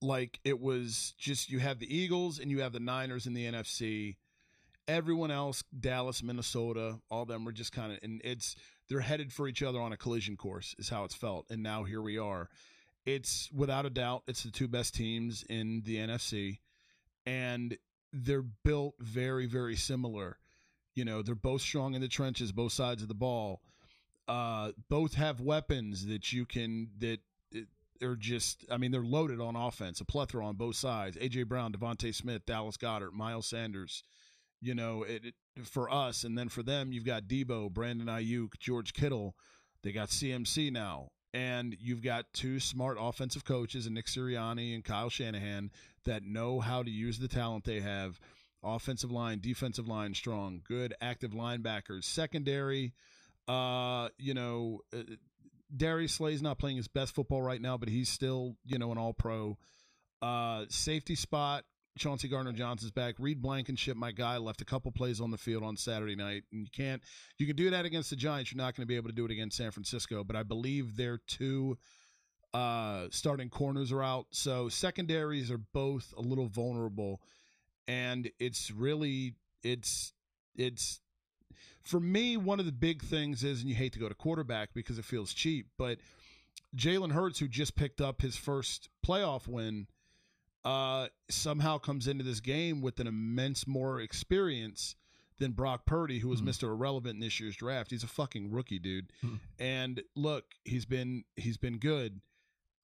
like 0.03 0.39
it 0.45 0.61
was 0.61 1.15
just 1.19 1.51
you 1.51 1.59
have 1.61 1.79
the 1.79 1.97
Eagles 1.97 2.39
and 2.39 2.51
you 2.51 2.61
have 2.61 2.73
the 2.73 2.81
Niners 2.81 3.27
in 3.27 3.33
the 3.33 3.47
NFC. 3.47 4.17
Everyone 4.89 5.31
else, 5.31 5.65
Dallas, 5.79 6.23
Minnesota, 6.23 6.99
all 7.11 7.25
them 7.25 7.45
were 7.45 7.53
just 7.53 7.73
kind 7.73 7.93
of, 7.93 7.99
and 8.03 8.21
it's 8.25 8.57
they're 8.89 9.01
headed 9.01 9.33
for 9.33 9.49
each 9.49 9.63
other 9.63 9.81
on 9.81 9.93
a 9.93 9.97
collision 9.97 10.37
course, 10.37 10.75
is 10.79 10.89
how 10.89 11.05
it's 11.05 11.15
felt. 11.15 11.47
And 11.51 11.63
now 11.63 11.85
here 11.85 12.01
we 12.01 12.19
are. 12.19 12.49
It's 13.05 13.51
without 13.53 13.87
a 13.87 13.91
doubt, 13.91 14.23
it's 14.27 14.43
the 14.43 14.51
two 14.51 14.69
best 14.69 14.95
teams 14.95 15.45
in 15.49 15.83
the 15.85 15.97
NFC, 15.97 16.59
and 17.25 17.77
they're 18.13 18.43
built 18.43 18.95
very, 19.01 19.47
very 19.47 19.77
similar. 19.77 20.39
You 20.95 21.05
know, 21.05 21.23
they're 21.23 21.35
both 21.35 21.61
strong 21.61 21.95
in 21.95 22.01
the 22.01 22.09
trenches, 22.09 22.53
both 22.53 22.73
sides 22.73 23.03
of 23.03 23.09
the 23.09 23.15
ball. 23.15 23.61
Uh, 24.29 24.73
both 24.89 25.15
have 25.15 25.41
weapons 25.41 26.07
that 26.07 26.33
you 26.33 26.45
can 26.47 26.89
that 26.99 27.21
they're 28.01 28.17
just, 28.17 28.65
I 28.71 28.77
mean, 28.77 28.91
they're 28.91 29.03
loaded 29.03 29.41
on 29.41 29.57
offense, 29.57 30.01
a 30.01 30.05
plethora 30.05 30.45
on 30.47 30.57
both 30.57 30.77
sides. 30.77 31.17
AJ 31.17 31.47
Brown, 31.49 31.73
DeVonta 31.73 32.15
Smith, 32.15 32.45
Dallas 32.47 32.77
Goedert, 32.77 33.13
Miles 33.13 33.47
Sanders. 33.47 34.03
You 34.61 34.75
know, 34.75 35.03
it, 35.03 35.27
it, 35.27 35.35
for 35.67 35.93
us, 35.93 36.25
and 36.25 36.37
then 36.37 36.49
for 36.49 36.63
them, 36.63 36.93
you've 36.93 37.05
got 37.05 37.25
Debo, 37.25 37.71
Brandon 37.71 38.07
Aiyuk, 38.07 38.59
George 38.59 38.93
Kittle. 38.93 39.37
They 39.83 39.93
got 39.93 40.09
CMC 40.09 40.73
now, 40.73 41.11
and 41.35 41.77
you've 41.79 42.03
got 42.03 42.33
two 42.33 42.59
smart 42.59 42.97
offensive 43.01 43.45
coaches, 43.45 43.87
and 43.87 43.95
Nick 43.95 44.07
Sirianni 44.07 44.75
and 44.75 44.85
Kyle 44.85 45.11
Shanahan, 45.11 45.71
that 46.05 46.25
know 46.25 46.61
how 46.61 46.83
to 46.83 46.91
use 46.91 47.19
the 47.19 47.29
talent 47.29 47.65
they 47.65 47.81
have. 47.81 48.19
Offensive 48.65 49.13
line, 49.13 49.41
defensive 49.41 49.87
line, 49.87 50.15
strong, 50.15 50.63
good 50.67 50.95
active 51.01 51.33
linebackers, 51.33 52.05
secondary. 52.05 52.95
Uh, 53.47 54.09
you 54.19 54.35
know, 54.35 54.81
uh, 54.93 55.03
Darius 55.75 56.15
Slay's 56.15 56.43
not 56.43 56.59
playing 56.59 56.77
his 56.77 56.89
best 56.89 57.15
football 57.15 57.43
right 57.43 57.61
now, 57.61 57.77
but 57.77 57.89
he's 57.89 58.09
still, 58.09 58.57
you 58.65 58.79
know, 58.79 58.93
an 58.93 58.99
all 58.99 59.13
pro. 59.13 59.57
Uh, 60.23 60.65
safety 60.69 61.15
spot, 61.15 61.65
Chauncey 61.97 62.29
Gardner 62.29 62.53
Johnson's 62.53 62.93
back. 62.93 63.15
Reed 63.19 63.41
Blankenship, 63.41 63.97
my 63.97 64.13
guy, 64.13 64.37
left 64.37 64.61
a 64.61 64.65
couple 64.65 64.91
plays 64.93 65.21
on 65.21 65.31
the 65.31 65.39
field 65.39 65.63
on 65.63 65.77
Saturday 65.77 66.17
night. 66.17 66.45
And 66.53 66.63
you 66.63 66.71
can't, 66.71 67.03
you 67.39 67.47
can 67.47 67.57
do 67.57 67.71
that 67.71 67.85
against 67.85 68.11
the 68.11 68.17
Giants. 68.17 68.53
You're 68.53 68.59
not 68.59 68.75
going 68.75 68.83
to 68.83 68.87
be 68.87 68.97
able 68.97 69.09
to 69.09 69.15
do 69.15 69.25
it 69.25 69.31
against 69.31 69.57
San 69.57 69.71
Francisco. 69.71 70.25
But 70.25 70.37
I 70.37 70.43
believe 70.43 70.97
their 70.97 71.19
two 71.27 71.79
uh, 72.55 73.07
starting 73.11 73.49
corners 73.49 73.93
are 73.93 74.03
out. 74.03 74.27
So 74.31 74.69
secondaries 74.69 75.51
are 75.51 75.61
both 75.73 76.13
a 76.17 76.21
little 76.21 76.47
vulnerable. 76.47 77.21
And 77.89 78.31
it's 78.39 78.71
really, 78.71 79.35
it's, 79.63 80.13
it's 80.57 81.01
for 81.83 82.01
me, 82.01 82.37
one 82.37 82.59
of 82.59 82.67
the 82.67 82.73
big 82.73 83.03
things 83.03 83.45
is, 83.45 83.61
and 83.61 83.69
you 83.69 83.77
hate 83.77 83.93
to 83.93 83.99
go 83.99 84.09
to 84.09 84.15
quarterback 84.15 84.71
because 84.75 84.99
it 84.99 85.05
feels 85.05 85.33
cheap, 85.33 85.69
but 85.79 85.99
Jalen 86.77 87.13
Hurts, 87.13 87.39
who 87.39 87.49
just 87.49 87.77
picked 87.77 88.01
up 88.01 88.21
his 88.21 88.37
first 88.37 88.89
playoff 89.07 89.47
win, 89.47 89.87
uh, 90.67 91.07
somehow 91.31 91.79
comes 91.79 92.09
into 92.09 92.25
this 92.25 92.41
game 92.41 92.83
with 92.83 92.99
an 92.99 93.07
immense 93.07 93.69
more 93.69 94.01
experience 94.01 94.97
than 95.39 95.53
Brock 95.53 95.87
Purdy, 95.87 96.19
who 96.19 96.29
was 96.29 96.41
mm-hmm. 96.41 96.49
Mr. 96.49 96.65
Irrelevant 96.65 97.15
in 97.15 97.21
this 97.21 97.39
year's 97.39 97.55
draft. 97.55 97.93
He's 97.93 98.03
a 98.03 98.09
fucking 98.09 98.51
rookie, 98.51 98.81
dude. 98.81 99.13
Mm-hmm. 99.25 99.37
And 99.61 100.03
look, 100.17 100.45
he's 100.65 100.85
been 100.85 101.23
he's 101.37 101.57
been 101.57 101.79
good. 101.79 102.21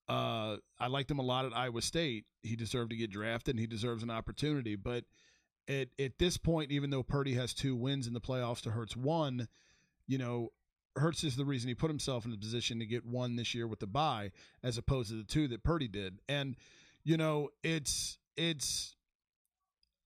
Uh, 0.08 0.58
I 0.78 0.86
liked 0.86 1.10
him 1.10 1.18
a 1.18 1.22
lot 1.22 1.44
at 1.44 1.56
Iowa 1.56 1.82
State. 1.82 2.24
He 2.44 2.54
deserved 2.54 2.90
to 2.90 2.96
get 2.96 3.10
drafted, 3.10 3.56
and 3.56 3.60
he 3.60 3.66
deserves 3.66 4.04
an 4.04 4.10
opportunity. 4.10 4.76
But 4.76 5.02
at 5.66 5.88
at 5.98 6.20
this 6.20 6.36
point, 6.36 6.70
even 6.70 6.90
though 6.90 7.02
Purdy 7.02 7.34
has 7.34 7.52
two 7.52 7.74
wins 7.74 8.06
in 8.06 8.14
the 8.14 8.20
playoffs 8.20 8.60
to 8.62 8.70
Hurts 8.70 8.96
one, 8.96 9.48
you 10.06 10.18
know, 10.18 10.52
Hurts 10.94 11.24
is 11.24 11.34
the 11.34 11.44
reason 11.44 11.66
he 11.66 11.74
put 11.74 11.90
himself 11.90 12.26
in 12.26 12.30
the 12.30 12.36
position 12.36 12.78
to 12.78 12.86
get 12.86 13.04
one 13.04 13.34
this 13.34 13.56
year 13.56 13.66
with 13.66 13.80
the 13.80 13.88
bye, 13.88 14.30
as 14.62 14.78
opposed 14.78 15.08
to 15.08 15.16
the 15.16 15.24
two 15.24 15.48
that 15.48 15.64
Purdy 15.64 15.88
did. 15.88 16.20
And 16.28 16.54
you 17.04 17.16
know, 17.16 17.50
it's 17.62 18.18
it's 18.36 18.96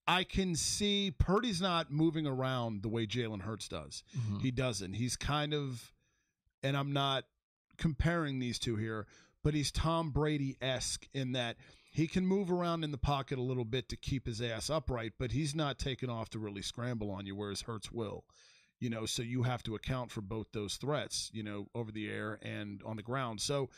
I 0.07 0.25
can 0.25 0.55
see 0.55 1.13
Purdy's 1.19 1.61
not 1.61 1.91
moving 1.91 2.27
around 2.27 2.83
the 2.83 2.89
way 2.89 3.07
Jalen 3.07 3.43
Hurts 3.43 3.69
does. 3.69 4.05
Mm-hmm. 4.17 4.39
He 4.39 4.51
doesn't. 4.51 4.93
He's 4.93 5.17
kind 5.17 5.53
of, 5.53 5.93
and 6.63 6.77
I'm 6.77 6.93
not 6.93 7.25
comparing 7.77 8.39
these 8.39 8.59
two 8.59 8.77
here, 8.77 9.07
but 9.43 9.53
he's 9.53 9.73
Tom 9.73 10.11
Brady 10.11 10.57
esque 10.61 11.07
in 11.13 11.33
that 11.33 11.57
he 11.91 12.07
can 12.07 12.27
move 12.27 12.53
around 12.53 12.85
in 12.85 12.93
the 12.93 12.99
pocket 12.99 13.39
a 13.39 13.43
little 13.43 13.65
bit 13.65 13.89
to 13.89 13.97
keep 13.97 14.27
his 14.27 14.41
ass 14.41 14.71
upright, 14.71 15.15
but 15.19 15.33
he's 15.33 15.55
not 15.55 15.79
taking 15.79 16.11
off 16.11 16.31
to 16.31 16.39
really 16.39 16.63
scramble 16.63 17.11
on 17.11 17.27
you, 17.27 17.35
whereas 17.35 17.63
Hurts 17.63 17.91
will. 17.91 18.25
You 18.79 18.91
know, 18.91 19.07
so 19.07 19.23
you 19.23 19.43
have 19.43 19.63
to 19.63 19.75
account 19.75 20.11
for 20.11 20.21
both 20.21 20.53
those 20.53 20.77
threats, 20.77 21.31
you 21.33 21.43
know, 21.43 21.67
over 21.75 21.91
the 21.91 22.11
air 22.11 22.39
and 22.43 22.83
on 22.85 22.97
the 22.97 23.03
ground. 23.03 23.41
So 23.41 23.71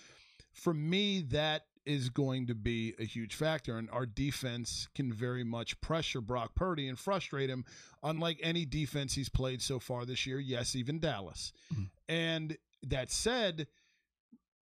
for 0.53 0.75
me, 0.75 1.23
that 1.31 1.67
is 1.89 2.11
going 2.11 2.47
to 2.47 2.55
be 2.55 2.95
a 2.99 3.05
huge 3.05 3.35
factor. 3.35 3.79
And 3.79 3.89
our 3.91 4.05
defense 4.05 4.89
can 4.95 5.13
very 5.13 5.43
much 5.43 5.81
pressure 5.81 6.21
Brock 6.21 6.55
Purdy 6.55 6.87
and 6.87 6.99
frustrate 6.99 7.49
him, 7.49 7.65
unlike 8.03 8.39
any 8.43 8.67
defense 8.67 9.15
he's 9.15 9.31
played 9.31 9.63
so 9.63 9.79
far 9.79 10.05
this 10.05 10.27
year. 10.27 10.39
Yes, 10.39 10.77
even 10.77 11.01
Dallas. 11.01 11.53
Mm-hmm. 11.73 11.83
And 12.09 12.57
that 12.83 13.11
said, 13.11 13.67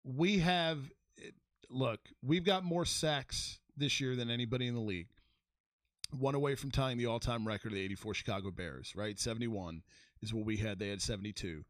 we 0.05 0.39
have 0.39 0.79
look, 1.69 2.01
we've 2.23 2.45
got 2.45 2.65
more 2.65 2.85
sacks 2.85 3.59
this 3.77 4.01
year 4.01 4.15
than 4.17 4.31
anybody 4.31 4.69
in 4.69 4.75
the 4.75 4.81
league. 4.81 5.09
One 6.17 6.37
away 6.37 6.55
from 6.55 6.71
tying 6.71 6.99
the 6.99 7.07
all 7.07 7.19
time 7.19 7.47
record 7.47 7.73
of 7.73 7.75
the 7.75 7.85
84 7.85 8.15
Chicago 8.15 8.51
Bears, 8.53 8.95
right? 8.95 9.19
71 9.19 9.83
is 10.23 10.33
what 10.33 10.47
we 10.47 10.57
had. 10.57 10.79
They 10.79 10.89
had 10.89 11.03
72. 11.03 11.65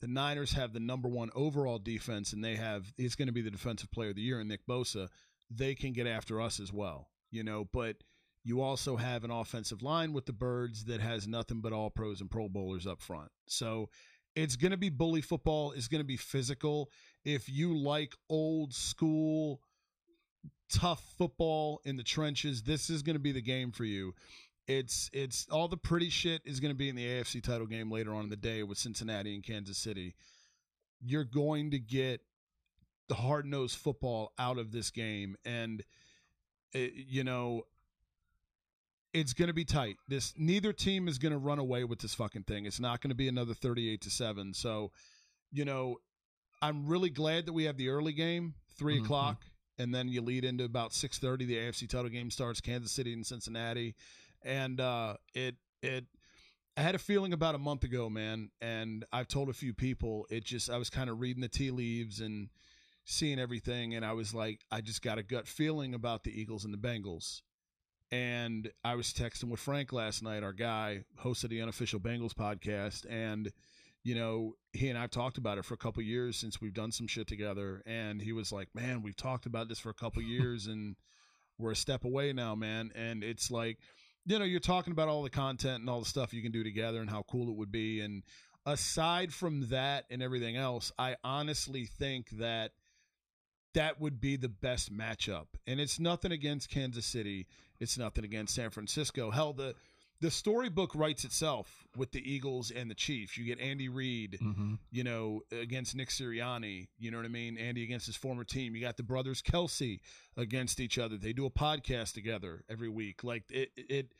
The 0.00 0.08
Niners 0.08 0.52
have 0.52 0.72
the 0.72 0.80
number 0.80 1.08
one 1.08 1.30
overall 1.34 1.78
defense, 1.78 2.32
and 2.32 2.42
they 2.42 2.56
have, 2.56 2.92
it's 2.96 3.14
going 3.14 3.28
to 3.28 3.32
be 3.32 3.42
the 3.42 3.50
defensive 3.50 3.90
player 3.90 4.10
of 4.10 4.16
the 4.16 4.22
year, 4.22 4.40
and 4.40 4.48
Nick 4.48 4.66
Bosa. 4.66 5.08
They 5.50 5.74
can 5.74 5.92
get 5.92 6.06
after 6.06 6.40
us 6.40 6.60
as 6.60 6.72
well, 6.72 7.08
you 7.30 7.42
know, 7.42 7.68
but 7.72 7.96
you 8.44 8.62
also 8.62 8.96
have 8.96 9.24
an 9.24 9.30
offensive 9.30 9.82
line 9.82 10.12
with 10.12 10.26
the 10.26 10.32
Birds 10.32 10.84
that 10.84 11.00
has 11.00 11.28
nothing 11.28 11.60
but 11.60 11.72
all 11.72 11.90
pros 11.90 12.20
and 12.20 12.30
pro 12.30 12.48
bowlers 12.48 12.86
up 12.86 13.00
front. 13.02 13.30
So 13.46 13.90
it's 14.34 14.56
going 14.56 14.70
to 14.70 14.78
be 14.78 14.88
bully 14.88 15.20
football. 15.20 15.72
It's 15.72 15.88
going 15.88 16.00
to 16.00 16.06
be 16.06 16.16
physical. 16.16 16.90
If 17.24 17.48
you 17.48 17.76
like 17.76 18.14
old 18.28 18.72
school, 18.72 19.60
tough 20.72 21.02
football 21.18 21.80
in 21.84 21.96
the 21.96 22.02
trenches, 22.02 22.62
this 22.62 22.88
is 22.90 23.02
going 23.02 23.16
to 23.16 23.20
be 23.20 23.32
the 23.32 23.42
game 23.42 23.72
for 23.72 23.84
you. 23.84 24.14
It's 24.70 25.10
it's 25.12 25.48
all 25.50 25.66
the 25.66 25.76
pretty 25.76 26.10
shit 26.10 26.42
is 26.44 26.60
going 26.60 26.70
to 26.70 26.78
be 26.78 26.88
in 26.88 26.94
the 26.94 27.04
AFC 27.04 27.42
title 27.42 27.66
game 27.66 27.90
later 27.90 28.14
on 28.14 28.22
in 28.22 28.30
the 28.30 28.36
day 28.36 28.62
with 28.62 28.78
Cincinnati 28.78 29.34
and 29.34 29.42
Kansas 29.42 29.76
City. 29.76 30.14
You're 31.00 31.24
going 31.24 31.72
to 31.72 31.80
get 31.80 32.20
the 33.08 33.16
hard 33.16 33.46
nosed 33.46 33.76
football 33.76 34.32
out 34.38 34.58
of 34.58 34.70
this 34.70 34.92
game, 34.92 35.34
and 35.44 35.82
it, 36.72 36.92
you 36.94 37.24
know 37.24 37.64
it's 39.12 39.32
going 39.32 39.48
to 39.48 39.54
be 39.54 39.64
tight. 39.64 39.96
This 40.06 40.34
neither 40.36 40.72
team 40.72 41.08
is 41.08 41.18
going 41.18 41.32
to 41.32 41.38
run 41.38 41.58
away 41.58 41.82
with 41.82 41.98
this 41.98 42.14
fucking 42.14 42.44
thing. 42.44 42.64
It's 42.64 42.78
not 42.78 43.00
going 43.00 43.08
to 43.08 43.16
be 43.16 43.26
another 43.26 43.54
38 43.54 44.02
to 44.02 44.10
7. 44.10 44.54
So, 44.54 44.92
you 45.50 45.64
know, 45.64 45.96
I'm 46.62 46.86
really 46.86 47.10
glad 47.10 47.46
that 47.46 47.52
we 47.52 47.64
have 47.64 47.76
the 47.76 47.88
early 47.88 48.12
game, 48.12 48.54
3 48.78 48.94
mm-hmm. 48.94 49.04
o'clock, 49.04 49.42
and 49.78 49.92
then 49.92 50.06
you 50.06 50.22
lead 50.22 50.44
into 50.44 50.62
about 50.62 50.92
6:30 50.92 51.38
the 51.48 51.56
AFC 51.56 51.88
title 51.88 52.08
game 52.08 52.30
starts 52.30 52.60
Kansas 52.60 52.92
City 52.92 53.12
and 53.12 53.26
Cincinnati. 53.26 53.96
And 54.44 54.80
uh 54.80 55.16
it 55.34 55.56
it 55.82 56.04
I 56.76 56.82
had 56.82 56.94
a 56.94 56.98
feeling 56.98 57.32
about 57.32 57.54
a 57.54 57.58
month 57.58 57.84
ago, 57.84 58.08
man, 58.08 58.50
and 58.60 59.04
I've 59.12 59.28
told 59.28 59.48
a 59.48 59.54
few 59.54 59.74
people 59.74 60.26
it 60.30 60.44
just 60.44 60.70
I 60.70 60.78
was 60.78 60.90
kind 60.90 61.10
of 61.10 61.20
reading 61.20 61.42
the 61.42 61.48
tea 61.48 61.70
leaves 61.70 62.20
and 62.20 62.48
seeing 63.04 63.40
everything 63.40 63.94
and 63.94 64.04
I 64.04 64.12
was 64.12 64.34
like 64.34 64.60
I 64.70 64.80
just 64.80 65.02
got 65.02 65.18
a 65.18 65.22
gut 65.22 65.48
feeling 65.48 65.94
about 65.94 66.22
the 66.22 66.38
Eagles 66.38 66.64
and 66.64 66.72
the 66.72 66.78
Bengals 66.78 67.40
and 68.12 68.70
I 68.84 68.94
was 68.96 69.12
texting 69.12 69.50
with 69.50 69.60
Frank 69.60 69.92
last 69.92 70.22
night, 70.22 70.42
our 70.42 70.52
guy, 70.52 71.04
host 71.16 71.44
of 71.44 71.50
the 71.50 71.62
unofficial 71.62 72.00
Bengals 72.00 72.34
podcast, 72.34 73.06
and 73.08 73.52
you 74.02 74.14
know, 74.14 74.54
he 74.72 74.88
and 74.88 74.98
I've 74.98 75.10
talked 75.10 75.38
about 75.38 75.58
it 75.58 75.64
for 75.64 75.74
a 75.74 75.78
couple 75.78 76.02
years 76.02 76.36
since 76.36 76.60
we've 76.60 76.74
done 76.74 76.90
some 76.90 77.06
shit 77.06 77.26
together, 77.26 77.82
and 77.86 78.20
he 78.20 78.32
was 78.32 78.50
like, 78.50 78.68
"Man, 78.74 79.02
we've 79.02 79.16
talked 79.16 79.46
about 79.46 79.68
this 79.68 79.78
for 79.78 79.90
a 79.90 79.94
couple 79.94 80.22
years, 80.22 80.66
and 80.66 80.96
we're 81.58 81.72
a 81.72 81.76
step 81.76 82.04
away 82.04 82.32
now, 82.32 82.54
man." 82.54 82.90
And 82.94 83.22
it's 83.22 83.50
like, 83.50 83.78
you 84.26 84.38
know, 84.38 84.44
you're 84.44 84.60
talking 84.60 84.92
about 84.92 85.08
all 85.08 85.22
the 85.22 85.30
content 85.30 85.80
and 85.80 85.90
all 85.90 86.00
the 86.00 86.06
stuff 86.06 86.32
you 86.32 86.42
can 86.42 86.52
do 86.52 86.62
together 86.62 87.00
and 87.00 87.10
how 87.10 87.22
cool 87.22 87.48
it 87.48 87.56
would 87.56 87.72
be, 87.72 88.00
and 88.00 88.22
aside 88.66 89.32
from 89.32 89.68
that 89.68 90.04
and 90.10 90.22
everything 90.22 90.56
else, 90.56 90.92
I 90.98 91.16
honestly 91.24 91.86
think 91.86 92.30
that 92.30 92.72
that 93.74 94.00
would 94.00 94.20
be 94.20 94.36
the 94.36 94.48
best 94.48 94.92
matchup. 94.92 95.46
And 95.66 95.80
it's 95.80 96.00
nothing 96.00 96.32
against 96.32 96.70
Kansas 96.70 97.06
City. 97.06 97.46
It's 97.78 97.96
nothing 97.96 98.24
against 98.24 98.54
San 98.54 98.70
Francisco. 98.70 99.30
Hell, 99.30 99.52
the 99.52 99.74
the 100.20 100.30
storybook 100.30 100.94
writes 100.94 101.24
itself 101.24 101.86
with 101.96 102.12
the 102.12 102.30
Eagles 102.30 102.70
and 102.70 102.90
the 102.90 102.94
Chiefs. 102.94 103.36
You 103.36 103.44
get 103.44 103.58
Andy 103.58 103.88
Reid, 103.88 104.38
mm-hmm. 104.40 104.74
you 104.90 105.02
know, 105.02 105.40
against 105.50 105.96
Nick 105.96 106.10
Sirianni. 106.10 106.88
You 106.98 107.10
know 107.10 107.16
what 107.16 107.26
I 107.26 107.30
mean? 107.30 107.56
Andy 107.56 107.82
against 107.82 108.06
his 108.06 108.16
former 108.16 108.44
team. 108.44 108.74
You 108.74 108.82
got 108.82 108.96
the 108.96 109.02
brothers 109.02 109.40
Kelce 109.42 110.00
against 110.36 110.78
each 110.78 110.98
other. 110.98 111.16
They 111.16 111.32
do 111.32 111.46
a 111.46 111.50
podcast 111.50 112.12
together 112.12 112.62
every 112.68 112.88
week. 112.88 113.24
Like 113.24 113.44
it, 113.50 113.70
it 113.76 114.12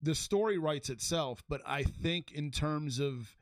the 0.00 0.14
story 0.14 0.58
writes 0.58 0.88
itself. 0.88 1.42
But 1.48 1.62
I 1.66 1.82
think 1.82 2.30
in 2.32 2.50
terms 2.50 3.00
of 3.00 3.36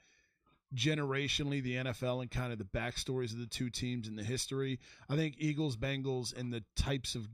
generationally 0.75 1.63
the 1.63 1.77
NFL 1.77 2.23
and 2.23 2.31
kind 2.31 2.53
of 2.53 2.59
the 2.59 2.65
backstories 2.65 3.33
of 3.33 3.39
the 3.39 3.47
two 3.47 3.69
teams 3.69 4.09
and 4.09 4.19
the 4.19 4.25
history. 4.25 4.81
I 5.09 5.17
think 5.17 5.35
Eagles, 5.39 5.77
Bengals, 5.77 6.35
and 6.35 6.53
the 6.53 6.65
types 6.77 7.15
of 7.15 7.29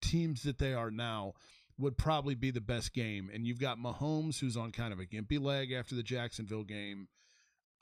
teams 0.00 0.42
that 0.44 0.58
they 0.58 0.74
are 0.74 0.90
now 0.90 1.34
would 1.78 1.96
probably 1.96 2.34
be 2.34 2.50
the 2.50 2.60
best 2.60 2.92
game. 2.92 3.30
And 3.32 3.46
you've 3.46 3.60
got 3.60 3.78
Mahomes, 3.78 4.38
who's 4.38 4.56
on 4.56 4.70
kind 4.70 4.92
of 4.92 5.00
a 5.00 5.04
gimpy 5.04 5.40
leg 5.40 5.72
after 5.72 5.94
the 5.94 6.02
Jacksonville 6.02 6.64
game. 6.64 7.08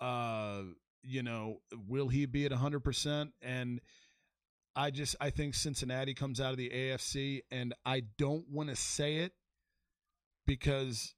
Uh, 0.01 0.62
you 1.03 1.22
know, 1.22 1.61
will 1.88 2.09
he 2.09 2.26
be 2.26 2.47
at 2.47 2.53
100%? 2.53 3.32
And 3.43 3.80
I 4.74 4.90
just, 4.90 5.16
I 5.20 5.30
think 5.30 5.55
Cincinnati 5.55 6.14
comes 6.14 6.40
out 6.40 6.53
of 6.53 6.57
the 6.57 6.70
AFC, 6.70 7.43
and 7.51 7.74
I 7.84 8.05
don't 8.16 8.49
want 8.49 8.70
to 8.70 8.76
say 8.76 9.16
it 9.16 9.32
because 10.47 11.14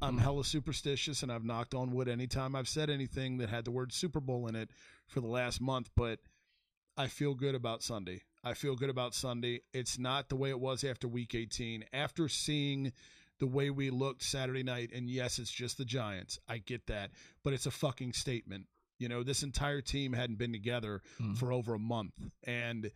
I'm 0.00 0.18
hella 0.18 0.44
superstitious 0.44 1.22
and 1.22 1.30
I've 1.30 1.44
knocked 1.44 1.74
on 1.74 1.92
wood 1.92 2.08
anytime 2.08 2.56
I've 2.56 2.68
said 2.68 2.88
anything 2.88 3.38
that 3.38 3.50
had 3.50 3.64
the 3.64 3.70
word 3.70 3.92
Super 3.92 4.20
Bowl 4.20 4.46
in 4.46 4.54
it 4.56 4.70
for 5.08 5.20
the 5.20 5.26
last 5.26 5.60
month, 5.60 5.90
but 5.96 6.20
I 6.96 7.08
feel 7.08 7.34
good 7.34 7.54
about 7.54 7.82
Sunday. 7.82 8.22
I 8.42 8.54
feel 8.54 8.74
good 8.76 8.90
about 8.90 9.14
Sunday. 9.14 9.60
It's 9.72 9.98
not 9.98 10.28
the 10.28 10.36
way 10.36 10.50
it 10.50 10.60
was 10.60 10.82
after 10.84 11.06
week 11.08 11.34
18. 11.34 11.84
After 11.92 12.28
seeing 12.28 12.92
the 13.38 13.46
way 13.46 13.70
we 13.70 13.90
looked 13.90 14.22
Saturday 14.22 14.62
night, 14.62 14.90
and 14.94 15.08
yes, 15.10 15.38
it's 15.38 15.50
just 15.50 15.78
the 15.78 15.84
Giants. 15.84 16.38
I 16.48 16.58
get 16.58 16.86
that, 16.86 17.10
but 17.42 17.52
it's 17.52 17.66
a 17.66 17.70
fucking 17.70 18.12
statement. 18.14 18.66
You 18.98 19.08
know, 19.08 19.22
this 19.22 19.42
entire 19.42 19.80
team 19.80 20.12
hadn't 20.12 20.38
been 20.38 20.52
together 20.52 21.00
Mm. 21.20 21.36
for 21.38 21.52
over 21.52 21.74
a 21.74 21.78
month. 21.78 22.12
And 22.44 22.90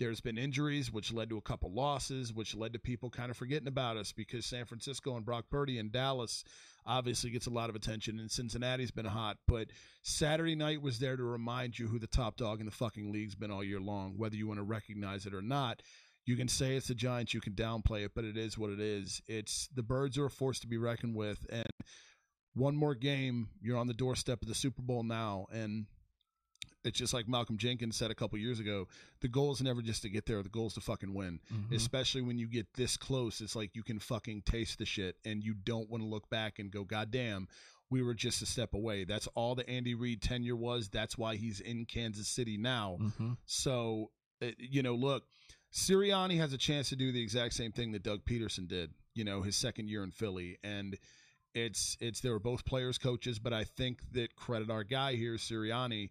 there's 0.00 0.20
been 0.20 0.38
injuries, 0.38 0.90
which 0.90 1.12
led 1.12 1.28
to 1.28 1.36
a 1.36 1.42
couple 1.42 1.70
losses, 1.72 2.32
which 2.32 2.56
led 2.56 2.72
to 2.72 2.78
people 2.78 3.10
kind 3.10 3.30
of 3.30 3.36
forgetting 3.36 3.68
about 3.68 3.98
us 3.98 4.10
because 4.10 4.46
San 4.46 4.64
Francisco 4.64 5.14
and 5.14 5.26
Brock 5.26 5.44
Purdy 5.50 5.78
and 5.78 5.92
Dallas 5.92 6.42
obviously 6.86 7.30
gets 7.30 7.46
a 7.46 7.50
lot 7.50 7.68
of 7.68 7.76
attention, 7.76 8.18
and 8.18 8.30
Cincinnati's 8.30 8.90
been 8.90 9.04
hot. 9.04 9.36
But 9.46 9.68
Saturday 10.02 10.56
night 10.56 10.80
was 10.80 10.98
there 10.98 11.16
to 11.16 11.22
remind 11.22 11.78
you 11.78 11.86
who 11.86 11.98
the 11.98 12.06
top 12.06 12.38
dog 12.38 12.60
in 12.60 12.66
the 12.66 12.72
fucking 12.72 13.12
league's 13.12 13.34
been 13.34 13.50
all 13.50 13.62
year 13.62 13.78
long, 13.78 14.14
whether 14.16 14.36
you 14.36 14.48
want 14.48 14.58
to 14.58 14.64
recognize 14.64 15.26
it 15.26 15.34
or 15.34 15.42
not. 15.42 15.82
You 16.24 16.36
can 16.36 16.48
say 16.48 16.76
it's 16.76 16.88
the 16.88 16.94
Giants, 16.94 17.34
you 17.34 17.40
can 17.42 17.52
downplay 17.52 18.04
it, 18.04 18.12
but 18.14 18.24
it 18.24 18.38
is 18.38 18.56
what 18.56 18.70
it 18.70 18.80
is. 18.80 19.20
It's 19.28 19.68
the 19.74 19.82
birds 19.82 20.16
are 20.16 20.26
a 20.26 20.30
force 20.30 20.60
to 20.60 20.66
be 20.66 20.78
reckoned 20.78 21.14
with, 21.14 21.46
and 21.50 21.66
one 22.54 22.74
more 22.74 22.94
game, 22.94 23.50
you're 23.60 23.78
on 23.78 23.86
the 23.86 23.94
doorstep 23.94 24.40
of 24.42 24.48
the 24.48 24.54
Super 24.54 24.82
Bowl 24.82 25.02
now, 25.02 25.46
and 25.52 25.86
it's 26.84 26.98
just 26.98 27.12
like 27.12 27.28
Malcolm 27.28 27.58
Jenkins 27.58 27.96
said 27.96 28.10
a 28.10 28.14
couple 28.14 28.38
years 28.38 28.58
ago. 28.60 28.88
The 29.20 29.28
goal 29.28 29.52
is 29.52 29.60
never 29.60 29.82
just 29.82 30.02
to 30.02 30.08
get 30.08 30.26
there. 30.26 30.42
The 30.42 30.48
goal 30.48 30.68
is 30.68 30.74
to 30.74 30.80
fucking 30.80 31.12
win. 31.12 31.40
Mhm. 31.52 31.72
Especially 31.74 32.22
when 32.22 32.38
you 32.38 32.46
get 32.46 32.72
this 32.74 32.96
close, 32.96 33.40
it's 33.40 33.54
like 33.56 33.74
you 33.76 33.82
can 33.82 33.98
fucking 33.98 34.42
taste 34.42 34.78
the 34.78 34.86
shit, 34.86 35.16
and 35.24 35.44
you 35.44 35.54
don't 35.54 35.90
want 35.90 36.02
to 36.02 36.08
look 36.08 36.28
back 36.30 36.58
and 36.58 36.70
go, 36.70 36.84
"God 36.84 37.10
damn, 37.10 37.48
we 37.90 38.02
were 38.02 38.14
just 38.14 38.40
a 38.42 38.46
step 38.46 38.72
away." 38.74 39.04
That's 39.04 39.26
all 39.34 39.54
the 39.54 39.68
Andy 39.68 39.94
Reid 39.94 40.22
tenure 40.22 40.56
was. 40.56 40.88
That's 40.88 41.18
why 41.18 41.36
he's 41.36 41.60
in 41.60 41.84
Kansas 41.86 42.28
City 42.28 42.56
now. 42.56 42.96
Mhm. 43.00 43.36
So, 43.46 44.10
uh, 44.40 44.52
you 44.58 44.82
know, 44.82 44.94
look, 44.94 45.26
Sirianni 45.72 46.36
has 46.38 46.52
a 46.52 46.58
chance 46.58 46.88
to 46.88 46.96
do 46.96 47.12
the 47.12 47.20
exact 47.22 47.54
same 47.54 47.72
thing 47.72 47.92
that 47.92 48.02
Doug 48.02 48.24
Pederson 48.24 48.66
did. 48.66 48.92
You 49.14 49.24
know, 49.24 49.42
his 49.42 49.56
second 49.56 49.88
year 49.88 50.02
in 50.02 50.10
Philly, 50.12 50.56
and 50.62 50.98
it's 51.54 51.96
it's 52.00 52.20
they 52.20 52.30
were 52.30 52.38
both 52.38 52.64
players 52.64 52.96
coaches, 52.96 53.38
but 53.38 53.52
I 53.52 53.64
think 53.64 54.00
that 54.12 54.36
credit 54.36 54.70
our 54.70 54.84
guy 54.84 55.16
here, 55.16 55.34
Sirianni. 55.34 56.10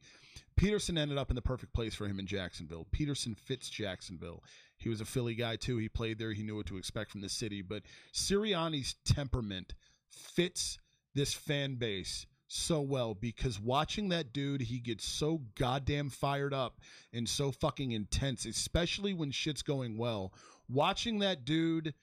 Pederson 0.60 0.98
ended 0.98 1.18
up 1.18 1.30
in 1.30 1.36
the 1.36 1.42
perfect 1.42 1.74
place 1.74 1.96
for 1.96 2.08
him 2.08 2.20
in 2.20 2.28
Jacksonville. 2.28 2.88
Pederson 2.92 3.38
fits 3.38 3.70
Jacksonville. 3.70 4.44
He 4.78 4.90
was 4.90 5.02
a 5.02 5.06
Philly 5.06 5.36
guy 5.36 5.56
too. 5.56 5.78
He 5.78 5.90
played 5.90 6.20
there. 6.20 6.34
He 6.34 6.44
knew 6.44 6.56
what 6.56 6.66
to 6.68 6.78
expect 6.78 7.12
from 7.12 7.22
the 7.22 7.30
city. 7.30 7.62
But 7.62 7.84
Sirianni's 8.14 8.96
temperament 9.06 9.74
fits 10.10 10.78
this 11.16 11.34
fan 11.34 11.76
base 11.76 12.26
so 12.48 12.82
well 12.82 13.14
because 13.14 13.60
watching 13.60 14.10
that 14.10 14.34
dude, 14.34 14.62
he 14.62 14.80
gets 14.80 15.06
so 15.06 15.42
goddamn 15.56 16.10
fired 16.10 16.54
up 16.54 16.82
and 17.14 17.28
so 17.30 17.52
fucking 17.52 17.92
intense, 17.92 18.46
especially 18.46 19.14
when 19.14 19.32
shit's 19.32 19.62
going 19.62 19.98
well. 19.98 20.34
Watching 20.68 21.20
that 21.20 21.46
dude 21.46 21.94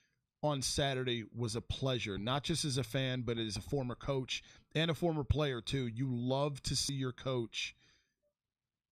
on 0.43 0.61
Saturday 0.61 1.25
was 1.35 1.55
a 1.55 1.61
pleasure, 1.61 2.17
not 2.17 2.43
just 2.43 2.63
as 2.63 2.77
a 2.77 2.83
fan, 2.83 3.21
but 3.21 3.37
as 3.37 3.57
a 3.57 3.61
former 3.61 3.95
coach 3.95 4.43
and 4.75 4.89
a 4.89 4.93
former 4.93 5.23
player 5.23 5.61
too. 5.61 5.87
You 5.87 6.07
love 6.09 6.61
to 6.63 6.75
see 6.75 6.93
your 6.93 7.11
coach 7.11 7.75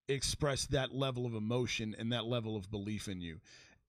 express 0.07 0.65
that 0.67 0.93
level 0.93 1.25
of 1.25 1.33
emotion 1.33 1.95
and 1.97 2.11
that 2.11 2.25
level 2.25 2.55
of 2.55 2.69
belief 2.69 3.07
in 3.07 3.21
you. 3.21 3.39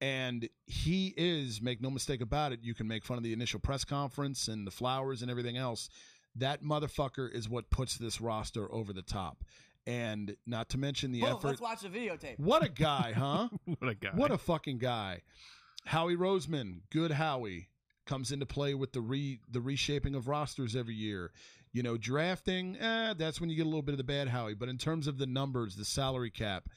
And 0.01 0.49
he 0.67 1.15
is, 1.17 1.63
make 1.63 1.81
no 1.81 1.91
mistake 1.91 2.21
about 2.21 2.53
it, 2.53 2.61
you 2.63 2.75
can 2.75 2.87
make 2.87 3.05
fun 3.05 3.17
of 3.17 3.23
the 3.23 3.33
initial 3.33 3.61
press 3.61 3.85
conference 3.85 4.49
and 4.49 4.67
the 4.67 4.71
flowers 4.71 5.23
and 5.23 5.31
everything 5.31 5.57
else. 5.57 5.89
That 6.35 6.63
motherfucker 6.63 7.33
is 7.33 7.49
what 7.49 7.71
puts 7.71 7.97
this 7.97 8.21
roster 8.21 8.71
over 8.73 8.93
the 8.93 9.03
top. 9.03 9.43
And 9.87 10.37
not 10.47 10.69
to 10.71 10.79
mention 10.79 11.13
the 11.13 11.21
Boom, 11.21 11.31
effort. 11.37 11.49
let's 11.49 11.61
watch 11.61 11.81
the 11.81 11.89
videotape. 11.89 12.39
What 12.39 12.65
a 12.65 12.69
guy, 12.69 13.13
huh? 13.17 13.49
What 13.79 13.91
a 13.91 13.95
guy. 13.95 14.11
What 14.15 14.31
a 14.33 14.39
fucking 14.39 14.79
guy. 14.79 15.23
Howie 15.87 16.17
Roseman, 16.17 16.81
good 16.91 17.13
Howie, 17.13 17.69
comes 18.05 18.33
into 18.33 18.47
play 18.47 18.75
with 18.75 18.93
the 18.93 19.01
re 19.01 19.41
the 19.49 19.61
reshaping 19.61 20.15
of 20.15 20.29
rosters 20.29 20.75
every 20.75 20.95
year. 20.95 21.31
You 21.77 21.83
know, 21.83 21.99
drafting, 21.99 22.79
eh, 22.79 23.13
that's 23.19 23.39
when 23.39 23.51
you 23.51 23.57
get 23.57 23.67
a 23.67 23.69
little 23.69 23.83
bit 23.83 23.93
of 23.93 23.99
the 23.99 24.05
bad 24.05 24.29
Howie. 24.29 24.55
But 24.55 24.71
in 24.71 24.79
terms 24.79 25.07
of 25.07 25.19
the 25.19 25.27
numbers, 25.27 25.77
the 25.77 25.85
salary 25.85 26.31
cap, 26.31 26.71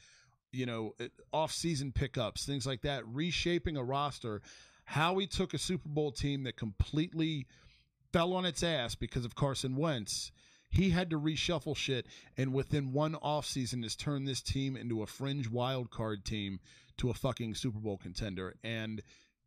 you 0.52 0.66
know, 0.66 0.94
off 1.32 1.52
season 1.52 1.90
pickups, 1.90 2.44
things 2.44 2.66
like 2.66 2.82
that, 2.82 3.06
reshaping 3.06 3.78
a 3.78 3.82
roster, 3.82 4.42
Howie 4.84 5.26
took 5.26 5.54
a 5.54 5.58
Super 5.58 5.88
Bowl 5.88 6.12
team 6.12 6.42
that 6.42 6.58
completely 6.58 7.46
fell 8.12 8.34
on 8.34 8.44
its 8.44 8.62
ass 8.62 8.94
because 8.94 9.24
of 9.24 9.34
Carson 9.34 9.74
Wentz. 9.74 10.32
He 10.68 10.90
had 10.90 11.08
to 11.08 11.18
reshuffle 11.18 11.78
shit, 11.78 12.06
and 12.36 12.52
within 12.52 12.92
one 12.92 13.14
offseason 13.14 13.82
has 13.84 13.96
turned 13.96 14.28
this 14.28 14.42
team 14.42 14.76
into 14.76 15.02
a 15.02 15.06
fringe 15.06 15.48
wild 15.48 15.90
card 15.90 16.26
team 16.26 16.60
to 16.98 17.08
a 17.08 17.14
fucking 17.14 17.54
Super 17.54 17.78
Bowl 17.78 17.96
contender. 17.96 18.54
And 18.62 19.00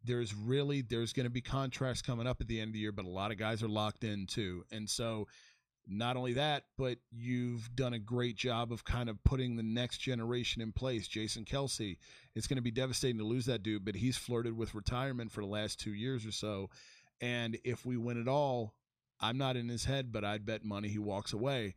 there's 0.03 0.33
really 0.33 0.81
there's 0.81 1.13
going 1.13 1.25
to 1.25 1.31
be 1.31 1.41
contracts 1.41 2.01
coming 2.01 2.27
up 2.27 2.41
at 2.41 2.47
the 2.47 2.59
end 2.59 2.69
of 2.69 2.73
the 2.73 2.79
year, 2.79 2.91
but 2.91 3.05
a 3.05 3.09
lot 3.09 3.31
of 3.31 3.37
guys 3.37 3.63
are 3.63 3.69
locked 3.69 4.03
in 4.03 4.25
too. 4.25 4.63
And 4.71 4.89
so 4.89 5.27
not 5.87 6.15
only 6.15 6.33
that, 6.33 6.63
but 6.77 6.97
you've 7.11 7.75
done 7.75 7.93
a 7.93 7.99
great 7.99 8.35
job 8.35 8.71
of 8.71 8.85
kind 8.85 9.09
of 9.09 9.21
putting 9.23 9.55
the 9.55 9.63
next 9.63 9.97
generation 9.97 10.61
in 10.61 10.71
place. 10.71 11.07
Jason 11.07 11.43
Kelce, 11.43 11.97
it's 12.35 12.47
going 12.47 12.57
to 12.57 12.63
be 12.63 12.71
devastating 12.71 13.17
to 13.17 13.25
lose 13.25 13.45
that 13.47 13.63
dude, 13.63 13.83
but 13.83 13.95
he's 13.95 14.17
flirted 14.17 14.55
with 14.55 14.75
retirement 14.75 15.31
for 15.31 15.41
the 15.41 15.47
last 15.47 15.79
two 15.79 15.93
years 15.93 16.25
or 16.25 16.31
so. 16.31 16.69
And 17.19 17.57
if 17.63 17.85
we 17.85 17.97
win 17.97 18.19
it 18.19 18.27
all, 18.27 18.73
I'm 19.19 19.37
not 19.37 19.57
in 19.57 19.69
his 19.69 19.85
head, 19.85 20.11
but 20.11 20.23
I'd 20.23 20.45
bet 20.45 20.63
money 20.63 20.87
he 20.87 20.99
walks 20.99 21.33
away. 21.33 21.75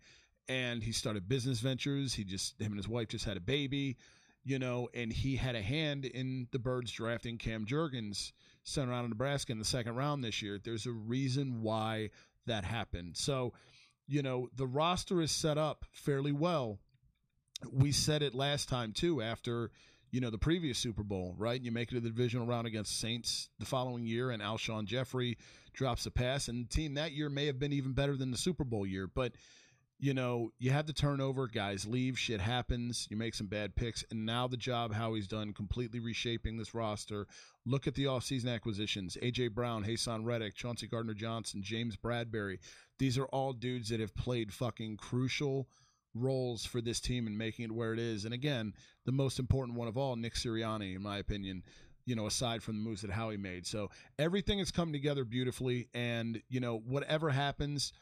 And 0.49 0.83
he 0.83 0.93
started 0.93 1.29
business 1.29 1.59
ventures. 1.59 2.14
He 2.14 2.22
just, 2.22 2.61
him 2.61 2.68
and 2.68 2.77
his 2.77 2.89
wife 2.89 3.09
just 3.09 3.24
had 3.24 3.37
a 3.37 3.41
baby, 3.41 3.97
you 4.47 4.61
know, 4.61 4.88
and 4.94 5.12
he 5.12 5.34
had 5.34 5.57
a 5.57 5.61
hand 5.61 6.05
in 6.05 6.47
the 6.53 6.59
Birds 6.61 6.92
drafting 6.92 7.36
Cam 7.36 7.66
Jurgens, 7.66 8.30
center 8.62 8.92
out 8.92 9.03
of 9.03 9.11
Nebraska 9.11 9.51
in 9.51 9.59
the 9.59 9.64
second 9.64 9.97
round 9.97 10.22
this 10.22 10.40
year. 10.40 10.61
There's 10.62 10.86
a 10.86 10.92
reason 10.92 11.62
why 11.62 12.11
that 12.47 12.64
happened. 12.64 13.16
So, 13.16 13.55
you 14.07 14.22
know, 14.22 14.49
the 14.55 14.66
roster 14.66 15.20
is 15.20 15.32
set 15.32 15.59
up 15.59 15.84
fairly 15.90 16.30
well. 16.30 16.78
We 17.72 17.90
said 17.90 18.22
it 18.22 18.36
last 18.36 18.68
time 18.68 18.92
too, 18.92 19.20
after 19.20 19.72
you 20.12 20.20
know 20.20 20.30
the 20.30 20.38
previous 20.38 20.78
Super 20.78 21.03
Bowl, 21.03 21.34
right? 21.36 21.61
You 21.61 21.72
make 21.72 21.90
it 21.90 21.97
to 21.97 22.01
the 22.01 22.11
divisional 22.11 22.47
round 22.47 22.68
against 22.68 23.01
Saints 23.01 23.49
the 23.59 23.66
following 23.66 24.07
year, 24.07 24.30
and 24.30 24.40
Alshon 24.40 24.84
Jeffery 24.84 25.38
drops 25.72 26.07
a 26.07 26.11
pass, 26.12 26.47
and 26.47 26.66
the 26.66 26.68
team 26.68 26.94
that 26.94 27.11
year 27.11 27.28
may 27.28 27.47
have 27.47 27.59
been 27.59 27.72
even 27.72 27.94
better 27.94 28.16
than 28.16 28.30
the 28.30 28.38
Super 28.38 28.64
Bowl 28.64 28.86
year, 28.86 29.09
but. 29.12 29.32
You 29.99 30.12
know, 30.12 30.51
you 30.59 30.72
have 30.72 30.86
the 30.86 30.92
turnover, 30.92 31.47
guys 31.47 31.86
leave, 31.86 32.18
shit 32.18 32.40
happens, 32.40 33.07
you 33.11 33.16
make 33.16 33.34
some 33.34 33.47
bad 33.47 33.74
picks, 33.74 34.05
and 34.11 34.26
now 34.26 34.47
the 34.47 34.59
job 34.59 34.92
Howie's 34.92 35.26
done 35.26 35.55
completely 35.55 36.01
reshaping 36.01 36.59
this 36.59 36.74
roster. 36.74 37.26
Look 37.64 37.86
at 37.86 37.94
the 37.94 38.05
offseason 38.05 38.55
acquisitions 38.55 39.16
AJ 39.22 39.55
Brown, 39.55 39.84
Haason 39.84 40.24
Reddick, 40.24 40.55
Chauncey 40.55 40.86
Gardner 40.86 41.14
Johnson, 41.14 41.62
James 41.62 41.97
Bradberry. 41.97 42.59
These 42.99 43.16
are 43.16 43.24
all 43.26 43.55
dudes 43.55 43.88
that 43.88 44.01
have 44.01 44.14
played 44.14 44.53
fucking 44.53 44.99
crucial 44.99 45.66
roles 46.14 46.64
for 46.64 46.80
this 46.82 47.01
team 47.01 47.26
and 47.26 47.36
making 47.36 47.64
it 47.64 47.72
where 47.72 47.92
it 47.92 47.99
is. 47.99 48.26
And 48.26 48.34
again, 48.34 48.74
the 49.07 49.12
most 49.12 49.38
important 49.38 49.78
one 49.78 49.88
of 49.88 49.97
all, 49.97 50.16
Nick 50.16 50.34
Sirianni, 50.34 50.94
in 50.94 51.03
my 51.03 51.18
opinion, 51.18 51.62
you 52.05 52.14
know, 52.14 52.26
aside 52.26 52.62
from 52.62 52.76
the 52.76 52.88
moves 52.88 53.03
that 53.03 53.11
Howie 53.11 53.36
made. 53.36 53.66
So 53.66 53.90
everything 54.18 54.59
has 54.61 54.70
come 54.70 54.92
together 54.92 55.24
beautifully. 55.24 55.88
And, 55.92 56.40
you 56.49 56.61
know, 56.61 56.78
whatever 56.78 57.30
happens, 57.30 57.92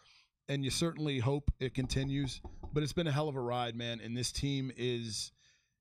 and 0.48 0.64
you 0.64 0.70
certainly 0.70 1.18
hope 1.18 1.50
it 1.60 1.74
continues, 1.74 2.40
but 2.72 2.82
it's 2.82 2.92
been 2.92 3.06
a 3.06 3.12
hell 3.12 3.28
of 3.28 3.36
a 3.36 3.40
ride, 3.40 3.76
man. 3.76 4.00
And 4.02 4.16
this 4.16 4.32
team 4.32 4.72
is. 4.76 5.32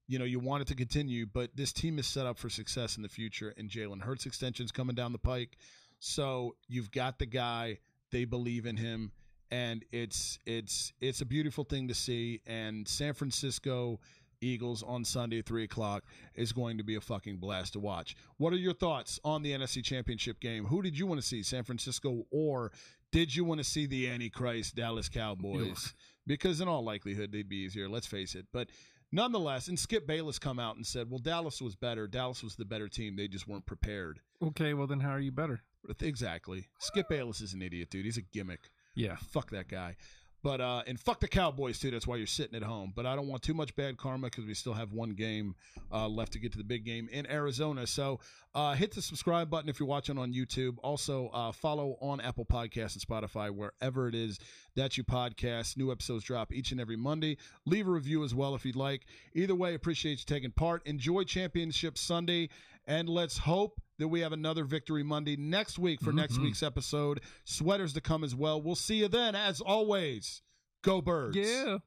You 0.06 0.20
know, 0.20 0.26
you 0.26 0.38
want 0.38 0.62
it 0.62 0.68
to 0.68 0.76
continue, 0.76 1.26
but 1.26 1.56
this 1.56 1.72
team 1.72 1.98
is 1.98 2.06
set 2.06 2.26
up 2.26 2.38
for 2.38 2.50
success 2.50 2.98
in 2.98 3.04
the 3.04 3.10
future. 3.10 3.54
And 3.58 3.70
Jalen 3.70 4.02
Hurts 4.02 4.26
extensions 4.26 4.70
coming 4.70 4.96
down 4.96 5.14
the 5.14 5.18
pike, 5.18 5.56
so 6.00 6.58
you've 6.68 6.92
got 6.92 7.20
the 7.20 7.26
guy. 7.26 7.80
They 8.12 8.26
believe 8.26 8.66
in 8.66 8.76
him 8.76 9.14
and 9.54 9.86
it's 9.92 10.40
it's 10.48 10.94
it's 11.00 11.22
a 11.22 11.26
beautiful 11.26 11.64
thing 11.64 11.88
to 11.88 11.94
see. 11.94 12.42
And 12.48 12.88
San 12.88 13.14
Francisco 13.14 14.00
Eagles 14.44 14.84
on 14.84 15.04
Sunday 15.06 15.40
at 15.40 15.46
three 15.46 15.64
o'clock 15.64 16.04
is 16.36 16.52
going 16.52 16.78
to 16.78 16.84
be 16.84 16.96
a 16.96 17.02
fucking 17.02 17.38
blast 17.38 17.74
to 17.74 17.80
watch. 17.80 18.16
What 18.38 18.54
are 18.54 18.58
your 18.58 18.74
thoughts 18.74 19.20
on 19.24 19.42
the 19.42 19.52
NFC 19.52 19.84
Championship 19.84 20.40
game? 20.40 20.66
Who 20.66 20.82
did 20.82 20.98
you 20.98 21.08
want 21.08 21.22
to 21.22 21.26
see, 21.28 21.42
San 21.44 21.64
Francisco, 21.64 22.26
or 22.32 22.72
did 23.12 23.36
you 23.36 23.44
want 23.46 23.60
to 23.60 23.64
see 23.64 23.86
the 23.86 24.10
Antichrist 24.10 24.76
Dallas 24.76 25.10
Cowboys? 25.10 25.94
because 26.28 26.62
in 26.62 26.68
all 26.68 26.84
likelihood 26.84 27.32
they'd 27.32 27.50
be 27.50 27.58
easier. 27.58 27.90
Let's 27.90 28.08
face 28.08 28.36
it. 28.36 28.46
But 28.54 28.70
nonetheless, 29.12 29.68
and 29.68 29.78
Skip 29.78 30.08
Bayless 30.08 30.40
come 30.40 30.60
out 30.60 30.76
and 30.76 30.86
said, 30.86 31.10
"Well, 31.10 31.20
Dallas 31.20 31.62
was 31.62 31.76
better. 31.76 32.08
Dallas 32.08 32.44
was 32.44 32.56
the 32.56 32.66
better 32.66 32.88
team. 32.88 33.16
They 33.16 33.28
just 33.28 33.48
weren't 33.48 33.66
prepared." 33.66 34.20
Okay, 34.42 34.74
well 34.74 34.88
then 34.88 35.00
how 35.00 35.12
are 35.12 35.20
you 35.20 35.32
better? 35.32 35.62
Exactly. 36.00 36.68
Skip 36.80 37.10
Bayless 37.10 37.42
is 37.42 37.54
an 37.54 37.62
idiot, 37.62 37.90
dude. 37.90 38.06
He's 38.06 38.18
a 38.18 38.22
gimmick. 38.22 38.70
Yeah. 38.96 39.18
Fuck 39.32 39.50
that 39.52 39.68
guy. 39.68 39.96
But 40.44 40.60
uh, 40.60 40.84
and 40.86 41.00
fuck 41.00 41.22
the 41.22 41.28
Cowboys 41.28 41.80
too. 41.80 41.90
That's 41.90 42.06
why 42.06 42.18
you're 42.18 42.28
sitting 42.28 42.56
at 42.56 42.64
home. 42.64 42.92
But 42.94 43.06
I 43.06 43.16
don't 43.16 43.28
want 43.28 43.44
too 43.44 43.54
much 43.54 43.74
bad 43.76 43.98
karma 43.98 44.28
because 44.28 44.46
we 44.46 44.54
still 44.54 44.74
have 44.74 44.92
one 44.92 45.12
game 45.12 45.56
uh, 45.92 46.08
left 46.08 46.34
to 46.34 46.40
get 46.40 46.52
to 46.52 46.58
the 46.58 46.66
big 46.66 46.84
game 46.84 47.08
in 47.12 47.30
Arizona. 47.32 47.88
So 47.88 48.20
uh, 48.54 48.74
hit 48.74 48.94
the 48.94 49.02
subscribe 49.02 49.50
button 49.50 49.70
if 49.70 49.80
you're 49.80 49.88
watching 49.88 50.18
on 50.18 50.34
YouTube. 50.34 50.76
Also 50.84 51.30
uh, 51.34 51.54
follow 51.54 51.98
on 52.02 52.20
Apple 52.20 52.46
Podcasts 52.46 52.96
and 52.96 53.02
Spotify 53.02 53.50
wherever 53.50 54.10
it 54.10 54.16
is 54.16 54.38
that 54.76 54.98
you 54.98 55.04
podcast. 55.04 55.78
New 55.78 55.92
episodes 55.92 56.26
drop 56.26 56.54
each 56.54 56.72
and 56.72 56.82
every 56.82 56.98
Monday. 56.98 57.38
Leave 57.66 57.88
a 57.88 57.92
review 57.92 58.24
as 58.24 58.36
well 58.36 58.54
if 58.54 58.66
you'd 58.66 58.76
like. 58.76 59.06
Either 59.34 59.56
way, 59.56 59.74
appreciate 59.76 60.20
you 60.20 60.26
taking 60.26 60.52
part. 60.52 60.86
Enjoy 60.86 61.24
Championship 61.24 61.98
Sunday, 61.98 62.50
and 62.86 63.08
let's 63.08 63.38
hope 63.38 63.80
that 64.04 64.10
we 64.10 64.20
have 64.20 64.34
another 64.34 64.66
victory 64.66 65.02
Monday 65.02 65.36
next 65.38 65.80
week 65.80 66.02
for 66.02 66.12
next 66.12 66.36
Mhm. 66.36 66.44
week's 66.44 66.62
episode. 66.62 67.22
Sweaters 67.46 67.94
to 67.94 68.02
come 68.02 68.24
as 68.24 68.36
well. 68.36 68.62
We'll 68.62 68.76
see 68.76 68.98
you 69.00 69.08
then. 69.08 69.34
As 69.34 69.62
always, 69.62 70.42
go 70.82 71.02
birds. 71.02 71.38
Yeah. 71.38 71.78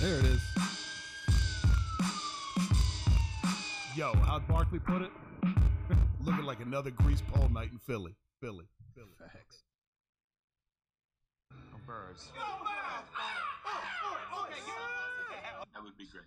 There 0.00 0.18
it 0.18 0.24
is. 0.24 0.40
Yo, 3.96 4.12
how'd 4.24 4.46
Barkley 4.48 4.80
put 4.80 5.02
it? 5.02 5.12
Looking 6.20 6.44
like 6.44 6.58
another 6.60 6.90
grease 6.90 7.20
pole 7.20 7.48
night 7.48 7.70
in 7.70 7.78
Philly. 7.78 8.16
Philly. 8.40 8.66
Philly. 8.94 9.14
Facts. 9.20 9.62
Birds. 11.86 12.32
That 15.74 15.82
would 15.84 15.96
be 15.98 16.06
great. 16.06 16.24